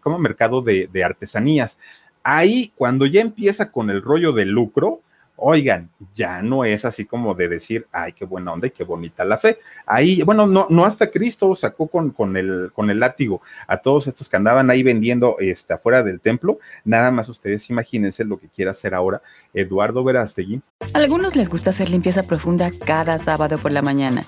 como 0.00 0.18
mercado 0.18 0.62
de, 0.62 0.88
de 0.90 1.04
artesanías. 1.04 1.78
Ahí, 2.22 2.72
cuando 2.76 3.04
ya 3.04 3.20
empieza 3.20 3.70
con 3.70 3.90
el 3.90 4.00
rollo 4.00 4.32
de 4.32 4.46
lucro, 4.46 5.02
oigan, 5.40 5.90
ya 6.14 6.42
no 6.42 6.64
es 6.64 6.84
así 6.84 7.04
como 7.04 7.34
de 7.34 7.48
decir, 7.48 7.86
ay, 7.92 8.12
qué 8.12 8.24
buena 8.24 8.52
onda 8.52 8.66
y 8.66 8.70
qué 8.70 8.84
bonita 8.84 9.24
la 9.24 9.38
fe. 9.38 9.58
Ahí, 9.86 10.22
bueno, 10.22 10.46
no, 10.46 10.66
no 10.70 10.84
hasta 10.84 11.10
Cristo 11.10 11.54
sacó 11.54 11.88
con, 11.88 12.10
con, 12.10 12.36
el, 12.36 12.70
con 12.74 12.90
el 12.90 13.00
látigo 13.00 13.42
a 13.66 13.78
todos 13.78 14.06
estos 14.06 14.28
que 14.28 14.36
andaban 14.36 14.70
ahí 14.70 14.82
vendiendo 14.82 15.36
este, 15.38 15.74
afuera 15.74 16.02
del 16.02 16.20
templo. 16.20 16.58
Nada 16.84 17.10
más 17.10 17.28
ustedes 17.28 17.68
imagínense 17.70 18.24
lo 18.24 18.38
que 18.38 18.48
quiere 18.48 18.70
hacer 18.70 18.94
ahora 18.94 19.22
Eduardo 19.54 20.04
Verástegui. 20.04 20.60
Algunos 20.94 21.36
les 21.36 21.48
gusta 21.50 21.70
hacer 21.70 21.90
limpieza 21.90 22.22
profunda 22.22 22.70
cada 22.84 23.18
sábado 23.18 23.58
por 23.58 23.72
la 23.72 23.82
mañana. 23.82 24.24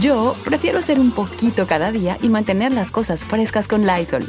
Yo 0.00 0.34
prefiero 0.44 0.80
hacer 0.80 0.98
un 0.98 1.12
poquito 1.12 1.66
cada 1.66 1.92
día 1.92 2.18
y 2.20 2.28
mantener 2.28 2.72
las 2.72 2.90
cosas 2.90 3.24
frescas 3.24 3.68
con 3.68 3.86
Lysol. 3.86 4.28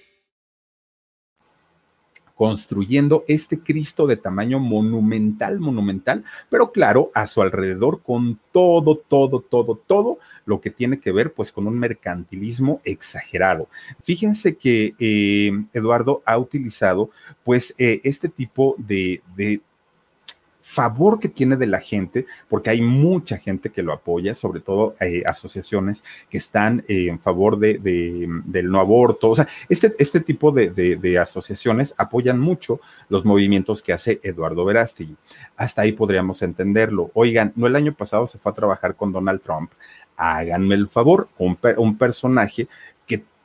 construyendo 2.41 3.23
este 3.27 3.59
Cristo 3.59 4.07
de 4.07 4.17
tamaño 4.17 4.57
monumental, 4.57 5.59
monumental, 5.59 6.23
pero 6.49 6.71
claro, 6.71 7.11
a 7.13 7.27
su 7.27 7.43
alrededor 7.43 8.01
con 8.01 8.39
todo, 8.51 8.95
todo, 8.95 9.41
todo, 9.41 9.75
todo 9.75 10.17
lo 10.45 10.59
que 10.59 10.71
tiene 10.71 10.99
que 10.99 11.11
ver 11.11 11.33
pues 11.33 11.51
con 11.51 11.67
un 11.67 11.77
mercantilismo 11.77 12.81
exagerado. 12.83 13.69
Fíjense 14.03 14.55
que 14.55 14.95
eh, 14.97 15.51
Eduardo 15.71 16.23
ha 16.25 16.39
utilizado 16.39 17.11
pues 17.43 17.75
eh, 17.77 18.01
este 18.05 18.27
tipo 18.27 18.73
de, 18.79 19.21
de 19.35 19.61
favor 20.71 21.19
que 21.19 21.27
tiene 21.27 21.57
de 21.57 21.67
la 21.67 21.81
gente, 21.81 22.25
porque 22.47 22.69
hay 22.69 22.81
mucha 22.81 23.37
gente 23.37 23.71
que 23.71 23.83
lo 23.83 23.91
apoya, 23.91 24.33
sobre 24.33 24.61
todo 24.61 24.95
eh, 25.01 25.21
asociaciones 25.25 26.05
que 26.29 26.37
están 26.37 26.85
eh, 26.87 27.07
en 27.09 27.19
favor 27.19 27.59
de, 27.59 27.77
del 28.45 28.71
no 28.71 28.79
aborto. 28.79 29.31
O 29.31 29.35
sea, 29.35 29.47
este, 29.67 29.93
este 29.99 30.21
tipo 30.21 30.51
de, 30.51 31.19
asociaciones 31.19 31.93
apoyan 31.97 32.39
mucho 32.39 32.79
los 33.09 33.25
movimientos 33.25 33.81
que 33.81 33.91
hace 33.91 34.21
Eduardo 34.23 34.63
Verástegui. 34.63 35.17
Hasta 35.57 35.81
ahí 35.81 35.91
podríamos 35.91 36.41
entenderlo. 36.41 37.11
Oigan, 37.15 37.51
no 37.57 37.67
el 37.67 37.75
año 37.75 37.93
pasado 37.93 38.25
se 38.25 38.37
fue 38.37 38.53
a 38.53 38.55
trabajar 38.55 38.95
con 38.95 39.11
Donald 39.11 39.41
Trump. 39.41 39.71
Háganme 40.15 40.75
el 40.75 40.87
favor, 40.87 41.27
un, 41.37 41.57
un 41.77 41.97
personaje 41.97 42.67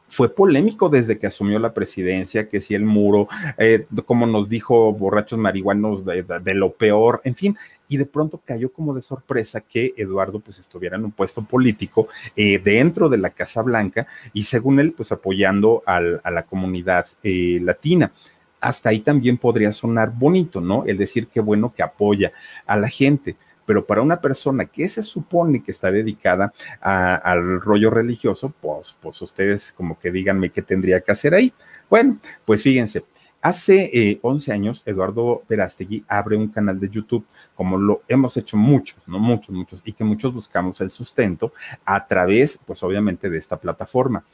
fue 0.09 0.35
polémico 0.35 0.89
desde 0.89 1.19
que 1.19 1.27
asumió 1.27 1.59
la 1.59 1.75
presidencia, 1.75 2.49
que 2.49 2.61
si 2.61 2.75
el 2.75 2.85
muro, 2.85 3.29
eh, 3.59 3.87
como 4.05 4.27
nos 4.27 4.49
dijo 4.49 4.93
borrachos 4.93 5.39
marihuanos 5.39 6.05
de, 6.05 6.55
lo 6.55 6.73
peor, 6.73 7.21
en 7.25 7.35
fin, 7.35 7.57
y 7.89 7.97
de 7.97 8.07
pronto 8.07 8.41
cayó 8.45 8.73
como 8.73 8.95
de 8.95 9.03
sorpresa 9.03 9.61
que 9.61 9.95
Eduardo 9.97 10.41
pues 10.41 10.59
estuviera 10.59 10.97
en 10.97 11.05
un 11.05 11.13
puesto 11.13 11.43
político 11.43 12.09
eh, 12.35 12.59
dentro 12.59 13.09
de 13.09 13.19
la 13.19 13.31
Casa 13.31 13.63
Blanca 13.63 14.07
y 14.33 14.45
según 14.45 14.81
él 14.81 14.93
pues 14.93 15.13
apoyando 15.13 15.83
a 15.87 16.01
la 16.01 16.43
comunidad 16.45 17.07
eh, 17.23 17.61
latina 17.63 18.13
hasta 18.61 18.89
ahí 18.89 19.01
también 19.01 19.37
podría 19.37 19.71
sonar 19.71 20.11
bonito, 20.13 20.61
¿no? 20.61 20.85
El 20.87 20.97
decir 20.97 21.29
qué 21.29 21.41
bueno 21.41 21.73
que 21.75 21.83
apoya 21.83 22.33
a 22.67 22.77
la 22.77 22.89
gente 22.89 23.37
pero 23.67 23.85
para 23.85 24.03
una 24.03 24.21
persona 24.21 24.65
que 24.67 24.89
se 24.89 25.03
supone 25.03 25.63
que 25.63 25.73
está 25.73 25.91
dedicada 25.91 26.53
al 26.81 27.61
rollo 27.61 27.91
religioso, 27.91 28.55
pues, 28.61 28.97
pues 29.01 29.21
ustedes 29.21 29.73
como 29.73 29.99
que 29.99 30.11
díganme 30.11 30.51
qué 30.51 30.63
tendría 30.63 31.01
que 31.01 31.13
hacer 31.13 31.35
ahí. 31.35 31.53
Bueno, 31.91 32.19
pues 32.45 32.63
fíjense, 32.63 33.05
Hace 33.43 34.19
11 34.23 34.51
eh, 34.51 34.55
años, 34.55 34.83
Eduardo 34.87 35.45
Verástegui 35.49 36.05
abre 36.09 36.37
un 36.37 36.49
canal 36.49 36.81
de 36.81 36.89
YouTube, 36.89 37.25
como 37.55 37.79
lo 37.79 38.03
hemos 38.09 38.37
hecho 38.37 38.57
muchos, 38.57 38.99
no 39.07 39.21
muchos, 39.21 39.55
muchos, 39.55 39.83
y 39.85 39.93
que 39.93 40.03
muchos 40.03 40.35
buscamos 40.35 40.81
el 40.81 40.91
sustento 40.91 41.53
a 41.85 42.05
través, 42.09 42.59
pues 42.67 42.83
obviamente, 42.83 43.31
de 43.31 43.39
esta 43.39 43.57
plataforma 43.57 44.25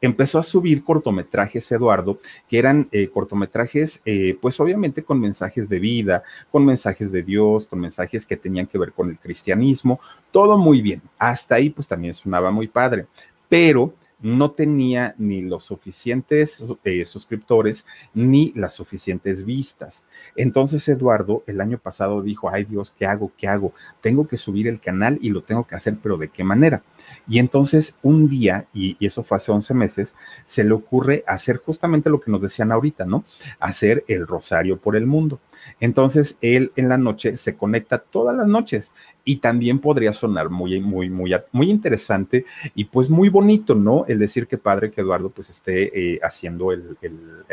empezó 0.00 0.38
a 0.38 0.42
subir 0.42 0.84
cortometrajes, 0.84 1.70
Eduardo, 1.72 2.18
que 2.48 2.58
eran 2.58 2.88
eh, 2.92 3.08
cortometrajes, 3.08 4.00
eh, 4.04 4.36
pues 4.40 4.58
obviamente 4.60 5.02
con 5.02 5.20
mensajes 5.20 5.68
de 5.68 5.78
vida, 5.78 6.22
con 6.50 6.64
mensajes 6.64 7.10
de 7.10 7.22
Dios, 7.22 7.66
con 7.66 7.80
mensajes 7.80 8.26
que 8.26 8.36
tenían 8.36 8.66
que 8.66 8.78
ver 8.78 8.92
con 8.92 9.10
el 9.10 9.18
cristianismo, 9.18 10.00
todo 10.30 10.58
muy 10.58 10.82
bien. 10.82 11.02
Hasta 11.18 11.56
ahí 11.56 11.70
pues 11.70 11.88
también 11.88 12.14
sonaba 12.14 12.50
muy 12.50 12.68
padre, 12.68 13.06
pero 13.48 13.94
no 14.26 14.50
tenía 14.50 15.14
ni 15.18 15.40
los 15.40 15.64
suficientes 15.64 16.64
eh, 16.82 17.04
suscriptores 17.04 17.86
ni 18.12 18.52
las 18.56 18.74
suficientes 18.74 19.44
vistas. 19.44 20.06
Entonces 20.34 20.88
Eduardo 20.88 21.44
el 21.46 21.60
año 21.60 21.78
pasado 21.78 22.22
dijo, 22.22 22.50
ay 22.50 22.64
Dios, 22.64 22.92
¿qué 22.98 23.06
hago? 23.06 23.30
¿Qué 23.38 23.46
hago? 23.46 23.72
Tengo 24.00 24.26
que 24.26 24.36
subir 24.36 24.66
el 24.66 24.80
canal 24.80 25.18
y 25.22 25.30
lo 25.30 25.42
tengo 25.42 25.64
que 25.64 25.76
hacer, 25.76 25.96
pero 26.02 26.16
¿de 26.16 26.28
qué 26.28 26.42
manera? 26.42 26.82
Y 27.28 27.38
entonces 27.38 27.94
un 28.02 28.28
día, 28.28 28.66
y, 28.74 28.96
eso 28.98 29.22
fue 29.22 29.36
hace 29.36 29.52
11 29.52 29.74
meses, 29.74 30.16
se 30.44 30.64
le 30.64 30.72
ocurre 30.72 31.22
hacer 31.28 31.58
justamente 31.58 32.10
lo 32.10 32.20
que 32.20 32.32
nos 32.32 32.42
decían 32.42 32.72
ahorita, 32.72 33.06
¿no? 33.06 33.24
Hacer 33.60 34.04
el 34.08 34.26
rosario 34.26 34.78
por 34.78 34.96
el 34.96 35.06
mundo. 35.06 35.38
Entonces 35.78 36.36
él 36.40 36.72
en 36.74 36.88
la 36.88 36.98
noche 36.98 37.36
se 37.36 37.56
conecta 37.56 37.98
todas 37.98 38.36
las 38.36 38.48
noches 38.48 38.92
y 39.28 39.36
también 39.38 39.80
podría 39.80 40.12
sonar 40.12 40.50
muy, 40.50 40.80
muy, 40.80 41.10
muy, 41.10 41.34
muy 41.50 41.68
interesante 41.68 42.46
y 42.76 42.84
pues 42.84 43.10
muy 43.10 43.28
bonito, 43.28 43.74
¿no? 43.74 44.04
El 44.06 44.20
decir 44.20 44.46
que 44.46 44.56
padre 44.56 44.92
que 44.92 45.00
Eduardo 45.00 45.30
pues 45.30 45.50
esté 45.50 46.14
eh, 46.14 46.20
haciendo 46.22 46.70
el, 46.70 46.96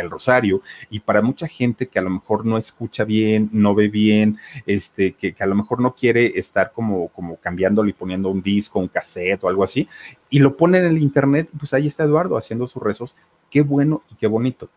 rosario. 0.08 0.62
Y 0.92 1.00
para 1.00 1.24
mucha 1.24 1.48
gente 1.48 1.88
que 1.88 1.98
a 1.98 2.04
lo 2.04 2.12
mejor 2.12 2.46
no 2.46 2.60
escucha 2.60 3.06
bien, 3.06 3.50
no 3.52 3.74
ve 3.74 3.88
bien, 3.88 4.38
este, 4.68 5.14
que, 5.14 5.34
que 5.34 5.44
a 5.44 5.48
lo 5.48 5.56
mejor 5.56 5.82
no 5.82 5.96
quiere 5.96 6.38
estar 6.38 6.72
como, 6.74 7.08
como 7.08 7.38
cambiándolo 7.38 7.90
y 7.90 7.94
poniendo 7.94 8.30
un 8.30 8.44
disco, 8.44 8.80
un 8.80 8.88
cassette 8.88 9.44
o 9.44 9.48
algo 9.50 9.64
así, 9.64 9.88
y 10.30 10.40
lo 10.40 10.56
pone 10.56 10.78
en 10.78 10.86
el 10.86 11.00
internet, 11.00 11.50
pues 11.58 11.74
ahí 11.74 11.88
está 11.88 12.04
Eduardo 12.04 12.38
haciendo 12.38 12.68
sus 12.68 12.84
rezos, 12.84 13.16
qué 13.50 13.62
bueno 13.62 14.04
y 14.12 14.16
qué 14.16 14.28
bonito 14.28 14.70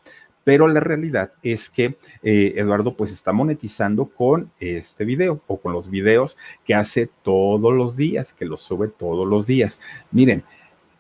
pero 0.47 0.69
la 0.69 0.79
realidad 0.79 1.33
es 1.43 1.69
que 1.71 1.97
eh, 2.23 2.55
Eduardo 2.55 2.97
pues 2.97 3.11
está 3.11 3.33
monetizando 3.33 4.07
con 4.07 4.53
este 4.61 5.05
video 5.05 5.41
o 5.49 5.57
con 5.61 5.73
los 5.73 5.91
videos 5.91 6.37
que 6.65 6.77
hace 6.77 7.11
todos 7.25 7.75
los 7.75 7.97
días, 7.97 8.33
que 8.33 8.45
los 8.45 8.63
sube 8.63 8.87
todos 8.87 9.27
los 9.27 9.49
días. 9.49 9.81
Miren, 10.13 10.45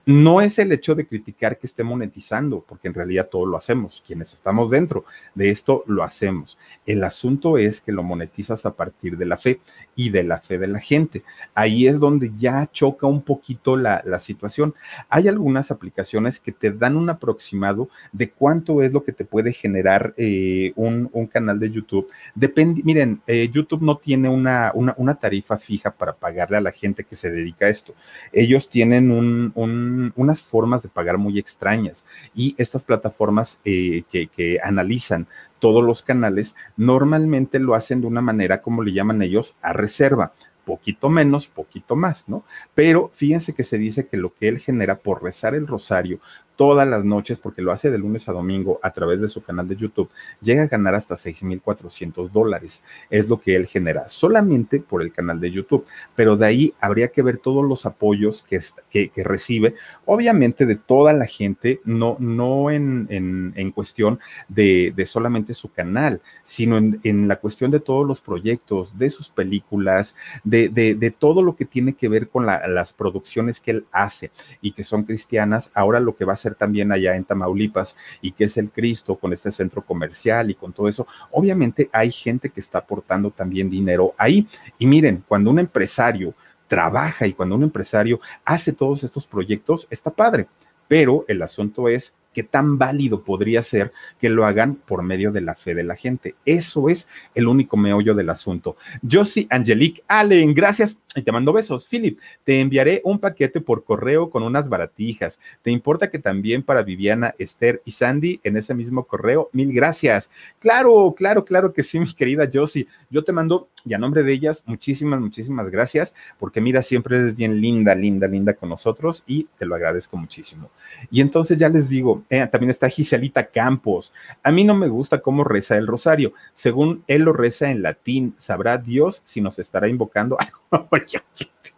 no 0.06 0.40
es 0.40 0.60
el 0.60 0.70
hecho 0.70 0.94
de 0.94 1.04
criticar 1.04 1.58
que 1.58 1.66
esté 1.66 1.82
monetizando, 1.82 2.64
porque 2.66 2.86
en 2.86 2.94
realidad 2.94 3.28
todo 3.28 3.44
lo 3.44 3.56
hacemos. 3.56 4.04
Quienes 4.06 4.32
estamos 4.32 4.70
dentro 4.70 5.04
de 5.34 5.50
esto 5.50 5.82
lo 5.88 6.04
hacemos. 6.04 6.58
El 6.86 7.02
asunto 7.02 7.58
es 7.58 7.80
que 7.80 7.90
lo 7.90 8.04
monetizas 8.04 8.66
a 8.66 8.76
partir 8.76 9.18
de 9.18 9.26
la 9.26 9.36
fe 9.36 9.60
y 9.96 10.10
de 10.10 10.22
la 10.22 10.40
fe 10.40 10.58
de 10.58 10.68
la 10.68 10.78
gente. 10.78 11.24
Ahí 11.54 11.88
es 11.88 11.98
donde 11.98 12.30
ya 12.38 12.70
choca 12.70 13.08
un 13.08 13.22
poquito 13.22 13.76
la, 13.76 14.00
situación. 14.20 14.74
Hay 15.08 15.26
algunas 15.26 15.72
aplicaciones 15.72 16.38
que 16.38 16.52
te 16.52 16.70
dan 16.70 16.96
un 16.96 17.10
aproximado 17.10 17.90
de 18.12 18.30
cuánto 18.30 18.82
es 18.82 18.92
lo 18.92 19.02
que 19.02 19.12
te 19.12 19.24
puede 19.24 19.52
generar 19.52 20.14
eh, 20.16 20.72
un, 20.76 21.10
canal 21.32 21.58
de 21.58 21.70
YouTube. 21.70 22.06
Depende, 22.34 22.80
miren, 22.84 23.20
eh, 23.26 23.50
YouTube 23.52 23.82
no 23.82 23.98
tiene 23.98 24.28
una, 24.28 24.70
una, 24.74 25.14
tarifa 25.16 25.58
fija 25.58 25.90
para 25.90 26.14
pagarle 26.14 26.56
a 26.58 26.60
la 26.60 26.70
gente 26.70 27.04
que 27.04 27.16
se 27.16 27.30
dedica 27.30 27.66
a 27.66 27.70
esto. 27.70 27.94
Ellos 28.32 28.68
tienen 28.70 29.10
un 29.10 29.95
unas 30.16 30.42
formas 30.42 30.82
de 30.82 30.88
pagar 30.88 31.18
muy 31.18 31.38
extrañas 31.38 32.06
y 32.34 32.54
estas 32.58 32.84
plataformas 32.84 33.60
eh, 33.64 34.04
que, 34.10 34.28
que 34.28 34.58
analizan 34.62 35.26
todos 35.58 35.82
los 35.84 36.02
canales 36.02 36.56
normalmente 36.76 37.58
lo 37.58 37.74
hacen 37.74 38.00
de 38.00 38.06
una 38.06 38.20
manera, 38.20 38.62
como 38.62 38.82
le 38.82 38.92
llaman 38.92 39.22
ellos, 39.22 39.56
a 39.62 39.72
reserva 39.72 40.32
poquito 40.66 41.08
menos, 41.08 41.46
poquito 41.46 41.94
más, 41.94 42.28
¿no? 42.28 42.44
Pero 42.74 43.10
fíjense 43.14 43.54
que 43.54 43.62
se 43.62 43.78
dice 43.78 44.08
que 44.08 44.16
lo 44.16 44.34
que 44.34 44.48
él 44.48 44.58
genera 44.58 44.96
por 44.98 45.22
rezar 45.22 45.54
el 45.54 45.66
rosario 45.66 46.18
todas 46.56 46.88
las 46.88 47.04
noches, 47.04 47.38
porque 47.38 47.62
lo 47.62 47.72
hace 47.72 47.90
de 47.90 47.98
lunes 47.98 48.28
a 48.28 48.32
domingo 48.32 48.80
a 48.82 48.90
través 48.90 49.20
de 49.20 49.28
su 49.28 49.42
canal 49.42 49.68
de 49.68 49.76
YouTube, 49.76 50.10
llega 50.40 50.64
a 50.64 50.68
ganar 50.68 50.94
hasta 50.94 51.14
6.400 51.14 52.30
dólares. 52.30 52.82
Es 53.10 53.28
lo 53.28 53.40
que 53.40 53.54
él 53.54 53.66
genera 53.66 54.08
solamente 54.08 54.80
por 54.80 55.02
el 55.02 55.12
canal 55.12 55.40
de 55.40 55.50
YouTube. 55.50 55.86
Pero 56.14 56.36
de 56.36 56.46
ahí 56.46 56.74
habría 56.80 57.08
que 57.08 57.22
ver 57.22 57.38
todos 57.38 57.64
los 57.64 57.86
apoyos 57.86 58.42
que, 58.42 58.60
que, 58.90 59.24
recibe, 59.24 59.74
obviamente 60.04 60.66
de 60.66 60.76
toda 60.76 61.12
la 61.12 61.26
gente, 61.26 61.80
no, 61.84 62.16
no 62.18 62.70
en, 62.70 63.06
en, 63.10 63.70
cuestión 63.72 64.18
de, 64.48 64.92
de, 64.96 65.06
solamente 65.06 65.52
su 65.52 65.70
canal, 65.70 66.22
sino 66.44 66.78
en, 66.78 67.00
en, 67.02 67.28
la 67.28 67.36
cuestión 67.36 67.70
de 67.70 67.80
todos 67.80 68.06
los 68.06 68.20
proyectos, 68.20 68.96
de 68.98 69.10
sus 69.10 69.28
películas, 69.28 70.16
de, 70.44 70.68
de, 70.68 71.10
todo 71.10 71.42
lo 71.42 71.56
que 71.56 71.64
tiene 71.64 71.94
que 71.94 72.08
ver 72.08 72.28
con 72.28 72.46
las 72.46 72.92
producciones 72.92 73.60
que 73.60 73.72
él 73.72 73.86
hace 73.92 74.30
y 74.60 74.72
que 74.72 74.84
son 74.84 75.04
cristianas. 75.04 75.70
Ahora 75.74 76.00
lo 76.00 76.16
que 76.16 76.24
va 76.24 76.32
a 76.32 76.36
también 76.54 76.92
allá 76.92 77.16
en 77.16 77.24
Tamaulipas 77.24 77.96
y 78.20 78.32
que 78.32 78.44
es 78.44 78.56
el 78.56 78.70
Cristo 78.70 79.16
con 79.16 79.32
este 79.32 79.50
centro 79.52 79.82
comercial 79.82 80.50
y 80.50 80.54
con 80.54 80.72
todo 80.72 80.88
eso, 80.88 81.06
obviamente 81.30 81.90
hay 81.92 82.10
gente 82.10 82.50
que 82.50 82.60
está 82.60 82.78
aportando 82.78 83.30
también 83.30 83.68
dinero 83.68 84.14
ahí. 84.16 84.46
Y 84.78 84.86
miren, 84.86 85.24
cuando 85.26 85.50
un 85.50 85.58
empresario 85.58 86.34
trabaja 86.68 87.26
y 87.26 87.32
cuando 87.32 87.54
un 87.54 87.62
empresario 87.62 88.20
hace 88.44 88.72
todos 88.72 89.04
estos 89.04 89.26
proyectos, 89.26 89.86
está 89.90 90.10
padre. 90.10 90.46
Pero 90.88 91.24
el 91.28 91.42
asunto 91.42 91.88
es 91.88 92.14
qué 92.36 92.42
tan 92.42 92.76
válido 92.76 93.22
podría 93.22 93.62
ser 93.62 93.92
que 94.20 94.28
lo 94.28 94.44
hagan 94.44 94.74
por 94.74 95.02
medio 95.02 95.32
de 95.32 95.40
la 95.40 95.54
fe 95.54 95.74
de 95.74 95.84
la 95.84 95.96
gente. 95.96 96.34
Eso 96.44 96.90
es 96.90 97.08
el 97.34 97.48
único 97.48 97.78
meollo 97.78 98.14
del 98.14 98.28
asunto. 98.28 98.76
Josie 99.10 99.46
Angelique 99.48 100.02
Allen, 100.06 100.52
gracias 100.52 100.98
y 101.14 101.22
te 101.22 101.32
mando 101.32 101.54
besos. 101.54 101.88
Philip, 101.88 102.20
te 102.44 102.60
enviaré 102.60 103.00
un 103.04 103.18
paquete 103.18 103.62
por 103.62 103.84
correo 103.84 104.28
con 104.28 104.42
unas 104.42 104.68
baratijas. 104.68 105.40
¿Te 105.62 105.70
importa 105.70 106.10
que 106.10 106.18
también 106.18 106.62
para 106.62 106.82
Viviana, 106.82 107.34
Esther 107.38 107.80
y 107.86 107.92
Sandy 107.92 108.38
en 108.44 108.58
ese 108.58 108.74
mismo 108.74 109.06
correo? 109.06 109.48
Mil 109.54 109.72
gracias. 109.72 110.30
Claro, 110.58 111.14
claro, 111.16 111.42
claro 111.42 111.72
que 111.72 111.82
sí, 111.82 111.98
mi 111.98 112.12
querida 112.12 112.50
Josie. 112.52 112.86
Yo 113.08 113.24
te 113.24 113.32
mando, 113.32 113.70
y 113.86 113.94
a 113.94 113.98
nombre 113.98 114.24
de 114.24 114.32
ellas, 114.32 114.64
muchísimas, 114.66 115.20
muchísimas 115.20 115.70
gracias, 115.70 116.14
porque 116.38 116.60
mira, 116.60 116.82
siempre 116.82 117.16
eres 117.16 117.36
bien 117.36 117.60
linda, 117.60 117.94
linda, 117.94 118.26
linda 118.26 118.54
con 118.54 118.68
nosotros 118.68 119.22
y 119.26 119.44
te 119.58 119.64
lo 119.64 119.76
agradezco 119.76 120.16
muchísimo. 120.16 120.70
Y 121.10 121.20
entonces 121.20 121.56
ya 121.56 121.68
les 121.68 121.88
digo, 121.88 122.24
eh, 122.28 122.46
también 122.50 122.70
está 122.70 122.88
Giselita 122.88 123.46
Campos. 123.46 124.12
A 124.42 124.50
mí 124.50 124.64
no 124.64 124.74
me 124.74 124.88
gusta 124.88 125.20
cómo 125.20 125.44
reza 125.44 125.76
el 125.76 125.86
rosario. 125.86 126.32
Según 126.54 127.04
él 127.06 127.22
lo 127.22 127.32
reza 127.32 127.70
en 127.70 127.82
latín, 127.82 128.34
sabrá 128.38 128.76
Dios 128.78 129.22
si 129.24 129.40
nos 129.40 129.58
estará 129.58 129.88
invocando. 129.88 130.36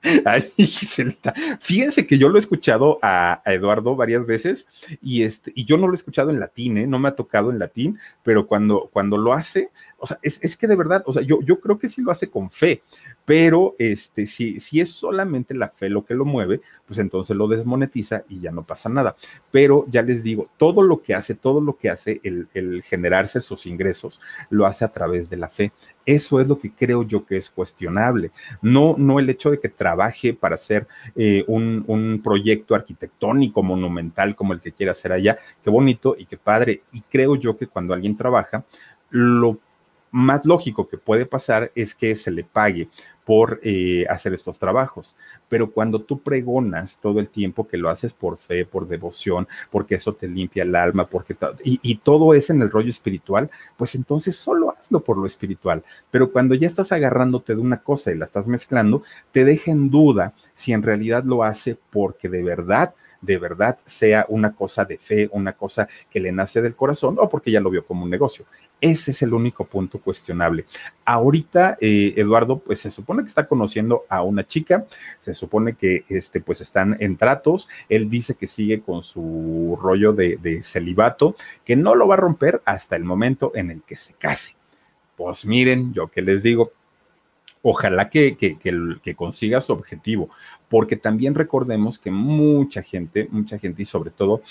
Fíjense 1.60 2.06
que 2.06 2.18
yo 2.18 2.28
lo 2.28 2.36
he 2.36 2.38
escuchado 2.38 2.98
a, 3.02 3.42
Eduardo 3.46 3.96
varias 3.96 4.26
veces 4.26 4.66
y, 5.02 5.22
este, 5.22 5.52
y 5.54 5.64
yo 5.64 5.76
no 5.76 5.86
lo 5.86 5.94
he 5.94 5.96
escuchado 5.96 6.30
en 6.30 6.38
latín, 6.38 6.78
¿eh? 6.78 6.86
no 6.86 6.98
me 6.98 7.08
ha 7.08 7.16
tocado 7.16 7.50
en 7.50 7.58
latín, 7.58 7.98
pero 8.22 8.46
cuando, 8.46 8.88
cuando 8.92 9.16
lo 9.16 9.32
hace, 9.32 9.70
o 9.98 10.06
sea, 10.06 10.18
es, 10.22 10.38
es, 10.42 10.56
que 10.56 10.66
de 10.66 10.76
verdad, 10.76 11.02
o 11.06 11.12
sea, 11.12 11.22
yo, 11.22 11.40
yo 11.42 11.58
creo 11.60 11.78
que 11.78 11.88
sí 11.88 12.02
lo 12.02 12.12
hace 12.12 12.30
con 12.30 12.50
fe, 12.50 12.82
pero 13.28 13.74
este, 13.78 14.24
si, 14.24 14.58
si 14.58 14.80
es 14.80 14.90
solamente 14.90 15.52
la 15.52 15.68
fe 15.68 15.90
lo 15.90 16.06
que 16.06 16.14
lo 16.14 16.24
mueve, 16.24 16.62
pues 16.86 16.98
entonces 16.98 17.36
lo 17.36 17.46
desmonetiza 17.46 18.24
y 18.28 18.40
ya 18.40 18.50
no 18.50 18.62
pasa 18.62 18.88
nada. 18.88 19.16
Pero 19.50 19.84
ya 19.88 20.00
les 20.00 20.22
digo, 20.22 20.48
todo 20.56 20.82
lo 20.82 21.02
que 21.02 21.14
hace, 21.14 21.34
todo 21.34 21.60
lo 21.60 21.76
que 21.76 21.90
hace 21.90 22.22
el, 22.22 22.48
el 22.54 22.82
generarse 22.82 23.42
sus 23.42 23.66
ingresos, 23.66 24.22
lo 24.48 24.64
hace 24.64 24.86
a 24.86 24.92
través 24.92 25.28
de 25.28 25.36
la 25.36 25.48
fe. 25.48 25.72
Eso 26.08 26.40
es 26.40 26.48
lo 26.48 26.58
que 26.58 26.70
creo 26.70 27.02
yo 27.02 27.26
que 27.26 27.36
es 27.36 27.50
cuestionable. 27.50 28.30
No, 28.62 28.94
no 28.96 29.18
el 29.18 29.28
hecho 29.28 29.50
de 29.50 29.60
que 29.60 29.68
trabaje 29.68 30.32
para 30.32 30.54
hacer 30.54 30.88
eh, 31.14 31.44
un, 31.46 31.84
un, 31.86 32.22
proyecto 32.24 32.74
arquitectónico 32.74 33.62
monumental 33.62 34.34
como 34.34 34.54
el 34.54 34.60
que 34.62 34.72
quiere 34.72 34.90
hacer 34.90 35.12
allá. 35.12 35.36
Qué 35.62 35.68
bonito 35.68 36.16
y 36.18 36.24
qué 36.24 36.38
padre. 36.38 36.80
Y 36.92 37.02
creo 37.02 37.36
yo 37.36 37.58
que 37.58 37.66
cuando 37.66 37.92
alguien 37.92 38.16
trabaja, 38.16 38.64
lo 39.10 39.58
más 40.10 40.44
lógico 40.44 40.88
que 40.88 40.98
puede 40.98 41.26
pasar 41.26 41.70
es 41.74 41.94
que 41.94 42.14
se 42.16 42.30
le 42.30 42.44
pague 42.44 42.88
por 43.28 43.60
eh, 43.62 44.06
hacer 44.08 44.32
estos 44.32 44.58
trabajos. 44.58 45.14
Pero 45.50 45.68
cuando 45.68 46.00
tú 46.00 46.18
pregonas 46.20 46.98
todo 46.98 47.20
el 47.20 47.28
tiempo 47.28 47.68
que 47.68 47.76
lo 47.76 47.90
haces 47.90 48.14
por 48.14 48.38
fe, 48.38 48.64
por 48.64 48.88
devoción, 48.88 49.46
porque 49.70 49.96
eso 49.96 50.14
te 50.14 50.26
limpia 50.26 50.62
el 50.62 50.74
alma, 50.74 51.06
porque 51.06 51.36
y, 51.62 51.78
y 51.82 51.96
todo 51.96 52.32
es 52.32 52.48
en 52.48 52.62
el 52.62 52.70
rollo 52.70 52.88
espiritual, 52.88 53.50
pues 53.76 53.94
entonces 53.94 54.34
solo 54.34 54.70
hazlo 54.70 55.04
por 55.04 55.18
lo 55.18 55.26
espiritual. 55.26 55.84
Pero 56.10 56.32
cuando 56.32 56.54
ya 56.54 56.66
estás 56.66 56.90
agarrándote 56.90 57.54
de 57.54 57.60
una 57.60 57.82
cosa 57.82 58.12
y 58.12 58.16
la 58.16 58.24
estás 58.24 58.48
mezclando, 58.48 59.02
te 59.30 59.44
deja 59.44 59.72
en 59.72 59.90
duda 59.90 60.32
si 60.54 60.72
en 60.72 60.82
realidad 60.82 61.22
lo 61.24 61.44
hace 61.44 61.76
porque 61.90 62.30
de 62.30 62.42
verdad 62.42 62.94
de 63.20 63.38
verdad 63.38 63.78
sea 63.84 64.26
una 64.28 64.54
cosa 64.54 64.84
de 64.84 64.98
fe, 64.98 65.28
una 65.32 65.52
cosa 65.52 65.88
que 66.10 66.20
le 66.20 66.32
nace 66.32 66.62
del 66.62 66.76
corazón 66.76 67.16
o 67.18 67.28
porque 67.28 67.50
ya 67.50 67.60
lo 67.60 67.70
vio 67.70 67.84
como 67.84 68.04
un 68.04 68.10
negocio. 68.10 68.44
Ese 68.80 69.10
es 69.10 69.22
el 69.22 69.34
único 69.34 69.64
punto 69.64 70.00
cuestionable. 70.00 70.64
Ahorita, 71.04 71.76
eh, 71.80 72.14
Eduardo, 72.16 72.58
pues 72.58 72.80
se 72.80 72.90
supone 72.90 73.22
que 73.22 73.28
está 73.28 73.48
conociendo 73.48 74.04
a 74.08 74.22
una 74.22 74.46
chica, 74.46 74.86
se 75.18 75.34
supone 75.34 75.74
que 75.74 76.04
este, 76.08 76.40
pues 76.40 76.60
están 76.60 76.96
en 77.00 77.16
tratos, 77.16 77.68
él 77.88 78.08
dice 78.08 78.36
que 78.36 78.46
sigue 78.46 78.80
con 78.80 79.02
su 79.02 79.76
rollo 79.82 80.12
de, 80.12 80.60
celibato, 80.62 81.34
que 81.64 81.74
no 81.74 81.94
lo 81.96 82.06
va 82.06 82.14
a 82.14 82.18
romper 82.18 82.62
hasta 82.64 82.94
el 82.94 83.04
momento 83.04 83.50
en 83.54 83.70
el 83.70 83.82
que 83.82 83.96
se 83.96 84.14
case. 84.14 84.54
Pues 85.16 85.44
miren, 85.44 85.92
yo 85.92 86.06
que 86.08 86.22
les 86.22 86.44
digo, 86.44 86.72
ojalá 87.62 88.08
que, 88.08 88.36
que, 88.36 89.14
consiga 89.16 89.60
su 89.60 89.72
objetivo, 89.72 90.30
porque 90.68 90.96
también 90.96 91.34
recordemos 91.34 91.98
que 91.98 92.10
mucha 92.10 92.82
gente, 92.82 93.28
mucha 93.30 93.58
gente 93.58 93.82
y 93.82 93.86
sobre 93.86 94.10
todo 94.10 94.42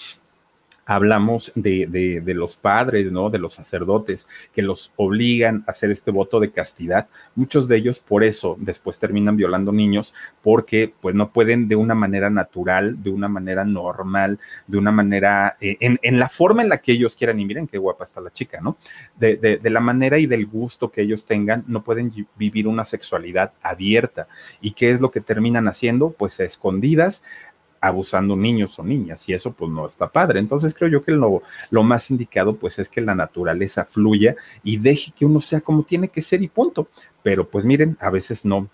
hablamos 0.87 1.51
de, 1.53 2.21
de, 2.23 2.33
los 2.33 2.55
padres, 2.55 3.11
¿no? 3.11 3.29
De 3.29 3.39
los 3.39 3.55
sacerdotes, 3.55 4.27
que 4.53 4.61
los 4.61 4.93
obligan 4.95 5.65
a 5.67 5.71
hacer 5.71 5.91
este 5.91 6.11
voto 6.11 6.39
de 6.39 6.51
castidad. 6.51 7.09
Muchos 7.35 7.67
de 7.67 7.75
ellos 7.75 7.99
por 7.99 8.23
eso 8.23 8.55
después 8.57 8.97
terminan 8.97 9.35
violando 9.35 9.73
niños, 9.73 10.13
porque 10.41 10.93
pues 11.01 11.13
no 11.13 11.31
pueden 11.31 11.67
de 11.67 11.75
una 11.75 11.93
manera 11.93 12.29
natural, 12.29 13.03
de 13.03 13.09
una 13.09 13.27
manera 13.27 13.65
normal, 13.65 14.39
de 14.65 14.77
una 14.77 14.93
manera, 14.93 15.57
eh, 15.59 15.75
en, 15.81 15.99
en, 16.01 16.19
la 16.19 16.29
forma 16.29 16.61
en 16.61 16.69
la 16.69 16.77
que 16.77 16.93
ellos 16.93 17.17
quieran, 17.17 17.39
y 17.41 17.45
miren 17.45 17.67
qué 17.67 17.77
guapa 17.77 18.05
está 18.05 18.21
la 18.21 18.31
chica, 18.31 18.61
¿no? 18.61 18.77
De, 19.17 19.35
de, 19.35 19.57
de 19.57 19.69
la 19.69 19.81
manera 19.81 20.17
y 20.19 20.25
del 20.25 20.45
gusto 20.45 20.89
que 20.89 21.01
ellos 21.01 21.25
tengan, 21.25 21.65
no 21.67 21.83
pueden 21.83 22.13
vivir 22.37 22.65
una 22.65 22.85
sexualidad 22.85 23.51
abierta. 23.61 24.29
¿Y 24.61 24.71
qué 24.71 24.91
es 24.91 25.01
lo 25.01 25.11
que 25.11 25.19
terminan 25.19 25.67
haciendo? 25.67 26.11
Pues 26.11 26.39
a 26.39 26.45
escondidas, 26.45 27.23
abusando 27.81 28.35
niños 28.35 28.77
o 28.79 28.83
niñas 28.83 29.27
y 29.29 29.33
eso 29.33 29.51
pues 29.51 29.71
no 29.71 29.85
está 29.85 30.07
padre. 30.07 30.39
Entonces 30.39 30.73
creo 30.73 30.89
yo 30.89 31.03
que 31.03 31.11
lo, 31.11 31.43
lo, 31.69 31.83
más 31.83 32.09
indicado 32.11 32.55
pues 32.55 32.79
es 32.79 32.89
que 32.89 33.01
la 33.01 33.15
naturaleza 33.15 33.85
fluya 33.85 34.35
y 34.63 34.77
deje 34.77 35.11
que 35.17 35.25
uno 35.25 35.41
sea 35.41 35.61
como 35.61 35.83
tiene 35.83 36.09
que 36.09 36.21
ser 36.21 36.41
y 36.41 36.47
punto. 36.47 36.87
Pero 37.23 37.47
pues 37.47 37.65
miren, 37.65 37.97
a 37.99 38.09
veces 38.09 38.45
no, 38.45 38.69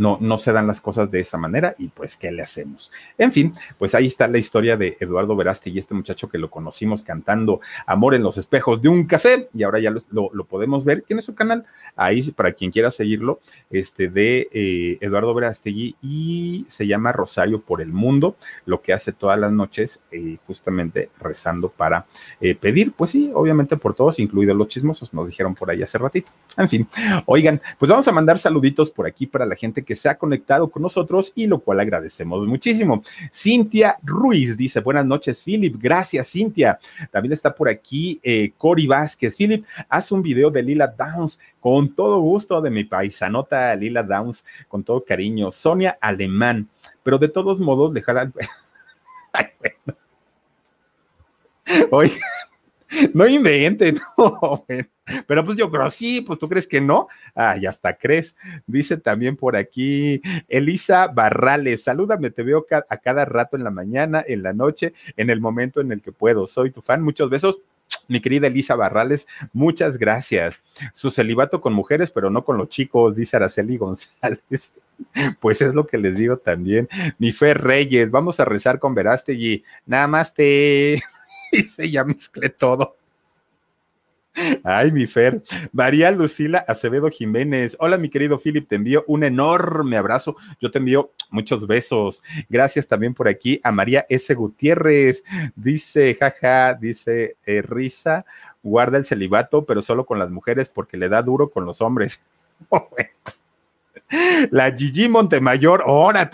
no, 0.00 0.16
no 0.18 0.38
se 0.38 0.50
dan 0.52 0.66
las 0.66 0.80
cosas 0.80 1.10
de 1.10 1.20
esa 1.20 1.36
manera 1.36 1.74
y 1.78 1.88
pues, 1.88 2.16
¿qué 2.16 2.32
le 2.32 2.42
hacemos? 2.42 2.90
En 3.18 3.32
fin, 3.32 3.54
pues 3.76 3.94
ahí 3.94 4.06
está 4.06 4.26
la 4.28 4.38
historia 4.38 4.78
de 4.78 4.96
Eduardo 4.98 5.36
Veraste 5.36 5.68
y 5.68 5.78
este 5.78 5.92
muchacho 5.92 6.30
que 6.30 6.38
lo 6.38 6.50
conocimos 6.50 7.02
cantando 7.02 7.60
Amor 7.84 8.14
en 8.14 8.22
los 8.22 8.38
espejos 8.38 8.80
de 8.80 8.88
un 8.88 9.04
café 9.04 9.50
y 9.52 9.62
ahora 9.62 9.78
ya 9.78 9.90
lo, 9.90 10.30
lo, 10.32 10.44
podemos 10.44 10.86
ver. 10.86 11.02
Tiene 11.02 11.20
su 11.20 11.34
canal 11.34 11.66
ahí 11.96 12.22
para 12.30 12.52
quien 12.52 12.70
quiera 12.70 12.90
seguirlo, 12.90 13.40
este 13.68 14.08
de 14.08 14.48
eh, 14.52 14.96
Eduardo 15.02 15.34
Verastegui 15.34 15.96
y 16.00 16.64
se 16.66 16.86
llama 16.86 17.12
Rosario 17.12 17.60
por 17.60 17.82
el 17.82 17.92
Mundo, 17.92 18.36
lo 18.64 18.80
que 18.80 18.94
hace 18.94 19.12
todas 19.12 19.38
las 19.38 19.52
noches 19.52 20.02
eh, 20.12 20.38
justamente 20.46 21.10
rezando 21.20 21.68
para 21.68 22.06
eh, 22.40 22.54
pedir, 22.54 22.92
pues 22.92 23.10
sí, 23.10 23.30
obviamente 23.34 23.76
por 23.76 23.94
todos, 23.94 24.18
incluidos 24.18 24.56
los 24.56 24.68
chismosos, 24.68 25.12
nos 25.12 25.26
dijeron 25.26 25.54
por 25.54 25.70
ahí 25.70 25.82
hace 25.82 25.98
ratito. 25.98 26.30
En 26.56 26.70
fin, 26.70 26.88
oigan, 27.26 27.60
pues 27.78 27.90
vamos 27.90 28.08
a 28.08 28.12
mandar 28.12 28.38
saluditos 28.38 28.90
por 28.90 29.06
aquí 29.06 29.26
para 29.26 29.44
la 29.44 29.56
gente 29.56 29.84
que 29.89 29.89
se 29.94 30.08
ha 30.08 30.18
conectado 30.18 30.68
con 30.70 30.82
nosotros 30.82 31.32
y 31.34 31.46
lo 31.46 31.60
cual 31.60 31.80
agradecemos 31.80 32.46
muchísimo. 32.46 33.02
Cintia 33.32 33.98
Ruiz 34.02 34.56
dice, 34.56 34.80
buenas 34.80 35.06
noches, 35.06 35.42
Philip. 35.42 35.76
Gracias, 35.80 36.30
Cintia. 36.30 36.78
También 37.10 37.32
está 37.32 37.54
por 37.54 37.68
aquí 37.68 38.20
eh, 38.22 38.52
Cory 38.56 38.86
Vázquez. 38.86 39.36
Philip, 39.36 39.64
haz 39.88 40.12
un 40.12 40.22
video 40.22 40.50
de 40.50 40.62
Lila 40.62 40.86
Downs 40.86 41.38
con 41.60 41.94
todo 41.94 42.20
gusto 42.20 42.60
de 42.60 42.70
mi 42.70 42.84
paisanota 42.84 43.74
Lila 43.76 44.02
Downs, 44.02 44.44
con 44.68 44.82
todo 44.82 45.04
cariño. 45.04 45.52
Sonia 45.52 45.98
Alemán, 46.00 46.68
pero 47.02 47.18
de 47.18 47.28
todos 47.28 47.60
modos, 47.60 47.92
dejar 47.94 48.30
bueno. 49.60 49.98
Oye, 51.90 52.18
no 53.14 53.26
inventen, 53.26 53.98
no, 54.18 54.64
pero 55.26 55.44
pues 55.44 55.56
yo 55.58 55.70
creo 55.70 55.90
sí, 55.90 56.20
pues 56.20 56.38
tú 56.38 56.48
crees 56.48 56.66
que 56.66 56.80
no, 56.80 57.08
ah, 57.34 57.56
hasta 57.68 57.96
crees. 57.96 58.36
Dice 58.66 58.96
también 58.96 59.36
por 59.36 59.56
aquí 59.56 60.20
Elisa 60.48 61.08
Barrales, 61.08 61.84
salúdame, 61.84 62.30
te 62.30 62.42
veo 62.42 62.66
a 62.70 62.96
cada 62.96 63.24
rato 63.24 63.56
en 63.56 63.64
la 63.64 63.70
mañana, 63.70 64.24
en 64.26 64.42
la 64.42 64.52
noche, 64.52 64.92
en 65.16 65.30
el 65.30 65.40
momento 65.40 65.80
en 65.80 65.92
el 65.92 66.02
que 66.02 66.12
puedo. 66.12 66.46
Soy 66.46 66.70
tu 66.70 66.82
fan, 66.82 67.02
muchos 67.02 67.30
besos. 67.30 67.58
Mi 68.08 68.20
querida 68.20 68.46
Elisa 68.46 68.76
Barrales, 68.76 69.26
muchas 69.52 69.98
gracias. 69.98 70.60
Su 70.94 71.10
celibato 71.10 71.60
con 71.60 71.72
mujeres, 71.72 72.10
pero 72.10 72.30
no 72.30 72.44
con 72.44 72.56
los 72.56 72.68
chicos, 72.68 73.16
dice 73.16 73.36
Araceli 73.36 73.76
González. 73.76 74.42
Pues 75.40 75.62
es 75.62 75.72
lo 75.72 75.86
que 75.86 75.96
les 75.96 76.14
digo 76.14 76.36
también. 76.36 76.86
Mi 77.18 77.32
Fe 77.32 77.54
Reyes, 77.54 78.10
vamos 78.10 78.38
a 78.38 78.44
rezar 78.44 78.78
con 78.78 78.94
Verástegui. 78.94 79.64
Nada 79.86 80.06
más 80.06 80.34
te 80.34 81.00
dice, 81.50 81.90
ya 81.90 82.04
mezclé 82.04 82.50
todo. 82.50 82.96
Ay, 84.64 84.92
mi 84.92 85.06
Fer. 85.06 85.42
María 85.72 86.10
Lucila 86.10 86.64
Acevedo 86.66 87.10
Jiménez. 87.10 87.76
Hola, 87.80 87.98
mi 87.98 88.08
querido 88.08 88.38
Philip, 88.38 88.68
te 88.68 88.76
envío 88.76 89.04
un 89.06 89.24
enorme 89.24 89.96
abrazo. 89.96 90.36
Yo 90.60 90.70
te 90.70 90.78
envío 90.78 91.12
muchos 91.30 91.66
besos. 91.66 92.22
Gracias 92.48 92.86
también 92.86 93.14
por 93.14 93.28
aquí 93.28 93.60
a 93.62 93.72
María 93.72 94.06
S. 94.08 94.32
Gutiérrez. 94.34 95.24
Dice, 95.56 96.14
jaja, 96.14 96.74
dice 96.74 97.36
eh, 97.44 97.62
Risa, 97.62 98.24
guarda 98.62 98.98
el 98.98 99.06
celibato, 99.06 99.64
pero 99.64 99.82
solo 99.82 100.06
con 100.06 100.18
las 100.18 100.30
mujeres 100.30 100.68
porque 100.68 100.96
le 100.96 101.08
da 101.08 101.22
duro 101.22 101.50
con 101.50 101.64
los 101.64 101.80
hombres. 101.80 102.22
La 104.50 104.72
Gigi 104.72 105.08
Montemayor, 105.08 105.84
ahora. 105.86 106.30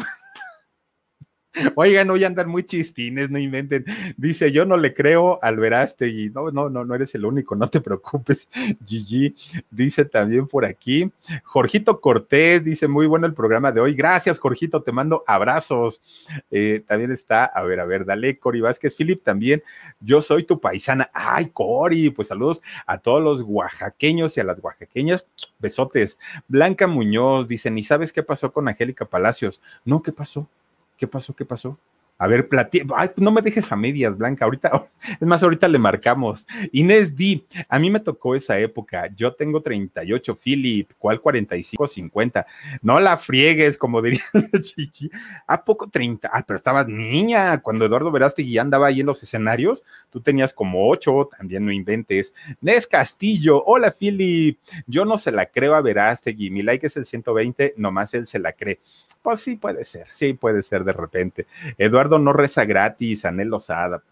Oigan, 1.75 2.11
hoy 2.11 2.25
andan 2.25 2.49
muy 2.49 2.65
chistines, 2.65 3.31
no 3.31 3.39
inventen. 3.39 3.85
Dice, 4.17 4.53
yo 4.53 4.65
no 4.65 4.77
le 4.77 4.95
creo 4.95 5.39
al 5.43 5.57
Verástegui. 5.57 6.31
No, 6.31 6.51
no, 6.51 6.69
no, 6.69 6.85
no 6.85 6.95
eres 6.95 7.15
el 7.15 7.25
único, 7.25 7.55
no 7.55 7.69
te 7.69 7.81
preocupes, 7.81 8.49
Gigi. 8.87 9.35
Dice 9.71 10.05
también 10.05 10.47
por 10.47 10.65
aquí, 10.65 11.11
Jorgito 11.45 12.01
Cortés, 12.01 12.65
dice, 12.65 12.89
muy 12.89 13.07
bueno 13.07 13.27
el 13.27 13.35
programa 13.35 13.73
de 13.73 13.81
hoy. 13.81 13.95
Gracias, 13.95 14.39
Jorgito, 14.39 14.83
te 14.83 14.93
mando 14.93 15.25
abrazos. 15.27 16.03
Eh, 16.51 16.83
también 16.87 17.13
está, 17.13 17.45
a 17.45 17.63
ver, 17.63 17.81
a 17.81 17.85
ver, 17.85 18.05
dale, 18.05 18.39
Cori 18.39 18.61
Vázquez. 18.61 18.95
Philip, 18.97 19.23
también, 19.23 19.63
yo 20.01 20.23
soy 20.23 20.45
tu 20.45 20.61
paisana. 20.61 21.11
Ay, 21.13 21.51
Cori, 21.53 22.11
pues 22.11 22.29
saludos 22.29 22.63
a 22.87 22.99
todos 22.99 23.23
los 23.23 23.43
oaxaqueños 23.43 24.37
y 24.37 24.41
a 24.41 24.45
las 24.45 24.63
oaxaqueñas. 24.63 25.27
Besotes. 25.59 26.19
Blanca 26.49 26.87
Muñoz 26.87 27.49
dice, 27.49 27.71
¿ni 27.71 27.83
sabes 27.83 28.13
qué 28.13 28.23
pasó 28.23 28.53
con 28.53 28.69
Angélica 28.69 29.05
Palacios? 29.05 29.61
No, 29.85 30.03
¿qué 30.03 30.13
pasó? 30.13 30.49
¿Qué 30.97 31.07
pasó? 31.07 31.35
¿Qué 31.35 31.45
pasó? 31.45 31.79
A 32.19 32.27
ver, 32.29 32.49
platí. 32.49 32.81
Ay, 32.97 33.11
no 33.17 33.31
me 33.31 33.43
dejes 33.43 33.71
a 33.71 33.77
medias, 33.77 34.17
Blanca. 34.17 34.47
Ahorita, 34.47 34.89
es 35.21 35.27
más, 35.27 35.43
ahorita 35.43 35.69
le 35.69 35.79
marcamos. 35.79 36.47
Inés 36.73 37.15
D, 37.15 37.45
a 37.69 37.79
mí 37.79 37.91
me 37.91 38.01
tocó 38.01 38.35
esa 38.35 38.59
época. 38.59 39.11
Yo 39.15 39.35
tengo 39.35 39.61
38, 39.61 40.35
Philip. 40.35 40.91
¿Cuál 40.99 41.21
45, 41.21 41.87
50? 41.87 42.47
No 42.81 42.99
la 43.01 43.19
friegues, 43.19 43.77
como 43.77 44.01
diría 44.01 44.23
la 44.33 44.63
chichi. 44.63 45.11
¿A 45.47 45.63
poco 45.63 45.91
30? 45.91 46.31
Ah, 46.33 46.43
pero 46.47 46.57
estabas 46.57 46.89
niña. 46.89 47.61
Cuando 47.61 47.85
Eduardo 47.85 48.11
Verástegui 48.11 48.57
andaba 48.57 48.87
ahí 48.87 49.01
en 49.01 49.07
los 49.07 49.23
escenarios, 49.23 49.85
tú 50.11 50.21
tenías 50.21 50.55
como 50.55 50.89
8, 50.89 51.29
también 51.37 51.67
no 51.67 51.73
inventes. 51.73 52.33
Nes 52.63 52.87
Castillo, 52.87 53.63
hola, 53.65 53.91
Philip. 53.91 54.59
Yo 54.87 55.05
no 55.05 55.19
se 55.19 55.33
la 55.33 55.47
creo 55.47 55.75
a 55.75 55.83
Verástegui. 55.83 56.51
Mi 56.51 56.63
like 56.63 56.87
es 56.87 56.97
el 56.97 57.05
120, 57.05 57.75
nomás 57.77 58.15
él 58.15 58.27
se 58.27 58.39
la 58.39 58.53
cree. 58.53 58.81
Pues 59.27 59.41
sí, 59.41 59.57
puede 59.57 59.85
ser, 59.85 60.07
sí, 60.13 60.35
puede 60.35 60.63
ser 60.63 60.85
de 60.85 60.93
repente. 60.93 61.49
Eduardo 61.79 62.06
no 62.09 62.33
reza 62.33 62.65
gratis, 62.65 63.25
Anel 63.25 63.49
Lozada. 63.49 64.03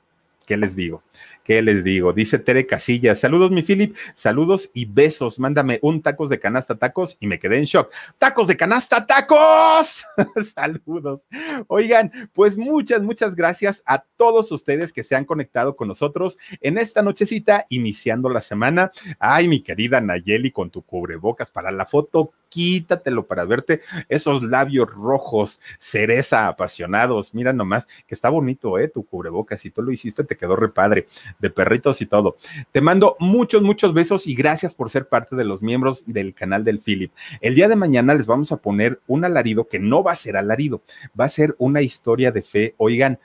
¿Qué 0.46 0.56
les 0.56 0.76
digo? 0.76 1.02
¿Qué 1.44 1.60
les 1.60 1.84
digo? 1.84 2.14
Dice 2.14 2.38
Tere 2.38 2.66
Casillas. 2.66 3.20
Saludos, 3.20 3.50
mi 3.50 3.62
Philip. 3.62 3.94
Saludos 4.14 4.70
y 4.72 4.86
besos. 4.86 5.38
Mándame 5.38 5.78
un 5.82 6.00
tacos 6.00 6.30
de 6.30 6.40
canasta 6.40 6.76
tacos 6.76 7.18
y 7.20 7.26
me 7.26 7.38
quedé 7.38 7.58
en 7.58 7.66
shock. 7.66 7.92
¡Tacos 8.16 8.48
de 8.48 8.56
canasta 8.56 9.06
tacos! 9.06 10.06
Saludos. 10.54 11.26
Oigan, 11.66 12.10
pues 12.32 12.56
muchas, 12.56 13.02
muchas 13.02 13.36
gracias 13.36 13.82
a 13.84 13.98
todos 13.98 14.50
ustedes 14.52 14.90
que 14.90 15.02
se 15.02 15.16
han 15.16 15.26
conectado 15.26 15.76
con 15.76 15.88
nosotros 15.88 16.38
en 16.62 16.78
esta 16.78 17.02
nochecita, 17.02 17.66
iniciando 17.68 18.30
la 18.30 18.40
semana. 18.40 18.90
Ay, 19.18 19.46
mi 19.46 19.60
querida 19.60 20.00
Nayeli, 20.00 20.50
con 20.50 20.70
tu 20.70 20.80
cubrebocas 20.80 21.50
para 21.50 21.70
la 21.70 21.84
foto, 21.84 22.32
quítatelo 22.48 23.26
para 23.26 23.44
verte 23.44 23.82
esos 24.08 24.42
labios 24.44 24.90
rojos, 24.90 25.60
cereza 25.78 26.48
apasionados. 26.48 27.34
Mira 27.34 27.52
nomás 27.52 27.86
que 28.06 28.14
está 28.14 28.30
bonito, 28.30 28.78
¿eh? 28.78 28.88
Tu 28.88 29.04
cubrebocas. 29.04 29.60
Si 29.60 29.70
tú 29.70 29.82
lo 29.82 29.92
hiciste, 29.92 30.24
te 30.24 30.36
quedó 30.36 30.56
repadre 30.56 31.06
de 31.38 31.50
perritos 31.50 32.00
y 32.00 32.06
todo. 32.06 32.36
Te 32.72 32.80
mando 32.80 33.16
muchos, 33.18 33.62
muchos 33.62 33.94
besos 33.94 34.26
y 34.26 34.34
gracias 34.34 34.74
por 34.74 34.90
ser 34.90 35.08
parte 35.08 35.36
de 35.36 35.44
los 35.44 35.62
miembros 35.62 36.04
del 36.06 36.34
canal 36.34 36.64
del 36.64 36.80
Philip. 36.80 37.12
El 37.40 37.54
día 37.54 37.68
de 37.68 37.76
mañana 37.76 38.14
les 38.14 38.26
vamos 38.26 38.52
a 38.52 38.56
poner 38.56 39.00
un 39.06 39.24
alarido 39.24 39.68
que 39.68 39.78
no 39.78 40.02
va 40.02 40.12
a 40.12 40.16
ser 40.16 40.36
alarido, 40.36 40.82
va 41.18 41.26
a 41.26 41.28
ser 41.28 41.54
una 41.58 41.82
historia 41.82 42.32
de 42.32 42.42
fe. 42.42 42.74
Oigan, 42.78 43.18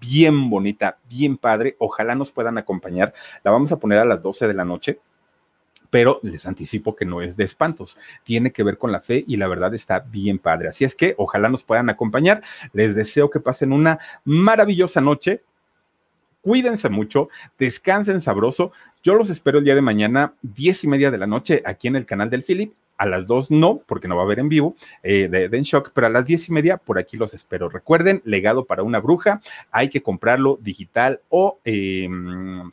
bien 0.00 0.50
bonita, 0.50 0.98
bien 1.08 1.36
padre. 1.36 1.76
Ojalá 1.78 2.14
nos 2.14 2.30
puedan 2.30 2.58
acompañar. 2.58 3.12
La 3.44 3.50
vamos 3.50 3.72
a 3.72 3.78
poner 3.78 3.98
a 3.98 4.04
las 4.04 4.22
12 4.22 4.48
de 4.48 4.54
la 4.54 4.64
noche 4.64 5.00
pero 5.90 6.20
les 6.22 6.46
anticipo 6.46 6.96
que 6.96 7.04
no 7.04 7.20
es 7.20 7.36
de 7.36 7.44
espantos, 7.44 7.98
tiene 8.22 8.52
que 8.52 8.62
ver 8.62 8.78
con 8.78 8.92
la 8.92 9.00
fe 9.00 9.24
y 9.26 9.36
la 9.36 9.48
verdad 9.48 9.74
está 9.74 9.98
bien 9.98 10.38
padre. 10.38 10.68
Así 10.68 10.84
es 10.84 10.94
que 10.94 11.14
ojalá 11.18 11.48
nos 11.48 11.64
puedan 11.64 11.90
acompañar. 11.90 12.42
Les 12.72 12.94
deseo 12.94 13.28
que 13.28 13.40
pasen 13.40 13.72
una 13.72 13.98
maravillosa 14.24 15.00
noche 15.00 15.42
cuídense 16.40 16.88
mucho, 16.88 17.28
descansen 17.58 18.20
sabroso. 18.20 18.72
Yo 19.02 19.14
los 19.14 19.30
espero 19.30 19.58
el 19.58 19.64
día 19.64 19.74
de 19.74 19.82
mañana, 19.82 20.34
diez 20.42 20.84
y 20.84 20.88
media 20.88 21.10
de 21.10 21.18
la 21.18 21.26
noche, 21.26 21.62
aquí 21.64 21.88
en 21.88 21.96
el 21.96 22.06
canal 22.06 22.30
del 22.30 22.42
Philip. 22.42 22.72
A 22.96 23.06
las 23.06 23.26
dos 23.26 23.50
no, 23.50 23.78
porque 23.86 24.08
no 24.08 24.16
va 24.16 24.20
a 24.20 24.24
haber 24.26 24.40
en 24.40 24.50
vivo 24.50 24.76
eh, 25.02 25.26
de, 25.26 25.48
de, 25.48 25.62
Shock, 25.62 25.90
pero 25.94 26.08
a 26.08 26.10
las 26.10 26.26
diez 26.26 26.50
y 26.50 26.52
media 26.52 26.76
por 26.76 26.98
aquí 26.98 27.16
los 27.16 27.32
espero. 27.32 27.70
Recuerden, 27.70 28.20
legado 28.26 28.66
para 28.66 28.82
una 28.82 29.00
bruja, 29.00 29.40
hay 29.70 29.88
que 29.88 30.02
comprarlo 30.02 30.58
digital 30.60 31.22
o 31.30 31.58
eh, 31.64 32.06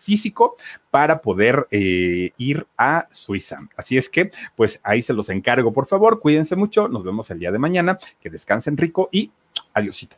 físico 0.01 0.57
para 0.91 1.22
poder 1.22 1.65
eh, 1.72 2.32
ir 2.36 2.68
a 2.78 3.07
Suiza. 3.09 3.70
Así 3.78 3.97
es 3.97 4.09
que, 4.09 4.32
pues 4.57 4.82
ahí 4.84 5.01
se 5.01 5.13
los 5.13 5.30
encargo, 5.30 5.74
por 5.74 5.86
favor, 5.86 6.20
cuídense 6.20 6.57
mucho, 6.57 6.89
nos 6.89 7.05
vemos 7.05 7.32
el 7.32 7.39
día 7.39 7.53
de 7.53 7.59
mañana, 7.59 7.97
que 8.20 8.30
descansen 8.30 8.76
rico 8.76 9.07
y 9.13 9.32
adiósito. 9.74 10.18